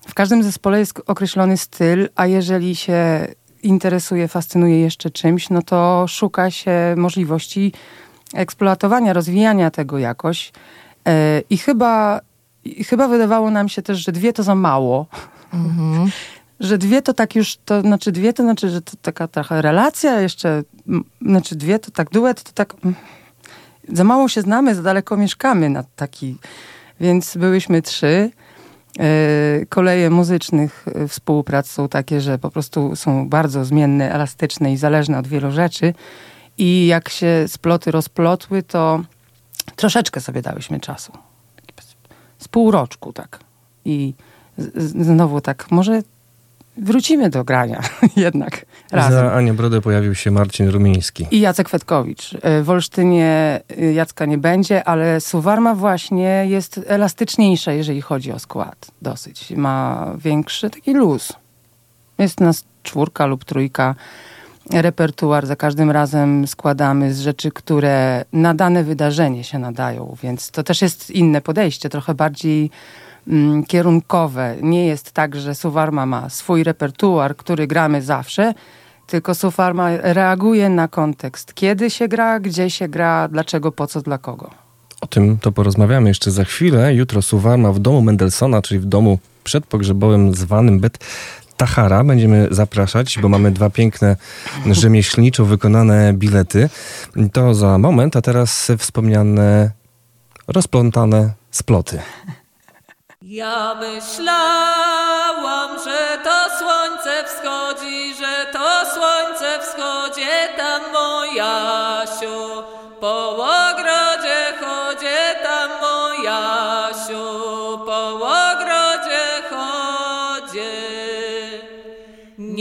w 0.07 0.13
każdym 0.13 0.43
zespole 0.43 0.79
jest 0.79 1.01
określony 1.07 1.57
styl, 1.57 2.09
a 2.15 2.27
jeżeli 2.27 2.75
się 2.75 3.27
interesuje, 3.63 4.27
fascynuje 4.27 4.81
jeszcze 4.81 5.09
czymś, 5.09 5.49
no 5.49 5.61
to 5.61 6.05
szuka 6.07 6.51
się 6.51 6.71
możliwości 6.97 7.73
eksploatowania, 8.33 9.13
rozwijania 9.13 9.71
tego 9.71 9.97
jakoś. 9.97 10.51
E, 11.07 11.41
I 11.49 11.57
chyba, 11.57 12.21
i 12.63 12.83
chyba 12.83 13.07
wydawało 13.07 13.51
nam 13.51 13.69
się 13.69 13.81
też, 13.81 14.05
że 14.05 14.11
dwie 14.11 14.33
to 14.33 14.43
za 14.43 14.55
mało. 14.55 15.05
Mhm. 15.53 16.09
Że 16.59 16.77
dwie 16.77 17.01
to 17.01 17.13
tak 17.13 17.35
już, 17.35 17.57
to 17.65 17.81
znaczy 17.81 18.11
dwie 18.11 18.33
to 18.33 18.43
znaczy, 18.43 18.69
że 18.69 18.81
to 18.81 18.91
taka 19.01 19.27
trochę 19.27 19.61
relacja 19.61 20.21
jeszcze, 20.21 20.63
znaczy 21.21 21.55
dwie 21.55 21.79
to 21.79 21.91
tak 21.91 22.09
duet, 22.09 22.43
to 22.43 22.51
tak 22.53 22.73
mm, 22.83 22.95
za 23.87 24.03
mało 24.03 24.27
się 24.29 24.41
znamy, 24.41 24.75
za 24.75 24.81
daleko 24.81 25.17
mieszkamy 25.17 25.69
na 25.69 25.83
taki, 25.95 26.37
więc 26.99 27.37
byłyśmy 27.37 27.81
trzy. 27.81 28.31
E, 28.99 29.65
Koleje 29.69 30.09
muzycznych 30.09 30.85
e, 30.95 31.07
współprac 31.07 31.71
są 31.71 31.89
takie, 31.89 32.21
że 32.21 32.37
po 32.37 32.51
prostu 32.51 32.95
są 32.95 33.29
bardzo 33.29 33.65
zmienne, 33.65 34.13
elastyczne 34.13 34.73
i 34.73 34.77
zależne 34.77 35.19
od 35.19 35.27
wielu 35.27 35.51
rzeczy. 35.51 35.93
I 36.57 36.87
jak 36.87 37.09
się 37.09 37.45
sploty 37.47 37.91
rozplotły, 37.91 38.63
to 38.63 39.01
troszeczkę 39.75 40.21
sobie 40.21 40.41
dałyśmy 40.41 40.79
czasu. 40.79 41.11
Z 42.39 42.47
pół 42.47 42.71
roczku, 42.71 43.13
tak. 43.13 43.39
I 43.85 44.13
znowu 44.77 45.41
tak, 45.41 45.71
może 45.71 46.01
wrócimy 46.77 47.29
do 47.29 47.43
grania 47.43 47.81
jednak 48.15 48.65
razem. 48.91 49.11
Za 49.11 49.33
Anię 49.33 49.53
Brodę 49.53 49.81
pojawił 49.81 50.15
się 50.15 50.31
Marcin 50.31 50.69
Rumiński. 50.69 51.27
I 51.31 51.39
Jacek 51.39 51.69
Fetkowicz. 51.69 52.33
Y, 52.33 52.63
W 52.63 52.69
Olsztynie 52.69 53.61
y, 53.79 53.93
Jacka 53.93 54.25
nie 54.25 54.37
będzie, 54.37 54.83
ale 54.83 55.21
Suwarma 55.21 55.75
właśnie 55.75 56.45
jest 56.47 56.79
elastyczniejsza, 56.87 57.71
jeżeli 57.71 58.01
chodzi 58.01 58.31
o 58.31 58.39
skład. 58.39 58.91
Dosyć. 59.01 59.51
Ma 59.51 60.07
większy 60.17 60.69
taki 60.69 60.93
luz. 60.93 61.33
Jest 62.17 62.39
nas 62.39 62.63
czwórka 62.83 63.25
lub 63.25 63.45
trójka. 63.45 63.95
Repertuar 64.73 65.47
za 65.47 65.55
każdym 65.55 65.91
razem 65.91 66.47
składamy 66.47 67.13
z 67.13 67.19
rzeczy, 67.19 67.51
które 67.51 68.25
na 68.33 68.53
dane 68.53 68.83
wydarzenie 68.83 69.43
się 69.43 69.59
nadają, 69.59 70.15
więc 70.23 70.51
to 70.51 70.63
też 70.63 70.81
jest 70.81 71.11
inne 71.11 71.41
podejście, 71.41 71.89
trochę 71.89 72.13
bardziej 72.13 72.71
mm, 73.27 73.63
kierunkowe. 73.63 74.55
Nie 74.61 74.85
jest 74.85 75.11
tak, 75.11 75.35
że 75.35 75.55
Suwarma 75.55 76.05
ma 76.05 76.29
swój 76.29 76.63
repertuar, 76.63 77.35
który 77.35 77.67
gramy 77.67 78.01
zawsze, 78.01 78.53
tylko 79.07 79.35
Sufarma 79.35 79.89
reaguje 79.97 80.69
na 80.69 80.87
kontekst. 80.87 81.53
Kiedy 81.53 81.89
się 81.89 82.07
gra, 82.07 82.39
gdzie 82.39 82.69
się 82.69 82.87
gra, 82.87 83.27
dlaczego, 83.27 83.71
po 83.71 83.87
co, 83.87 84.01
dla 84.01 84.17
kogo. 84.17 84.49
O 85.01 85.07
tym 85.07 85.37
to 85.37 85.51
porozmawiamy 85.51 86.09
jeszcze 86.09 86.31
za 86.31 86.43
chwilę. 86.43 86.93
Jutro 86.93 87.21
Suwarma 87.21 87.71
w 87.71 87.79
domu 87.79 88.01
Mendelssohna, 88.01 88.61
czyli 88.61 88.79
w 88.79 88.85
domu 88.85 89.19
przedpogrzebowym 89.43 90.33
zwanym 90.33 90.79
Bet 90.79 90.97
Tahara. 91.59 92.03
Będziemy 92.03 92.47
zapraszać, 92.51 93.19
bo 93.21 93.29
mamy 93.29 93.51
dwa 93.51 93.69
piękne 93.69 94.15
rzemieślniczo 94.71 95.45
wykonane 95.45 96.13
bilety. 96.13 96.69
To 97.33 97.53
za 97.53 97.77
moment, 97.77 98.15
a 98.15 98.21
teraz 98.21 98.71
wspomniane 98.77 99.71
rozplątane 100.47 101.33
sploty. 101.51 101.99
Ja 103.21 103.75
myślałam, 103.75 105.69
że 105.85 106.17
to 106.23 106.37
słońce 106.59 107.23
wschodzi, 107.27 108.15
że 108.15 108.53
to 108.53 108.67
słońce 108.95 109.59
wschodzi 109.61 110.27
tam 110.57 110.81
moja 110.93 112.01
siu. 112.19 112.63
Po 112.99 113.35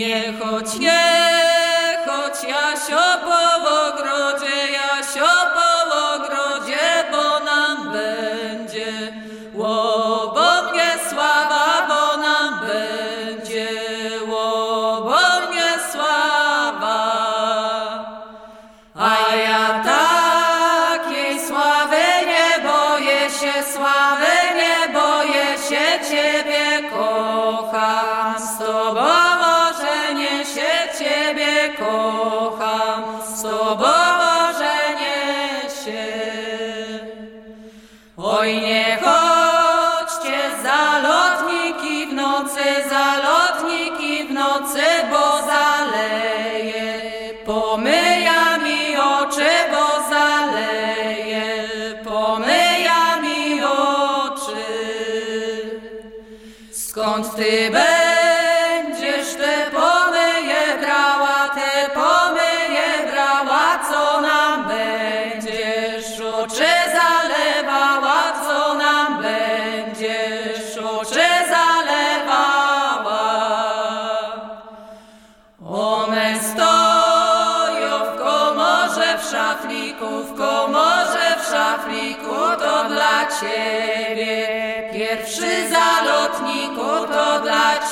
nie 0.08 0.32
choć 0.32 0.78
nie 0.78 1.17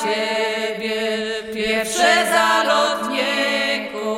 ciebie. 0.07 1.43
Pierwszy 1.55 2.13
zalotniku. 2.33 4.13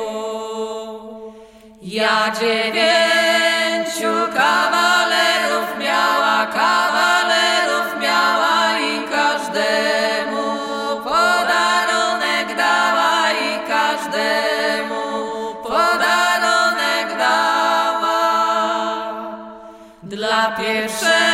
Ja 1.81 2.31
dziewięciu 2.39 4.13
kawalerów 4.37 5.69
miała, 5.79 6.45
kawalerów 6.45 7.87
miała 8.01 8.79
i 8.79 8.93
każdemu 9.15 10.45
podarunek 11.03 12.47
dała 12.57 13.31
i 13.31 13.67
każdemu 13.67 15.03
podarunek 15.63 17.17
dała. 17.17 18.21
Dla 20.03 20.51
pierwszego 20.51 21.28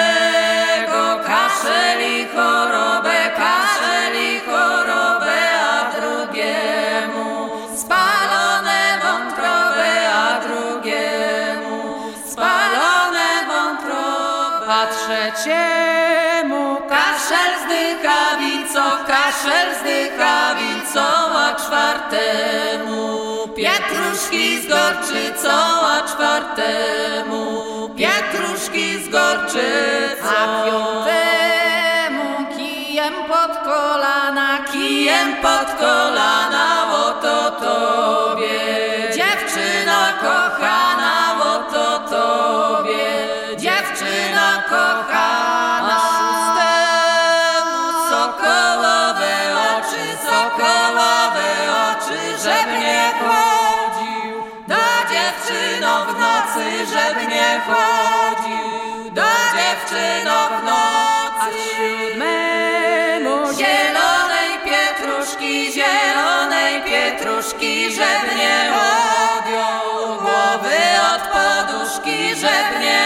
kaszel 19.46 19.76
zdychawico, 19.80 21.08
a 21.38 21.56
czwartemu. 21.56 23.18
Pietruszki 23.56 24.62
z 24.62 24.68
gorczycą, 24.68 25.52
a 25.88 26.02
czwartemu. 26.08 27.64
Pietruszki 27.98 29.04
z 29.04 29.10
gorczycą, 29.10 30.30
a 30.30 30.66
piątemu 30.66 32.56
kijem 32.58 33.14
pod 33.14 33.58
kolana, 33.58 34.60
kijem 34.72 35.36
pod 35.36 35.80
kolana, 35.80 36.68
oto 37.06 37.52
tobie, 37.52 37.95
pietruszki, 67.46 67.92
żeby 67.92 68.36
nie 68.36 68.72
odjął 69.38 70.20
głowy 70.20 70.78
od 71.16 71.22
poduszki, 71.22 72.36
żeby 72.36 72.80
nie 72.80 73.05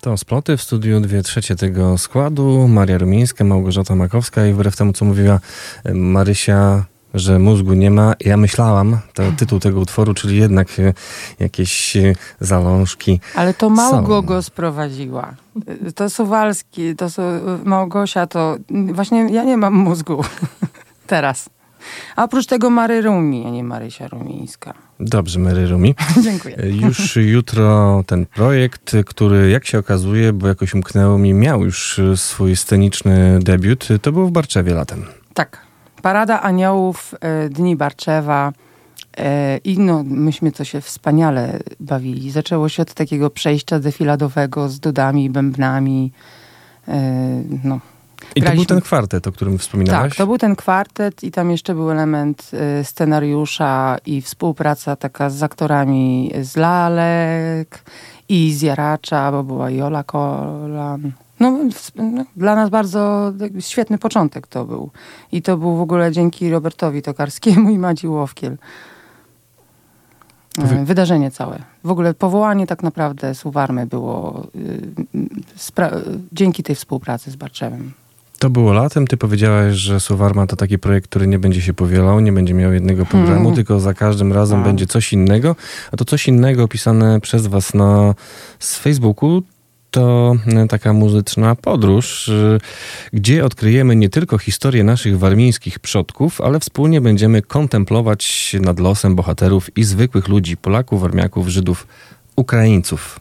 To 0.00 0.16
sploty 0.16 0.56
w 0.56 0.62
studiu 0.62 1.00
dwie 1.00 1.22
trzecie 1.22 1.56
tego 1.56 1.98
składu. 1.98 2.68
Maria 2.68 2.98
Rumińska, 2.98 3.44
Małgorzata 3.44 3.94
Makowska 3.94 4.46
i 4.46 4.52
wbrew 4.52 4.76
temu, 4.76 4.92
co 4.92 5.04
mówiła 5.04 5.40
e, 5.84 5.94
Marysia, 5.94 6.84
że 7.14 7.38
mózgu 7.38 7.72
nie 7.72 7.90
ma, 7.90 8.14
ja 8.20 8.36
myślałam, 8.36 8.98
to 9.14 9.22
tytuł 9.38 9.60
tego 9.60 9.80
utworu, 9.80 10.14
czyli 10.14 10.36
jednak 10.36 10.68
e, 10.80 10.94
jakieś 11.38 11.96
e, 11.96 12.14
zalążki 12.40 13.20
Ale 13.34 13.54
to 13.54 13.66
są. 13.66 13.74
Małgo 13.74 14.22
go 14.22 14.42
sprowadziła. 14.42 15.34
To 15.94 16.10
Suwalski, 16.10 16.96
to 16.96 17.06
Małgosia, 17.64 18.26
to 18.26 18.56
właśnie 18.70 19.18
ja 19.18 19.44
nie 19.44 19.56
mam 19.56 19.74
mózgu 19.74 20.24
teraz. 21.06 21.50
A 22.16 22.24
oprócz 22.24 22.46
tego 22.46 22.70
Mary 22.70 23.02
Rumi, 23.02 23.44
a 23.46 23.50
nie 23.50 23.64
Marysia 23.64 24.08
Rumińska. 24.08 24.74
Dobrze, 25.00 25.38
Mary 25.38 25.66
Rumi. 25.68 25.94
Dziękuję. 26.24 26.56
Już 26.82 27.16
jutro 27.16 28.02
ten 28.06 28.26
projekt, 28.26 28.92
który 29.06 29.50
jak 29.50 29.66
się 29.66 29.78
okazuje, 29.78 30.32
bo 30.32 30.48
jakoś 30.48 30.74
umknęło 30.74 31.18
mi, 31.18 31.34
miał 31.34 31.64
już 31.64 32.00
swój 32.16 32.56
sceniczny 32.56 33.38
debiut, 33.42 33.88
to 34.02 34.12
był 34.12 34.26
w 34.26 34.30
Barczewie 34.30 34.74
latem. 34.74 35.04
Tak. 35.34 35.58
Parada 36.02 36.40
Aniołów, 36.42 37.14
e, 37.20 37.48
Dni 37.48 37.76
Barczewa 37.76 38.52
e, 39.18 39.56
i 39.56 39.78
no, 39.78 40.04
myśmy 40.06 40.52
to 40.52 40.64
się 40.64 40.80
wspaniale 40.80 41.58
bawili. 41.80 42.30
Zaczęło 42.30 42.68
się 42.68 42.82
od 42.82 42.94
takiego 42.94 43.30
przejścia 43.30 43.78
defiladowego 43.80 44.68
z 44.68 44.80
dudami, 44.80 45.30
bębnami. 45.30 46.12
e, 46.88 47.42
No. 47.64 47.80
I 48.34 48.40
to 48.40 48.40
Graliśmy- 48.40 48.56
był 48.56 48.64
ten 48.64 48.80
kwartet, 48.80 49.26
o 49.26 49.32
którym 49.32 49.58
wspominałaś? 49.58 50.08
Tak, 50.10 50.18
to 50.18 50.26
był 50.26 50.38
ten 50.38 50.56
kwartet 50.56 51.24
i 51.24 51.30
tam 51.30 51.50
jeszcze 51.50 51.74
był 51.74 51.90
element 51.90 52.50
y, 52.80 52.84
scenariusza 52.84 53.96
i 54.06 54.22
współpraca 54.22 54.96
taka 54.96 55.30
z 55.30 55.42
aktorami 55.42 56.32
z 56.42 56.56
Lalek 56.56 57.82
i 58.28 58.52
z 58.52 58.62
Jaracza, 58.62 59.32
bo 59.32 59.42
była 59.44 59.70
Jola 59.70 60.04
Kolan. 60.04 61.12
No, 61.40 61.58
no, 61.96 62.24
dla 62.36 62.54
nas 62.54 62.70
bardzo 62.70 63.32
świetny 63.60 63.98
początek 63.98 64.46
to 64.46 64.64
był. 64.64 64.90
I 65.32 65.42
to 65.42 65.56
był 65.56 65.76
w 65.76 65.80
ogóle 65.80 66.12
dzięki 66.12 66.50
Robertowi 66.50 67.02
Tokarskiemu 67.02 67.70
i 67.70 67.78
Madzi 67.78 68.08
Łowkiel. 68.08 68.56
Wy- 70.58 70.84
Wydarzenie 70.84 71.30
całe. 71.30 71.58
W 71.84 71.90
ogóle 71.90 72.14
powołanie 72.14 72.66
tak 72.66 72.82
naprawdę 72.82 73.34
Suwarmy 73.34 73.86
było 73.86 74.46
y, 74.56 74.92
dzięki 76.32 76.62
tej 76.62 76.74
współpracy 76.76 77.30
z 77.30 77.36
Barczewem. 77.36 77.92
To 78.40 78.50
było 78.50 78.72
latem. 78.72 79.06
Ty 79.06 79.16
powiedziałaś, 79.16 79.74
że 79.74 80.00
Suwarma 80.00 80.46
to 80.46 80.56
taki 80.56 80.78
projekt, 80.78 81.08
który 81.08 81.26
nie 81.26 81.38
będzie 81.38 81.62
się 81.62 81.74
powielał, 81.74 82.20
nie 82.20 82.32
będzie 82.32 82.54
miał 82.54 82.72
jednego 82.72 83.06
programu, 83.06 83.40
Hmm. 83.40 83.54
tylko 83.54 83.80
za 83.80 83.94
każdym 83.94 84.32
razem 84.32 84.58
Tak. 84.58 84.66
będzie 84.68 84.86
coś 84.86 85.12
innego. 85.12 85.56
A 85.92 85.96
to 85.96 86.04
coś 86.04 86.28
innego 86.28 86.62
opisane 86.64 87.20
przez 87.20 87.46
was 87.46 87.74
na 87.74 88.14
z 88.58 88.76
Facebooku 88.76 89.42
to 89.90 90.34
e, 90.46 90.66
taka 90.66 90.92
muzyczna 90.92 91.54
podróż, 91.54 92.28
y, 92.28 92.58
gdzie 93.12 93.44
odkryjemy 93.44 93.96
nie 93.96 94.08
tylko 94.08 94.38
historię 94.38 94.84
naszych 94.84 95.18
warmińskich 95.18 95.78
przodków, 95.78 96.40
ale 96.40 96.60
wspólnie 96.60 97.00
będziemy 97.00 97.42
kontemplować 97.42 98.56
nad 98.60 98.80
losem 98.80 99.16
bohaterów 99.16 99.76
i 99.76 99.84
zwykłych 99.84 100.28
ludzi, 100.28 100.56
Polaków, 100.56 101.00
Warmiaków, 101.00 101.48
Żydów, 101.48 101.86
Ukraińców. 102.36 103.20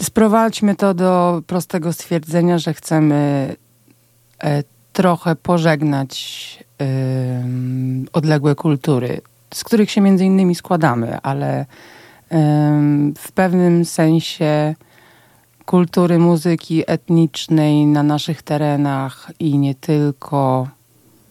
Sprowadźmy 0.00 0.76
to 0.76 0.94
do 0.94 1.42
prostego 1.46 1.92
stwierdzenia, 1.92 2.58
że 2.58 2.74
chcemy 2.74 3.48
trochę 4.92 5.36
pożegnać 5.36 6.64
em, 6.78 8.06
odległe 8.12 8.54
kultury, 8.54 9.20
z 9.54 9.64
których 9.64 9.90
się 9.90 10.00
między 10.00 10.24
innymi 10.24 10.54
składamy, 10.54 11.18
ale 11.22 11.66
em, 12.30 13.14
w 13.18 13.32
pewnym 13.32 13.84
sensie 13.84 14.74
kultury 15.64 16.18
muzyki 16.18 16.82
etnicznej 16.86 17.86
na 17.86 18.02
naszych 18.02 18.42
terenach 18.42 19.30
i 19.38 19.58
nie 19.58 19.74
tylko 19.74 20.68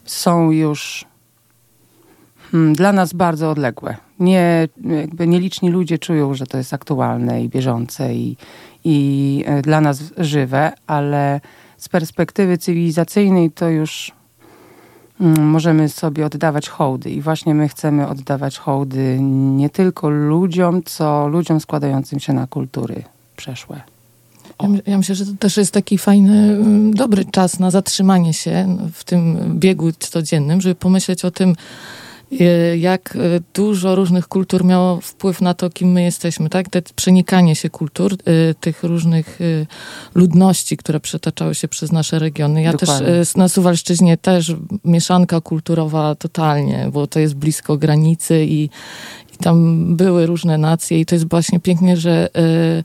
są 0.04 0.50
już 0.50 1.04
hmm, 2.50 2.72
dla 2.72 2.92
nas 2.92 3.12
bardzo 3.12 3.50
odległe. 3.50 3.96
Nie, 4.18 4.68
jakby 5.00 5.26
nieliczni 5.26 5.70
ludzie 5.70 5.98
czują, 5.98 6.34
że 6.34 6.46
to 6.46 6.58
jest 6.58 6.74
aktualne 6.74 7.42
i 7.42 7.48
bieżące 7.48 8.14
i, 8.14 8.36
i 8.84 9.44
e, 9.46 9.62
dla 9.62 9.80
nas 9.80 10.02
żywe, 10.18 10.72
ale 10.86 11.40
z 11.84 11.88
perspektywy 11.88 12.58
cywilizacyjnej 12.58 13.50
to 13.50 13.68
już 13.68 14.12
mm, 15.20 15.46
możemy 15.48 15.88
sobie 15.88 16.26
oddawać 16.26 16.68
hołdy. 16.68 17.10
I 17.10 17.20
właśnie 17.20 17.54
my 17.54 17.68
chcemy 17.68 18.08
oddawać 18.08 18.58
hołdy 18.58 19.18
nie 19.56 19.70
tylko 19.70 20.08
ludziom, 20.08 20.82
co 20.84 21.28
ludziom 21.28 21.60
składającym 21.60 22.20
się 22.20 22.32
na 22.32 22.46
kultury 22.46 23.02
przeszłe. 23.36 23.80
Ja, 24.62 24.68
ja 24.86 24.98
myślę, 24.98 25.14
że 25.14 25.26
to 25.26 25.32
też 25.38 25.56
jest 25.56 25.72
taki 25.72 25.98
fajny, 25.98 26.52
mm, 26.52 26.94
dobry 26.94 27.24
czas 27.24 27.58
na 27.58 27.70
zatrzymanie 27.70 28.34
się 28.34 28.76
w 28.92 29.04
tym 29.04 29.38
biegu 29.58 29.92
codziennym, 29.92 30.60
żeby 30.60 30.74
pomyśleć 30.74 31.24
o 31.24 31.30
tym, 31.30 31.54
jak 32.76 33.16
e, 33.16 33.40
dużo 33.54 33.94
różnych 33.94 34.28
kultur 34.28 34.64
miało 34.64 35.00
wpływ 35.00 35.40
na 35.40 35.54
to, 35.54 35.70
kim 35.70 35.92
my 35.92 36.02
jesteśmy, 36.02 36.48
tak? 36.48 36.68
Te 36.68 36.82
przenikanie 36.82 37.56
się 37.56 37.70
kultur, 37.70 38.12
e, 38.12 38.54
tych 38.54 38.82
różnych 38.82 39.38
ludności, 40.14 40.76
które 40.76 41.00
przetaczały 41.00 41.54
się 41.54 41.68
przez 41.68 41.92
nasze 41.92 42.18
regiony. 42.18 42.62
Ja 42.62 42.72
Dokładnie. 42.72 43.06
też 43.06 43.34
na 43.34 43.48
Suwalszczyźnie 43.48 44.16
też 44.16 44.52
mieszanka 44.84 45.40
kulturowa 45.40 46.14
totalnie, 46.14 46.88
bo 46.92 47.06
to 47.06 47.20
jest 47.20 47.34
blisko 47.34 47.76
granicy 47.76 48.44
i, 48.44 48.62
i 49.34 49.36
tam 49.40 49.86
były 49.96 50.26
różne 50.26 50.58
nacje 50.58 51.00
i 51.00 51.06
to 51.06 51.14
jest 51.14 51.30
właśnie 51.30 51.60
pięknie, 51.60 51.96
że 51.96 52.28
e, 52.36 52.82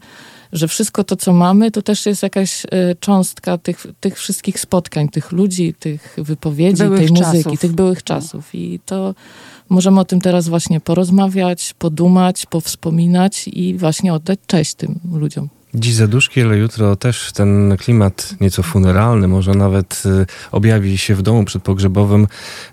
że 0.54 0.68
wszystko 0.68 1.04
to, 1.04 1.16
co 1.16 1.34
mamy, 1.34 1.72
to 1.72 1.82
też 1.82 2.06
jest 2.06 2.24
jakaś 2.24 2.66
e, 2.66 2.70
cząstka 3.00 3.58
tych, 3.58 3.86
tych 4.00 4.18
wszystkich 4.18 4.60
spotkań, 4.60 5.10
tych 5.10 5.32
ludzi, 5.32 5.74
tych 5.80 6.16
wypowiedzi, 6.18 6.84
Byłych 6.84 7.00
tej 7.00 7.10
muzyki, 7.10 7.44
czasów. 7.44 7.60
tych 7.60 7.72
byłych 7.72 8.04
czasów. 8.04 8.56
I 8.56 8.80
to 8.86 9.16
możemy 9.70 10.00
o 10.00 10.06
tym 10.06 10.22
teraz 10.22 10.48
właśnie 10.48 10.80
porozmawiać, 10.80 11.74
podumać, 11.80 12.46
powspominać 12.46 13.48
i 13.48 13.76
właśnie 13.78 14.14
oddać 14.14 14.40
cześć 14.48 14.74
tym 14.74 15.00
ludziom. 15.14 15.50
Dziś 15.74 15.94
zaduszki, 15.94 16.42
ale 16.42 16.58
jutro 16.58 16.96
też 16.96 17.32
ten 17.32 17.78
klimat 17.78 18.36
nieco 18.42 18.64
funeralny, 18.64 19.28
może 19.28 19.54
nawet 19.54 20.04
y, 20.06 20.26
objawi 20.52 20.98
się 20.98 21.16
w 21.16 21.22
domu 21.22 21.46
przedpogrzebowym, 21.46 22.28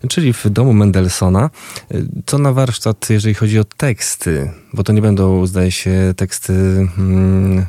czyli 0.09 0.33
w 0.33 0.49
domu 0.51 0.73
Mendelssohna. 0.73 1.51
Y, 1.95 2.07
Co 2.27 2.39
na 2.39 2.53
warsztat, 2.53 3.11
jeżeli 3.11 3.35
chodzi 3.35 3.59
o 3.59 3.65
teksty, 3.65 4.51
bo 4.73 4.83
to 4.85 4.93
nie 4.93 5.03
będą, 5.03 5.47
zdaje 5.47 5.71
się, 5.71 6.15
teksty 6.17 6.53
mm, 6.99 7.67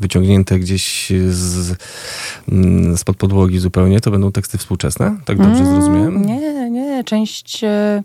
wyciągnięte 0.00 0.58
gdzieś 0.58 1.12
z, 1.30 1.76
mm, 2.48 2.96
spod 2.96 3.16
podłogi 3.16 3.58
zupełnie, 3.58 4.00
to 4.00 4.10
będą 4.10 4.32
teksty 4.32 4.58
współczesne? 4.58 5.16
Tak 5.24 5.36
dobrze 5.38 5.60
Mm, 5.62 5.66
zrozumiałem? 5.72 6.24
Nie, 6.26 6.70
nie, 6.70 7.04
część. 7.04 7.64
e, 7.64 8.02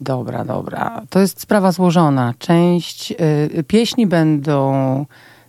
Dobra, 0.00 0.44
dobra. 0.44 1.02
To 1.10 1.20
jest 1.20 1.40
sprawa 1.40 1.72
złożona. 1.72 2.34
Część 2.38 3.12
e, 3.56 3.62
pieśni 3.62 4.06
będą 4.06 5.06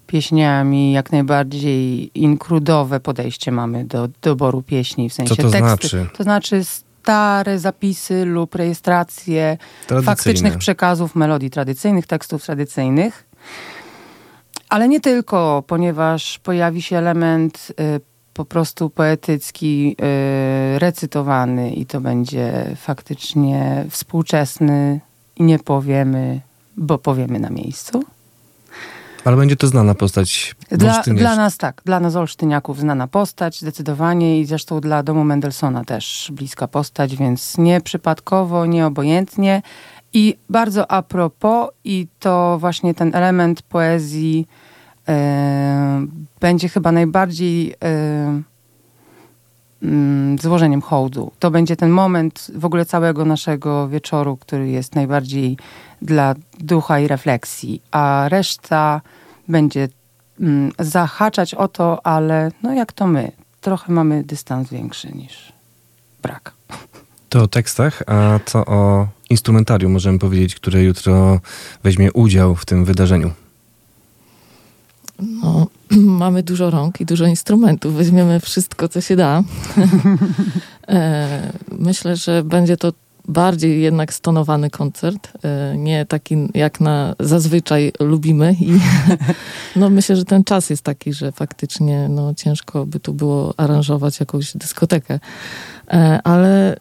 pieśniami 0.09 0.91
jak 0.91 1.11
najbardziej 1.11 2.11
inkrudowe 2.21 2.99
podejście 2.99 3.51
mamy 3.51 3.85
do 3.85 4.09
doboru 4.21 4.61
pieśni, 4.61 5.09
w 5.09 5.13
sensie 5.13 5.35
to 5.35 5.49
teksty. 5.49 5.57
znaczy? 5.57 6.05
To 6.13 6.23
znaczy 6.23 6.63
stare 6.63 7.59
zapisy 7.59 8.25
lub 8.25 8.55
rejestracje 8.55 9.57
faktycznych 10.03 10.57
przekazów 10.57 11.15
melodii 11.15 11.49
tradycyjnych, 11.49 12.07
tekstów 12.07 12.43
tradycyjnych. 12.43 13.25
Ale 14.69 14.87
nie 14.87 14.99
tylko, 14.99 15.63
ponieważ 15.67 16.39
pojawi 16.39 16.81
się 16.81 16.97
element 16.97 17.71
y, 17.71 18.01
po 18.33 18.45
prostu 18.45 18.89
poetycki, 18.89 19.95
y, 20.75 20.79
recytowany 20.79 21.71
i 21.71 21.85
to 21.85 22.01
będzie 22.01 22.75
faktycznie 22.75 23.85
współczesny 23.89 24.99
i 25.35 25.43
nie 25.43 25.59
powiemy, 25.59 26.41
bo 26.77 26.97
powiemy 26.97 27.39
na 27.39 27.49
miejscu. 27.49 28.03
Ale 29.25 29.37
będzie 29.37 29.55
to 29.55 29.67
znana 29.67 29.95
postać 29.95 30.55
Dla, 30.71 31.01
dla 31.01 31.35
nas 31.35 31.57
tak, 31.57 31.81
dla 31.85 31.99
nas 31.99 32.15
Olsztyniaków 32.15 32.79
znana 32.79 33.07
postać 33.07 33.59
zdecydowanie 33.59 34.39
i 34.39 34.45
zresztą 34.45 34.81
dla 34.81 35.03
domu 35.03 35.23
Mendelssohna 35.23 35.85
też 35.85 36.31
bliska 36.33 36.67
postać, 36.67 37.15
więc 37.15 37.57
nie 37.57 37.81
przypadkowo, 37.81 38.65
nie 38.65 38.85
obojętnie. 38.85 39.61
I 40.13 40.37
bardzo 40.49 40.91
a 40.91 41.01
propos, 41.01 41.69
i 41.83 42.07
to 42.19 42.57
właśnie 42.59 42.93
ten 42.93 43.15
element 43.15 43.61
poezji 43.61 44.47
e, 45.07 46.05
będzie 46.39 46.69
chyba 46.69 46.91
najbardziej 46.91 47.75
e, 47.83 48.41
mm, 49.83 50.37
złożeniem 50.37 50.81
hołdu. 50.81 51.31
To 51.39 51.51
będzie 51.51 51.75
ten 51.75 51.89
moment 51.89 52.51
w 52.55 52.65
ogóle 52.65 52.85
całego 52.85 53.25
naszego 53.25 53.89
wieczoru, 53.89 54.37
który 54.37 54.69
jest 54.69 54.95
najbardziej 54.95 55.57
dla 56.01 56.35
ducha 56.59 56.99
i 56.99 57.07
refleksji, 57.07 57.81
a 57.91 58.25
reszta 58.29 59.01
będzie 59.47 59.87
mm, 60.39 60.71
zahaczać 60.79 61.53
o 61.53 61.67
to, 61.67 62.05
ale 62.05 62.51
no 62.63 62.73
jak 62.73 62.93
to 62.93 63.07
my, 63.07 63.31
trochę 63.61 63.93
mamy 63.93 64.23
dystans 64.23 64.69
większy 64.69 65.11
niż 65.11 65.53
brak. 66.21 66.53
To 67.29 67.43
o 67.43 67.47
tekstach, 67.47 68.03
a 68.07 68.39
co 68.45 68.65
o 68.65 69.07
instrumentarium 69.29 69.91
możemy 69.91 70.19
powiedzieć, 70.19 70.55
które 70.55 70.83
jutro 70.83 71.39
weźmie 71.83 72.13
udział 72.13 72.55
w 72.55 72.65
tym 72.65 72.85
wydarzeniu? 72.85 73.31
No, 75.19 75.67
mamy 76.23 76.43
dużo 76.43 76.69
rąk 76.69 77.01
i 77.01 77.05
dużo 77.05 77.25
instrumentów. 77.25 77.93
Weźmiemy 77.93 78.39
wszystko, 78.39 78.89
co 78.89 79.01
się 79.01 79.15
da. 79.15 79.41
E, 80.87 81.53
Myślę, 81.71 82.15
że 82.15 82.43
będzie 82.43 82.77
to 82.77 82.93
bardziej 83.29 83.81
jednak 83.81 84.13
stonowany 84.13 84.69
koncert, 84.69 85.31
e, 85.43 85.77
nie 85.77 86.05
taki 86.05 86.37
jak 86.53 86.81
na 86.81 87.15
zazwyczaj 87.19 87.91
lubimy 87.99 88.55
i 88.61 88.79
no 89.79 89.89
myślę, 89.89 90.15
że 90.15 90.25
ten 90.25 90.43
czas 90.43 90.69
jest 90.69 90.83
taki, 90.83 91.13
że 91.13 91.31
faktycznie 91.31 92.09
no, 92.09 92.33
ciężko 92.33 92.85
by 92.85 92.99
tu 92.99 93.13
było 93.13 93.53
aranżować 93.57 94.19
jakąś 94.19 94.57
dyskotekę. 94.57 95.19
E, 95.91 96.19
Ale 96.23 96.75
e, 96.75 96.79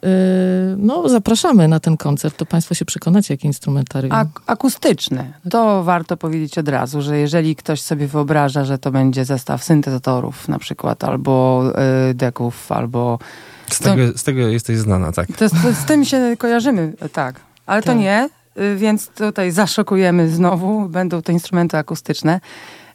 no, 0.77 1.09
zapraszamy 1.09 1.69
na 1.69 1.81
ten 1.81 1.97
koncert, 1.97 2.37
to 2.37 2.47
Państwo 2.47 2.75
się 2.75 2.85
przekonacie, 2.85 3.35
jakie 3.35 3.49
instrumentarium. 3.49 4.13
Ak- 4.13 4.43
akustyczne. 4.47 5.33
To 5.51 5.85
warto 5.85 6.17
powiedzieć 6.17 6.59
od 6.59 6.69
razu, 6.69 7.03
że 7.03 7.19
jeżeli 7.19 7.57
ktoś 7.57 7.83
sobie 7.83 8.07
wyobraża, 8.07 8.65
że 8.65 8.79
to 8.79 8.91
będzie 8.91 9.25
zestaw 9.25 9.65
syntezatorów 9.65 10.49
na 10.49 10.59
przykład, 10.59 11.05
albo 11.05 11.63
deków, 12.15 12.73
albo... 12.73 13.19
Z 13.71 13.79
To- 13.79 13.85
tego, 13.85 14.19
z 14.19 14.23
tego 14.23 14.41
jesteś 14.41 14.79
znana, 14.79 15.13
tak? 15.13 15.27
To, 15.29 15.49
to, 15.51 15.57
z 15.83 15.85
tym 15.87 16.05
się 16.05 16.35
kojarzymy, 16.39 16.93
tak. 17.13 17.41
Ale 17.67 17.83
to 17.83 17.87
Tak. 17.87 17.99
nie, 17.99 18.29
y, 18.61 18.77
więc 18.77 19.09
tutaj 19.09 19.51
zaszokujemy 19.51 20.29
znowu. 20.29 20.89
Będą 20.89 21.23
to 21.23 21.33
instrumenty 21.33 21.77
akustyczne 21.77 22.41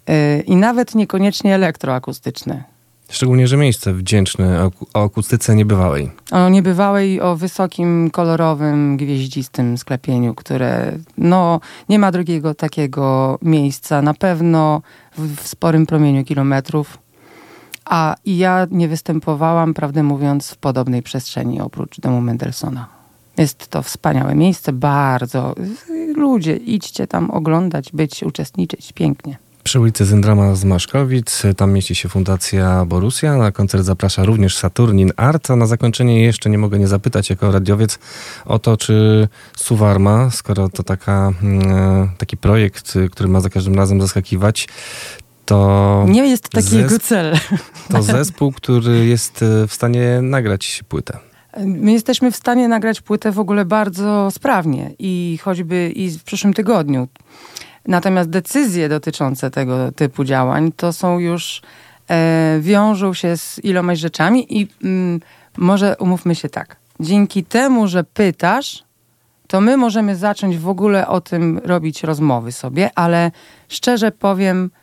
y, 0.10 0.42
i 0.46 0.56
nawet 0.56 0.96
niekoniecznie 0.96 1.56
elektroakustyczne. 1.56 2.64
Szczególnie, 3.10 3.48
że 3.48 3.58
miejsce 3.58 3.94
wdzięczne 3.94 4.64
o, 4.66 4.72
o 4.94 5.06
akustyce 5.06 5.56
niebywałej. 5.56 6.12
O 6.32 6.50
niebywałej, 6.50 7.22
o 7.22 7.36
wysokim, 7.36 8.10
kolorowym, 8.12 8.98
gwieździstym 8.98 9.78
sklepieniu, 9.78 10.36
które 10.36 10.92
no, 11.18 11.60
nie 11.90 12.00
ma 12.00 12.12
drugiego 12.12 12.54
takiego 12.56 13.38
miejsca. 13.42 14.02
Na 14.02 14.14
pewno 14.14 14.82
w, 15.18 15.36
w 15.44 15.48
sporym 15.48 15.86
promieniu 15.86 16.24
kilometrów. 16.24 16.98
A 17.86 18.16
ja 18.26 18.68
nie 18.72 18.88
występowałam, 18.88 19.74
prawdę 19.74 20.04
mówiąc, 20.04 20.52
w 20.52 20.58
podobnej 20.58 21.04
przestrzeni 21.04 21.62
oprócz 21.62 22.00
domu 22.00 22.22
Mendelssohna. 22.22 22.88
Jest 23.38 23.68
to 23.68 23.82
wspaniałe 23.82 24.36
miejsce, 24.36 24.74
bardzo. 24.74 25.56
Ludzie, 26.16 26.56
idźcie 26.56 27.08
tam 27.08 27.32
oglądać, 27.32 27.92
być, 27.92 28.24
uczestniczyć. 28.24 28.94
Pięknie. 28.94 29.38
Przy 29.64 29.80
ulicy 29.80 30.06
Zendrama 30.06 30.56
z 30.56 30.66
Maszkowic, 30.66 31.44
tam 31.58 31.72
mieści 31.74 31.96
się 31.96 32.10
Fundacja 32.10 32.86
Borussia. 32.86 33.38
Na 33.38 33.52
koncert 33.52 33.84
zaprasza 33.84 34.26
również 34.26 34.58
Saturnin 34.58 35.12
Art. 35.18 35.52
A 35.52 35.56
na 35.56 35.66
zakończenie 35.66 36.24
jeszcze 36.24 36.50
nie 36.50 36.58
mogę 36.58 36.80
nie 36.80 36.88
zapytać 36.88 37.30
jako 37.30 37.52
radiowiec 37.52 38.00
o 38.46 38.60
to, 38.60 38.78
czy 38.78 39.28
Suwarma, 39.58 40.30
skoro 40.30 40.70
to 40.70 40.84
taka, 40.84 41.32
mm, 41.44 42.10
taki 42.18 42.38
projekt, 42.38 42.94
który 43.12 43.30
ma 43.30 43.42
za 43.42 43.50
każdym 43.50 43.76
razem 43.76 44.02
zaskakiwać, 44.02 44.68
to, 45.46 46.06
Nie 46.08 46.28
jest 46.28 46.50
taki 46.50 46.78
jego 46.78 47.00
cel. 47.00 47.38
to 47.92 48.04
zespół, 48.04 48.52
który 48.52 49.06
jest 49.06 49.42
y, 49.42 49.68
w 49.68 49.74
stanie 49.74 50.20
nagrać 50.22 50.84
płytę. 50.90 51.18
My 51.66 51.92
jesteśmy 51.92 52.32
w 52.32 52.36
stanie 52.36 52.68
nagrać 52.68 53.02
płytę 53.02 53.32
w 53.32 53.40
ogóle 53.40 53.66
bardzo 53.66 54.32
sprawnie 54.32 54.92
i 55.00 55.40
choćby 55.44 55.92
i 55.96 56.10
w 56.10 56.24
przyszłym 56.24 56.54
tygodniu. 56.54 57.08
Natomiast 57.88 58.30
decyzje 58.30 58.90
dotyczące 58.90 59.52
tego 59.52 59.92
typu 59.92 60.24
działań 60.24 60.72
to 60.72 60.94
są 60.94 61.20
już 61.20 61.62
e, 62.10 62.58
wiążą 62.62 63.14
się 63.14 63.38
z 63.38 63.60
ilomaś 63.64 64.00
rzeczami 64.00 64.62
i 64.62 64.68
mm, 64.84 65.20
może 65.58 65.96
umówmy 66.00 66.36
się 66.36 66.50
tak. 66.50 66.76
Dzięki 67.00 67.44
temu, 67.44 67.88
że 67.88 68.04
pytasz, 68.04 68.84
to 69.48 69.62
my 69.62 69.78
możemy 69.78 70.16
zacząć 70.16 70.58
w 70.58 70.70
ogóle 70.70 71.08
o 71.08 71.22
tym 71.22 71.62
robić 71.64 72.04
rozmowy 72.04 72.52
sobie, 72.52 72.90
ale 72.96 73.32
szczerze 73.70 74.12
powiem, 74.12 74.70
e, 74.76 74.83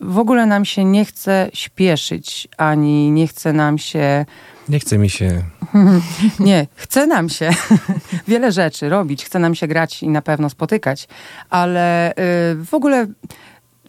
w 0.00 0.18
ogóle 0.18 0.46
nam 0.46 0.64
się 0.64 0.84
nie 0.84 1.04
chce 1.04 1.50
śpieszyć, 1.52 2.48
ani 2.56 3.10
nie 3.10 3.26
chce 3.26 3.52
nam 3.52 3.78
się 3.78 4.26
Nie 4.68 4.80
chce 4.80 4.98
mi 4.98 5.10
się. 5.10 5.42
nie, 6.40 6.66
chce 6.74 7.06
nam 7.06 7.28
się 7.28 7.50
wiele 8.28 8.52
rzeczy 8.52 8.88
robić, 8.88 9.24
chce 9.24 9.38
nam 9.38 9.54
się 9.54 9.66
grać 9.66 10.02
i 10.02 10.08
na 10.08 10.22
pewno 10.22 10.50
spotykać, 10.50 11.08
ale 11.50 12.10
y, 12.10 12.14
w 12.54 12.74
ogóle 12.74 13.06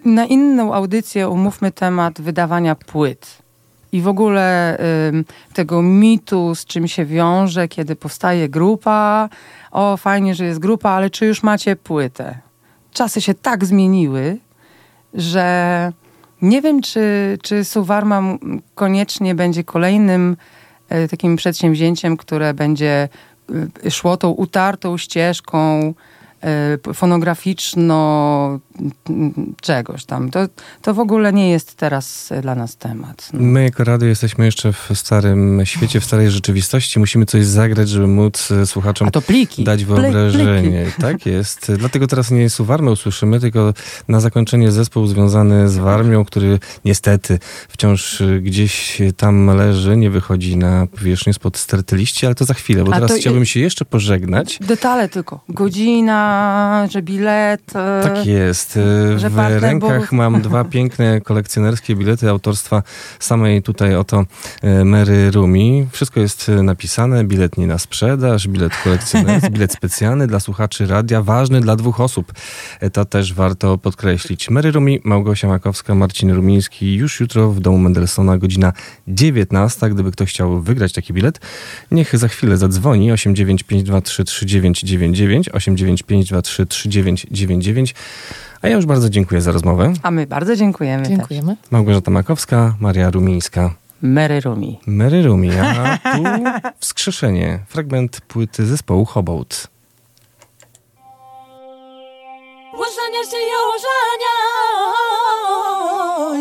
na 0.05 0.25
inną 0.25 0.73
audycję 0.73 1.29
umówmy 1.29 1.71
temat 1.71 2.21
wydawania 2.21 2.75
płyt. 2.75 3.37
I 3.91 4.01
w 4.01 4.07
ogóle 4.07 4.77
y, 4.79 5.53
tego 5.53 5.81
mitu, 5.81 6.55
z 6.55 6.65
czym 6.65 6.87
się 6.87 7.05
wiąże, 7.05 7.67
kiedy 7.67 7.95
powstaje 7.95 8.49
grupa. 8.49 9.29
O, 9.71 9.97
fajnie, 9.97 10.35
że 10.35 10.45
jest 10.45 10.59
grupa, 10.59 10.89
ale 10.89 11.09
czy 11.09 11.25
już 11.25 11.43
macie 11.43 11.75
płytę? 11.75 12.37
Czasy 12.93 13.21
się 13.21 13.33
tak 13.33 13.65
zmieniły, 13.65 14.37
że 15.13 15.91
nie 16.41 16.61
wiem, 16.61 16.81
czy, 16.81 17.37
czy 17.43 17.63
Suwarma 17.63 18.21
koniecznie 18.75 19.35
będzie 19.35 19.63
kolejnym 19.63 20.37
e, 20.89 21.07
takim 21.07 21.35
przedsięwzięciem, 21.35 22.17
które 22.17 22.53
będzie 22.53 23.09
e, 23.85 23.91
szło 23.91 24.17
tą 24.17 24.29
utartą 24.29 24.97
ścieżką 24.97 25.93
fonograficzno 26.93 28.59
m, 29.09 29.33
czegoś 29.61 30.05
tam. 30.05 30.31
To, 30.31 30.39
to 30.81 30.93
w 30.93 30.99
ogóle 30.99 31.33
nie 31.33 31.49
jest 31.49 31.75
teraz 31.75 32.31
e, 32.31 32.41
dla 32.41 32.55
nas 32.55 32.75
temat. 32.77 33.29
No. 33.33 33.39
My 33.41 33.63
jako 33.63 33.83
radio 33.83 34.07
jesteśmy 34.07 34.45
jeszcze 34.45 34.73
w 34.73 34.89
starym 34.93 35.61
świecie, 35.65 35.99
w 35.99 36.05
starej 36.05 36.31
rzeczywistości. 36.31 36.99
Musimy 36.99 37.25
coś 37.25 37.45
zagrać, 37.45 37.89
żeby 37.89 38.07
móc 38.07 38.49
słuchaczom 38.65 39.09
dać 39.59 39.85
wyobrażenie. 39.85 40.83
pliki. 40.83 41.01
Tak 41.01 41.25
jest. 41.25 41.71
Dlatego 41.77 42.07
teraz 42.07 42.31
nie 42.31 42.49
Suwarmę 42.49 42.91
usłyszymy, 42.91 43.39
tylko 43.39 43.73
na 44.07 44.19
zakończenie 44.19 44.71
zespół 44.71 45.07
związany 45.07 45.69
z 45.69 45.77
Warmią, 45.77 46.25
który 46.25 46.59
niestety 46.85 47.39
wciąż 47.69 48.23
gdzieś 48.41 49.01
tam 49.17 49.47
leży, 49.57 49.97
nie 49.97 50.09
wychodzi 50.09 50.57
na 50.57 50.87
powierzchnię 50.87 51.33
spod 51.33 51.57
sterty 51.57 51.95
liści, 51.95 52.25
ale 52.25 52.35
to 52.35 52.45
za 52.45 52.53
chwilę, 52.53 52.83
bo 52.83 52.93
A 52.93 52.95
teraz 52.95 53.13
chciałbym 53.13 53.45
się 53.45 53.59
jeszcze 53.59 53.85
pożegnać. 53.85 54.59
Detale 54.61 55.09
tylko. 55.09 55.39
Godzina, 55.49 56.26
że 56.91 57.01
bilet. 57.01 57.75
e, 57.75 57.99
Tak 58.03 58.25
jest. 58.25 58.77
E, 58.77 58.81
W 59.17 59.21
partner 59.35 59.61
rękach 59.61 60.09
był- 60.09 60.17
mam 60.17 60.41
dwa 60.41 60.63
piękne 60.73 61.21
kolekcjonerskie 61.21 61.95
bilety 61.95 62.29
autorstwa 62.29 62.83
samej 63.19 63.63
tutaj 63.63 63.95
oto 63.95 64.25
e, 64.61 64.85
Mary 64.85 65.31
Rumi. 65.31 65.87
Wszystko 65.91 66.19
jest 66.19 66.51
napisane. 66.63 67.23
Bilet 67.23 67.57
nie 67.57 67.67
na 67.67 67.77
sprzedaż, 67.77 68.47
bilet 68.47 68.73
kolekcjonerski, 68.83 69.51
bilet 69.53 69.73
specjalny 69.73 70.27
dla 70.27 70.39
słuchaczy 70.39 70.87
radia, 70.87 71.21
ważny 71.21 71.61
dla 71.61 71.75
dwóch 71.75 72.01
osób. 72.01 72.33
To 72.93 73.05
też 73.05 73.33
warto 73.33 73.77
podkreślić. 73.77 74.49
Mary 74.49 74.71
Rumi, 74.71 74.99
Małgosia 75.03 75.47
Makowska, 75.47 75.95
Marcin 75.95 76.31
Rumiński. 76.31 76.95
Już 76.95 77.19
jutro 77.19 77.51
w 77.51 77.59
domu 77.59 77.77
Mendelssohna 77.77 78.37
godzina 78.37 78.73
19. 79.07 79.89
Gdyby 79.89 80.11
ktoś 80.11 80.29
chciał 80.29 80.61
wygrać 80.61 80.93
taki 80.93 81.13
bilet, 81.13 81.39
niech 81.91 82.17
za 82.17 82.27
chwilę 82.27 82.57
zadzwoni 82.57 83.11
895233999 83.13 85.49
895233999 86.23 87.93
a 88.61 88.67
ja 88.67 88.75
już 88.75 88.85
bardzo 88.85 89.09
dziękuję 89.09 89.41
za 89.41 89.51
rozmowę. 89.51 89.93
A 90.03 90.11
my 90.11 90.27
bardzo 90.27 90.55
dziękujemy. 90.55 91.07
Dziękujemy. 91.07 91.55
Małgorzata 91.71 92.11
Makowska, 92.11 92.75
Maria 92.79 93.09
Rumińska. 93.09 93.73
Mary 94.01 94.41
Rumi. 94.41 94.79
Mary 94.87 95.23
Rumi, 95.23 95.49
a 95.59 95.97
tu 95.97 96.23
wskrzeszenie. 96.79 97.59
Fragment 97.67 98.21
płyty 98.21 98.65
zespołu 98.65 99.05
Hobout. 99.05 99.67
Łożania 102.73 103.23
się 103.31 103.37
i 103.37 103.53
łożania 103.71 104.35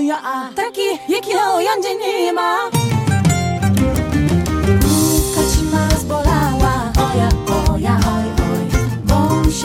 ja, 0.08 0.50
Taki 0.56 0.80
jak 1.08 1.28
ja 1.28 1.62
Jandzie 1.62 1.96
nie 1.96 2.32
ma 2.32 2.75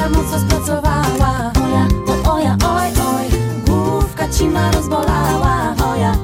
Bąsia 0.01 0.17
mocno 0.17 0.39
spracowała. 0.39 1.51
Oja, 1.65 1.87
o, 2.07 2.33
oja, 2.33 2.57
oj, 2.65 2.91
oj. 3.15 3.29
Główka 3.67 4.29
ci 4.29 4.47
ma 4.47 4.71
rozbolała. 4.71 5.75
Oja, 5.93 6.15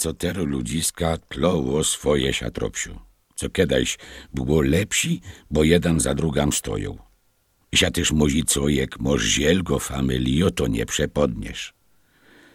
co 0.00 0.14
tero 0.14 0.44
ludziska 0.44 1.18
tloło 1.18 1.84
swoje 1.84 2.32
siatropsiu, 2.32 3.00
co 3.34 3.50
kiedyś 3.50 3.98
było 4.34 4.62
lepsi, 4.62 5.20
bo 5.50 5.64
jeden 5.64 6.00
za 6.00 6.14
drugam 6.14 6.52
stoją. 6.52 6.98
Sia 7.74 7.90
też 7.90 8.12
mozi 8.12 8.44
co, 8.44 8.68
jak 8.68 9.00
moż 9.00 9.22
zielgo 9.24 9.78
familio, 9.78 10.50
to 10.50 10.66
nie 10.66 10.86
przepodniesz. 10.86 11.74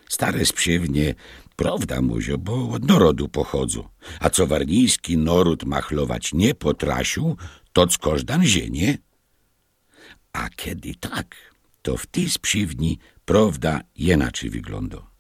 Stare 0.09 0.45
sprzywnie, 0.45 1.15
prawda 1.55 2.01
muzio, 2.01 2.38
bo 2.38 2.69
od 2.69 2.84
narodu 2.88 3.27
pochodzą, 3.30 3.89
a 4.19 4.30
co 4.30 4.47
warnijski 4.47 5.17
naród 5.17 5.65
machlować 5.65 6.34
nie 6.34 6.55
potrasił, 6.55 7.38
to 7.73 7.88
każdan 8.01 8.45
zienie. 8.45 8.97
A 10.34 10.49
kiedy 10.49 10.95
tak, 10.95 11.35
to 11.81 11.97
w 11.97 12.05
tej 12.05 12.30
sprzywni 12.30 12.99
prawda 13.26 13.81
jenaczy 13.95 14.49
wygląda. 14.49 15.15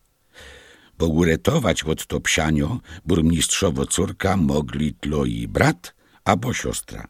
Bo 0.97 1.07
uratować 1.07 1.83
od 1.83 2.07
to 2.07 2.19
psianio 2.19 2.79
burmistrzowo 3.05 3.85
córka 3.85 4.37
mogli 4.37 4.93
tlo 4.93 5.25
i 5.25 5.47
brat 5.47 5.95
albo 6.23 6.53
siostra. 6.53 7.07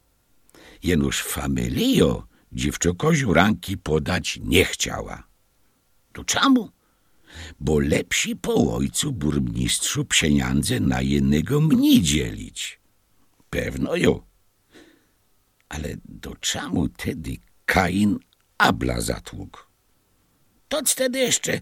Jenuż 0.83 1.23
familio 1.23 2.27
dziewczokoziu 2.51 3.33
ranki 3.33 3.77
podać 3.77 4.39
nie 4.43 4.65
chciała. 4.65 5.23
To 6.13 6.23
czemu? 6.23 6.69
Bo 7.59 7.79
lepsi 7.79 8.35
po 8.35 8.75
ojcu 8.75 9.11
burmistrzu 9.11 10.05
pieniądze 10.05 10.79
na 10.79 11.01
jednego 11.01 11.61
mnie 11.61 12.01
dzielić. 12.01 12.79
Pewno 13.49 13.95
jo. 13.95 14.23
Ale 15.69 15.95
do 16.05 16.35
czemu 16.35 16.89
tedy 16.89 17.37
Kain 17.65 18.19
Abla 18.57 19.01
zatłukł? 19.01 19.59
To 20.67 20.81
wtedy 20.85 21.19
jeszcze 21.19 21.61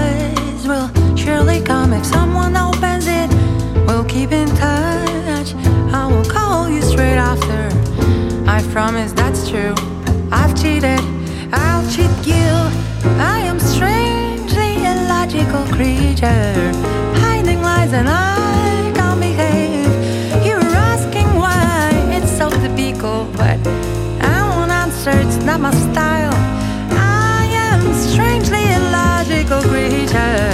keep 4.21 4.31
in 4.33 4.47
touch. 4.49 5.55
I 5.91 6.05
will 6.11 6.23
call 6.25 6.69
you 6.69 6.81
straight 6.83 7.19
after. 7.31 7.61
I 8.47 8.61
promise 8.71 9.13
that's 9.13 9.49
true. 9.49 9.73
I've 10.31 10.53
cheated. 10.61 11.01
I'll 11.51 11.85
cheat 11.89 12.15
you. 12.33 12.49
I 13.33 13.39
am 13.49 13.59
strangely 13.59 14.71
illogical 14.91 15.65
creature, 15.75 16.53
hiding 17.23 17.61
lies 17.63 17.93
and 17.93 18.07
I 18.07 18.91
can't 18.95 19.19
behave. 19.19 19.89
You're 20.45 20.69
asking 20.91 21.29
why 21.43 21.89
it's 22.17 22.31
so 22.39 22.47
typical, 22.63 23.25
but 23.41 23.57
I 24.21 24.37
won't 24.51 24.71
answer. 24.83 25.13
It's 25.25 25.43
not 25.43 25.59
my 25.61 25.73
style. 25.87 26.37
I 26.93 27.41
am 27.69 27.81
strangely 28.05 28.63
illogical 28.77 29.61
creature, 29.71 30.50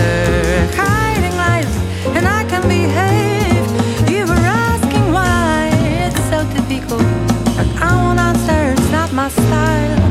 my 9.27 9.33
style. 9.33 10.06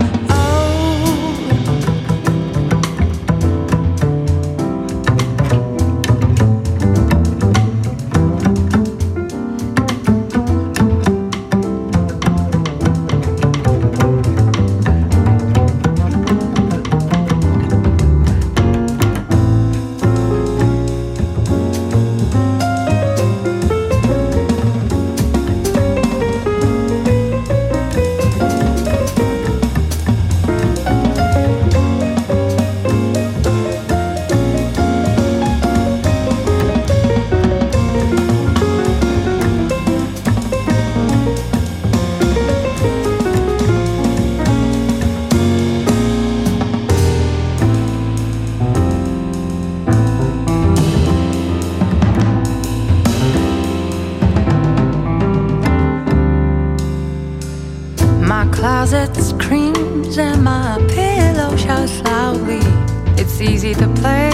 Easy 63.67 63.81
to 63.81 63.89
play 64.01 64.31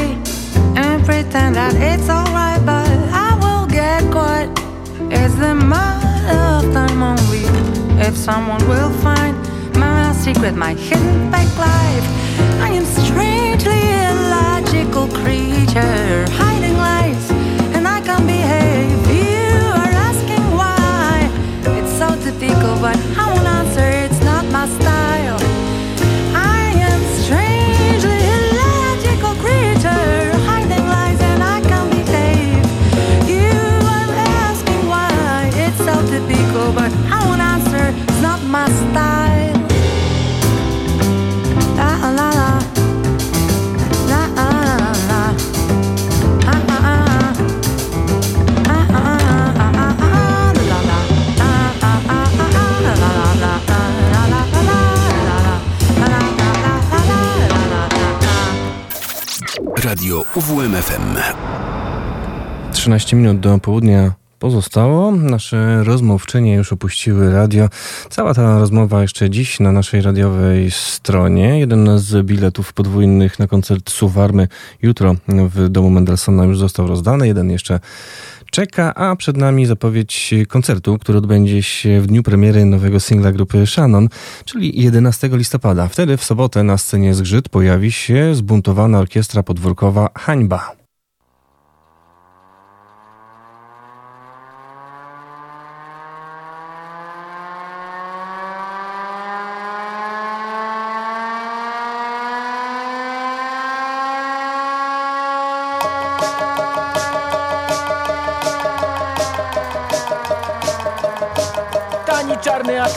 and 0.76 1.04
pretend 1.04 1.54
that 1.56 1.74
it's 1.76 2.09
alright, 2.10 2.60
but 2.66 2.88
I 3.10 3.34
will 3.40 3.66
get 3.66 4.00
caught. 4.12 4.48
It's 5.10 5.34
the 5.36 5.54
matter 5.54 6.66
of 6.66 6.72
time 6.74 7.02
only. 7.02 7.44
If 8.06 8.16
someone 8.16 8.62
will 8.68 8.90
find 9.00 9.34
my 9.74 10.12
secret, 10.12 10.54
my 10.54 10.74
hidden 10.74 11.30
back 11.30 11.48
life, 11.56 12.06
I 12.60 12.70
am 12.78 12.84
strangely 12.84 13.82
illogical 14.10 15.09
creature, 15.20 16.26
UWMFM. 60.34 61.16
13 62.72 63.16
minut 63.16 63.40
do 63.40 63.59
południa 63.59 64.12
pozostało. 64.38 65.10
Nasze 65.10 65.84
rozmówczynie 65.84 66.54
już 66.54 66.72
opuściły 66.72 67.32
radio. 67.32 67.68
Cała 68.10 68.34
ta 68.34 68.59
rozmowa 68.59 69.02
jeszcze 69.02 69.30
dziś 69.30 69.60
na 69.60 69.72
naszej 69.72 70.02
radiowej 70.02 70.70
stronie. 70.70 71.59
Jeden 71.59 71.98
z 71.98 72.26
biletów 72.26 72.72
podwójnych 72.72 73.38
na 73.38 73.46
koncert 73.46 73.90
Suwarmy 73.90 74.48
jutro 74.82 75.14
w 75.28 75.68
domu 75.68 75.90
Mendelssohna 75.90 76.44
już 76.44 76.59
został 76.59 76.86
rozdany. 76.86 77.26
Jeden 77.26 77.50
jeszcze 77.50 77.80
czeka, 78.52 78.94
a 78.94 79.16
przed 79.16 79.36
nami 79.36 79.66
zapowiedź 79.66 80.34
koncertu, 80.48 80.98
który 80.98 81.18
odbędzie 81.18 81.62
się 81.62 82.00
w 82.00 82.06
dniu 82.06 82.22
premiery 82.22 82.64
nowego 82.64 83.00
singla 83.00 83.32
grupy 83.32 83.66
Shannon, 83.66 84.08
czyli 84.44 84.82
11 84.82 85.28
listopada. 85.32 85.88
Wtedy 85.88 86.16
w 86.16 86.24
sobotę 86.24 86.62
na 86.62 86.78
scenie 86.78 87.14
Zgrzyt 87.14 87.48
pojawi 87.48 87.92
się 87.92 88.34
zbuntowana 88.34 88.98
orkiestra 88.98 89.42
podwórkowa 89.42 90.08
Hańba. 90.18 90.81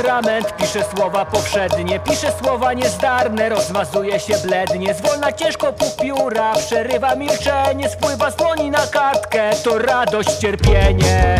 Atrament 0.05 0.57
Pisze 0.57 0.83
słowa 0.95 1.25
powszednie, 1.25 1.99
pisze 1.99 2.31
słowa 2.43 2.73
niezdarne 2.73 3.49
Rozmazuje 3.49 4.19
się 4.19 4.37
blednie, 4.37 4.93
zwolna 4.93 5.31
ciężko 5.31 5.73
pół 5.73 5.89
pióra 6.01 6.53
Przerywa 6.53 7.15
milczenie, 7.15 7.89
spływa 7.89 8.31
słoni 8.31 8.71
na 8.71 8.87
kartkę 8.87 9.49
To 9.63 9.77
radość, 9.77 10.29
cierpienie 10.29 11.37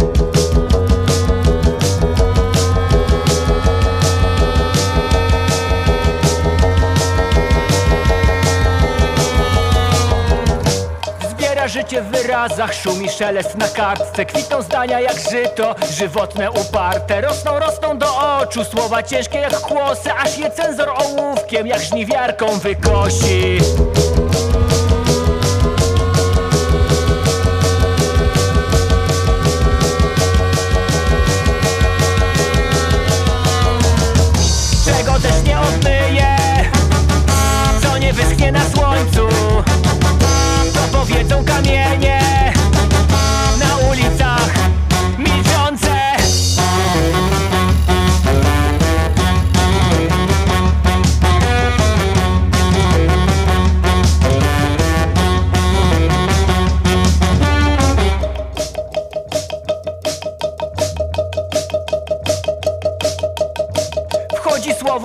Zbiera 11.66 11.84
życie 11.84 12.02
w 12.02 12.06
wyrazach, 12.06 12.74
szumi 12.74 13.10
szelest 13.10 13.56
na 13.56 13.68
kartce. 13.68 14.26
Kwitną 14.26 14.62
zdania 14.62 15.00
jak 15.00 15.20
żyto, 15.32 15.76
żywotne, 15.92 16.52
uparte. 16.52 17.22
Rosną, 17.22 17.60
rosną 17.60 17.98
do 17.98 18.38
oczu, 18.40 18.64
słowa 18.64 19.04
ciężkie 19.04 19.38
jak 19.38 19.60
kłosy 19.60 20.14
Aż 20.14 20.38
je 20.38 20.52
cenzor 20.52 20.90
ołówkiem 20.90 21.68
jak 21.68 21.82
żniwiarką 21.82 22.60
wykosi 22.60 23.58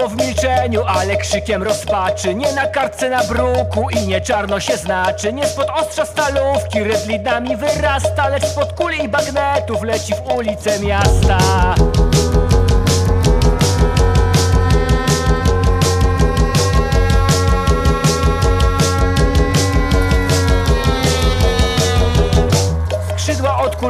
Słowo 0.01 0.15
w 0.15 0.27
milczeniu, 0.27 0.85
ale 0.87 1.17
krzykiem 1.17 1.63
rozpaczy. 1.63 2.35
Nie 2.35 2.53
na 2.53 2.67
kartce 2.67 3.11
na 3.11 3.25
bruku 3.25 3.91
i 3.91 4.07
nie 4.07 4.21
czarno 4.21 4.61
się 4.61 4.77
znaczy. 4.77 5.33
Nie 5.33 5.47
spod 5.47 5.71
ostrza 5.71 6.05
stalówki 6.05 6.83
rydlinami 6.85 7.57
wyrasta 7.57 8.29
Lecz 8.29 8.45
spod 8.45 8.73
kuli 8.73 9.05
i 9.05 9.09
bagnetów 9.09 9.83
leci 9.83 10.15
w 10.15 10.35
ulice 10.35 10.79
miasta 10.79 11.39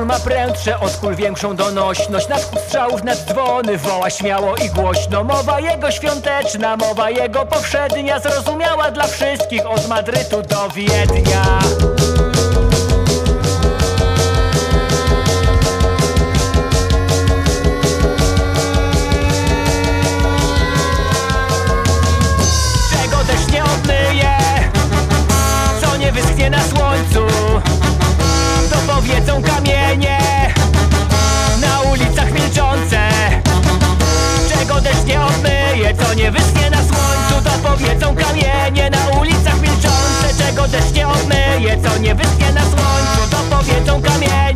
Kul 0.01 0.07
ma 0.07 0.21
prędsze, 0.21 0.81
od 0.81 0.97
kul 0.97 1.15
większą 1.15 1.57
donośność. 1.57 2.29
Na 2.29 2.37
wschód 2.37 2.61
strzałów 2.61 3.05
nad 3.05 3.19
dzwony 3.19 3.79
woła 3.79 4.11
śmiało 4.11 4.57
i 4.57 4.71
głośno. 4.71 5.25
Mowa 5.25 5.61
jego 5.61 5.91
świąteczna, 5.91 6.77
mowa 6.77 7.11
jego 7.11 7.47
powszednia 7.47 8.21
Zrozumiała 8.21 8.91
dla 8.91 9.07
wszystkich 9.07 9.67
od 9.67 9.89
Madrytu 9.89 10.43
do 10.43 10.69
Wiednia 10.75 11.43
nie 36.31 36.39
wyschnie 36.39 36.71
na 36.71 36.77
słońcu 36.77 37.45
To 37.45 37.69
powiedzą 37.69 38.15
kamienie 38.17 38.91
Na 38.91 39.21
ulicach 39.21 39.61
milczące 39.61 40.35
Czego 40.39 40.69
też 40.69 40.93
nie 40.93 41.09
odmyje. 41.09 41.79
Co 41.83 41.99
nie 41.99 42.15
wyschnie 42.15 42.53
na 42.53 42.61
słońcu 42.61 43.31
To 43.31 43.57
powiedzą 43.57 44.03
kamienie 44.03 44.50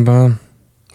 Hańba, 0.00 0.30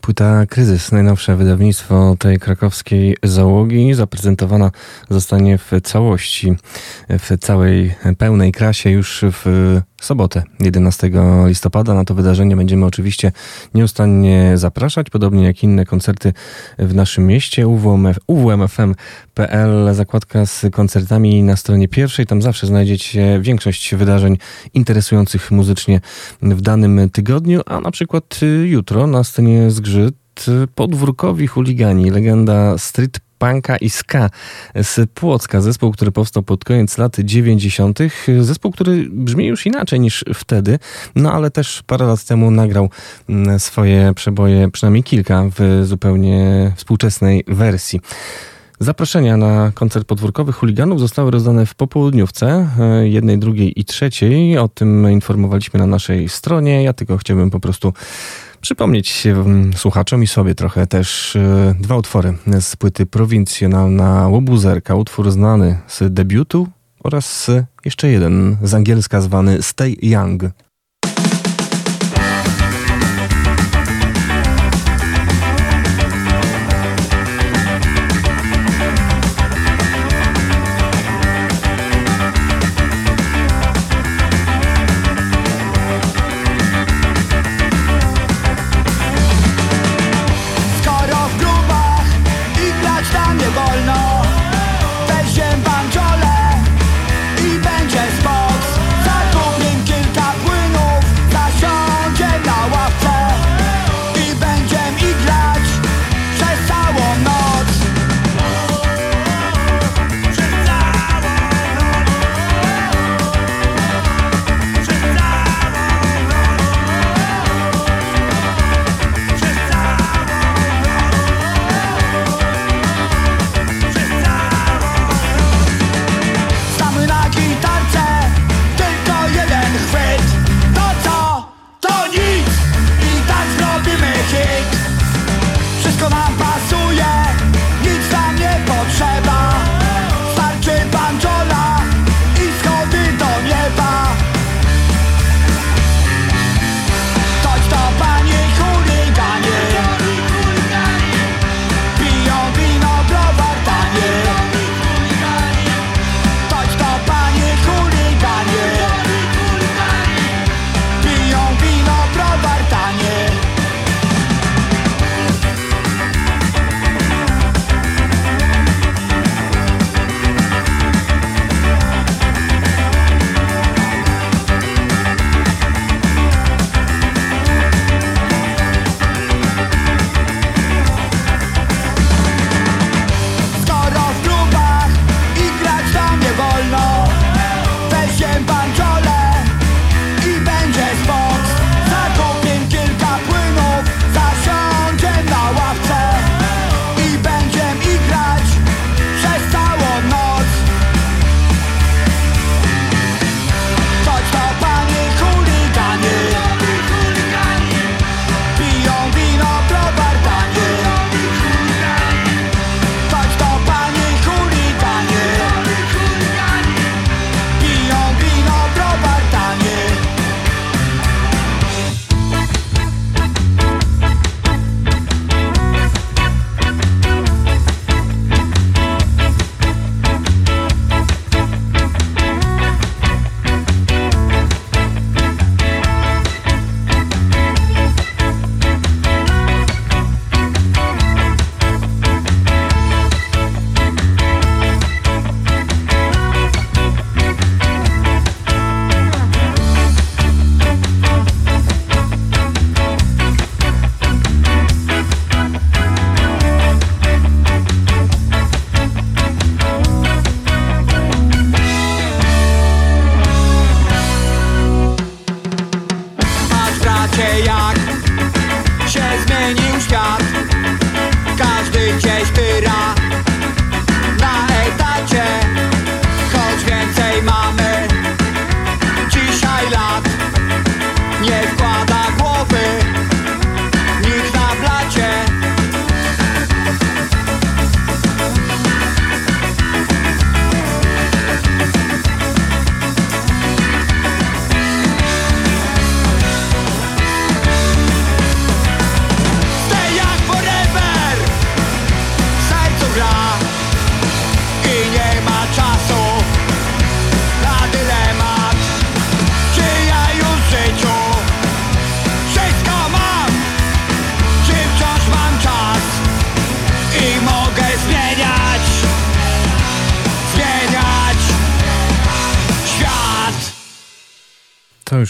płyta 0.02 0.45
Kryzys, 0.45 0.91
najnowsze 0.91 1.36
wydawnictwo 1.36 2.15
tej 2.19 2.40
krakowskiej 2.40 3.18
załogi, 3.23 3.94
zaprezentowana 3.94 4.72
zostanie 5.10 5.57
w 5.57 5.72
całości, 5.84 6.56
w 7.10 7.38
całej 7.40 7.95
pełnej 8.18 8.52
krasie 8.52 8.90
już 8.90 9.26
w 9.32 9.82
sobotę, 10.06 10.44
11 10.60 11.11
listopada. 11.45 11.94
Na 11.94 12.06
to 12.06 12.14
wydarzenie 12.14 12.56
będziemy 12.56 12.86
oczywiście 12.86 13.32
nieustannie 13.73 14.52
zapraszać, 14.56 15.10
podobnie 15.10 15.45
jak 15.45 15.64
inne 15.64 15.86
koncerty 15.86 16.34
w 16.80 16.95
naszym 16.95 17.27
mieście. 17.27 17.68
UWMF, 17.68 18.18
uwmfm.pl, 18.27 19.94
zakładka 19.94 20.45
z 20.45 20.65
koncertami 20.72 21.44
na 21.44 21.56
stronie 21.56 21.88
pierwszej. 21.88 22.26
Tam 22.26 22.41
zawsze 22.41 22.68
znajdziecie 22.68 23.40
większość 23.41 23.95
wydarzeń 23.95 24.38
interesujących 24.73 25.52
muzycznie 25.52 26.02
w 26.41 26.61
danym 26.61 27.10
tygodniu, 27.10 27.61
a 27.65 27.80
na 27.80 27.91
przykład 27.91 28.40
y, 28.44 28.68
jutro 28.68 29.07
na 29.07 29.23
scenie 29.23 29.72
Zgrzyt 29.72 30.15
y, 30.48 30.68
podwórkowi 30.76 31.48
chuligani, 31.48 32.11
legenda 32.11 32.77
street 32.77 33.24
punka 33.46 33.78
i 33.78 33.90
ska 33.90 34.30
z 34.76 35.10
Płocka. 35.12 35.62
Zespół, 35.62 35.92
który 35.92 36.12
powstał 36.12 36.44
pod 36.44 36.64
koniec 36.64 36.98
lat 36.98 37.18
90. 37.20 38.00
Zespół, 38.40 38.72
który 38.72 39.08
brzmi 39.12 39.46
już 39.46 39.66
inaczej 39.66 40.00
niż 40.00 40.26
wtedy, 40.34 40.80
no 41.16 41.34
ale 41.34 41.52
też 41.52 41.84
parę 41.88 42.06
lat 42.06 42.24
temu 42.24 42.52
nagrał 42.52 42.90
mm, 43.30 43.60
swoje 43.60 44.14
przeboje, 44.16 44.72
przynajmniej 44.72 45.04
kilka, 45.04 45.44
w 45.58 45.86
zupełnie 45.86 46.72
współczesnej 46.76 47.44
wersji. 47.48 48.00
Zaproszenia 48.80 49.38
na 49.38 49.72
koncert 49.74 50.08
podwórkowych 50.08 50.56
chuliganów 50.56 51.00
zostały 51.00 51.32
rozdane 51.32 51.66
w 51.66 51.76
popołudniówce, 51.76 52.68
e, 52.80 53.08
jednej, 53.08 53.38
drugiej 53.38 53.80
i 53.80 53.86
trzeciej. 53.86 54.58
O 54.58 54.68
tym 54.68 55.12
informowaliśmy 55.12 55.80
na 55.80 55.88
naszej 55.88 56.30
stronie. 56.30 56.84
Ja 56.84 56.94
tylko 56.94 57.18
chciałbym 57.18 57.50
po 57.50 57.60
prostu 57.60 57.94
przypomnieć 58.66 59.28
słuchaczom 59.76 60.24
i 60.24 60.28
sobie 60.28 60.56
trochę 60.56 60.88
też 60.88 61.36
e, 61.36 61.76
dwa 61.80 61.98
utwory 61.98 62.38
z 62.60 62.76
płyty 62.76 63.06
Prowincjonalna 63.06 64.28
Łobuzerka, 64.28 64.96
utwór 64.96 65.32
znany 65.32 65.80
z 65.88 66.14
debiutu 66.14 66.68
oraz 67.04 67.50
e, 67.50 67.66
jeszcze 67.86 68.08
jeden 68.08 68.58
z 68.64 68.74
angielska 68.74 69.22
zwany 69.22 69.62
Stay 69.62 69.96
Young. 70.02 70.44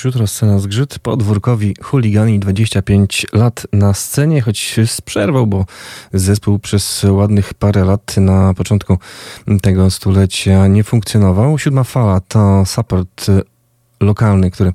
Jutro 0.06 0.28
scena 0.28 0.60
zgrzyt. 0.60 1.00
Podwórkowi 1.00 1.74
chuligani 1.84 2.40
25 2.40 3.26
lat 3.34 3.68
na 3.74 3.94
scenie, 3.94 4.42
choć 4.42 4.76
z 4.86 5.02
przerwą, 5.02 5.46
bo 5.46 5.66
zespół 6.14 6.60
przez 6.60 7.06
ładnych 7.10 7.54
parę 7.54 7.86
lat 7.86 8.18
na 8.18 8.54
początku 8.54 8.98
tego 9.62 9.90
stulecia 9.90 10.68
nie 10.68 10.84
funkcjonował. 10.84 11.58
Siódma 11.58 11.84
fala 11.84 12.20
to 12.20 12.66
support 12.66 13.28
lokalny, 14.00 14.52
który 14.52 14.74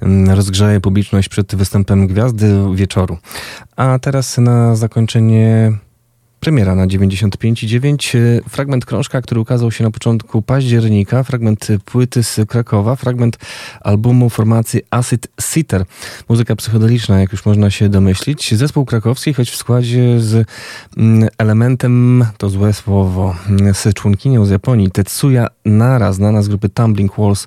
mm, 0.00 0.30
rozgrzeje 0.30 0.80
publiczność 0.80 1.28
przed 1.28 1.54
występem 1.54 2.06
Gwiazdy 2.06 2.54
Wieczoru. 2.74 3.18
A 3.76 3.98
teraz 3.98 4.38
na 4.38 4.76
zakończenie 4.76 5.72
Premiera 6.42 6.74
na 6.74 6.86
95,9. 6.86 8.14
y, 8.18 8.42
Fragment 8.48 8.84
krążka, 8.84 9.22
który 9.22 9.40
ukazał 9.40 9.70
się 9.70 9.84
na 9.84 9.90
początku 9.90 10.42
października. 10.42 11.22
Fragment 11.22 11.68
płyty 11.84 12.22
z 12.22 12.40
Krakowa. 12.48 12.96
Fragment 12.96 13.38
albumu 13.80 14.30
formacji 14.30 14.80
Acid 14.90 15.28
Sitter. 15.40 15.84
Muzyka 16.28 16.56
psychodeliczna, 16.56 17.20
jak 17.20 17.32
już 17.32 17.46
można 17.46 17.70
się 17.70 17.88
domyślić. 17.88 18.54
Zespół 18.54 18.84
krakowski, 18.84 19.34
choć 19.34 19.50
w 19.50 19.56
składzie 19.56 20.20
z 20.20 20.48
mm, 20.96 21.28
elementem, 21.38 22.24
to 22.38 22.48
złe 22.48 22.72
słowo, 22.72 23.36
mm, 23.48 23.74
z 23.74 23.94
członkinią 23.94 24.44
z 24.44 24.50
Japonii, 24.50 24.90
Tetsuya 24.90 25.46
Nara, 25.64 26.12
znana 26.12 26.42
z 26.42 26.48
grupy 26.48 26.68
Tumbling 26.68 27.18
Walls, 27.18 27.46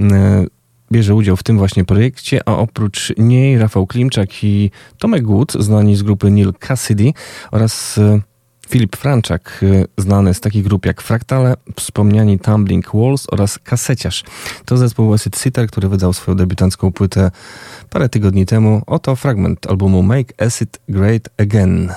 mm, 0.00 0.46
bierze 0.92 1.14
udział 1.14 1.36
w 1.36 1.42
tym 1.42 1.58
właśnie 1.58 1.84
projekcie, 1.84 2.48
a 2.48 2.56
oprócz 2.56 3.12
niej 3.18 3.58
Rafał 3.58 3.86
Klimczak 3.86 4.44
i 4.44 4.70
Tomek 4.98 5.22
Głód, 5.22 5.52
znani 5.60 5.96
z 5.96 6.02
grupy 6.02 6.30
Neil 6.30 6.52
Cassidy 6.68 7.12
oraz 7.50 7.98
e, 7.98 8.20
Filip 8.68 8.96
Franczak, 8.96 9.60
e, 9.62 9.84
znany 10.02 10.34
z 10.34 10.40
takich 10.40 10.64
grup 10.64 10.86
jak 10.86 11.02
Fraktale, 11.02 11.54
wspomniani 11.76 12.38
Tumbling 12.38 12.90
Walls 12.94 13.26
oraz 13.32 13.58
Kaseciarz. 13.58 14.24
To 14.64 14.76
zespół 14.76 15.14
Acid 15.14 15.36
Sitter, 15.36 15.66
który 15.66 15.88
wydał 15.88 16.12
swoją 16.12 16.36
debiutancką 16.36 16.92
płytę 16.92 17.30
parę 17.90 18.08
tygodni 18.08 18.46
temu. 18.46 18.82
Oto 18.86 19.16
fragment 19.16 19.66
albumu 19.66 20.02
Make 20.02 20.42
Acid 20.42 20.80
Great 20.88 21.28
Again. 21.38 21.92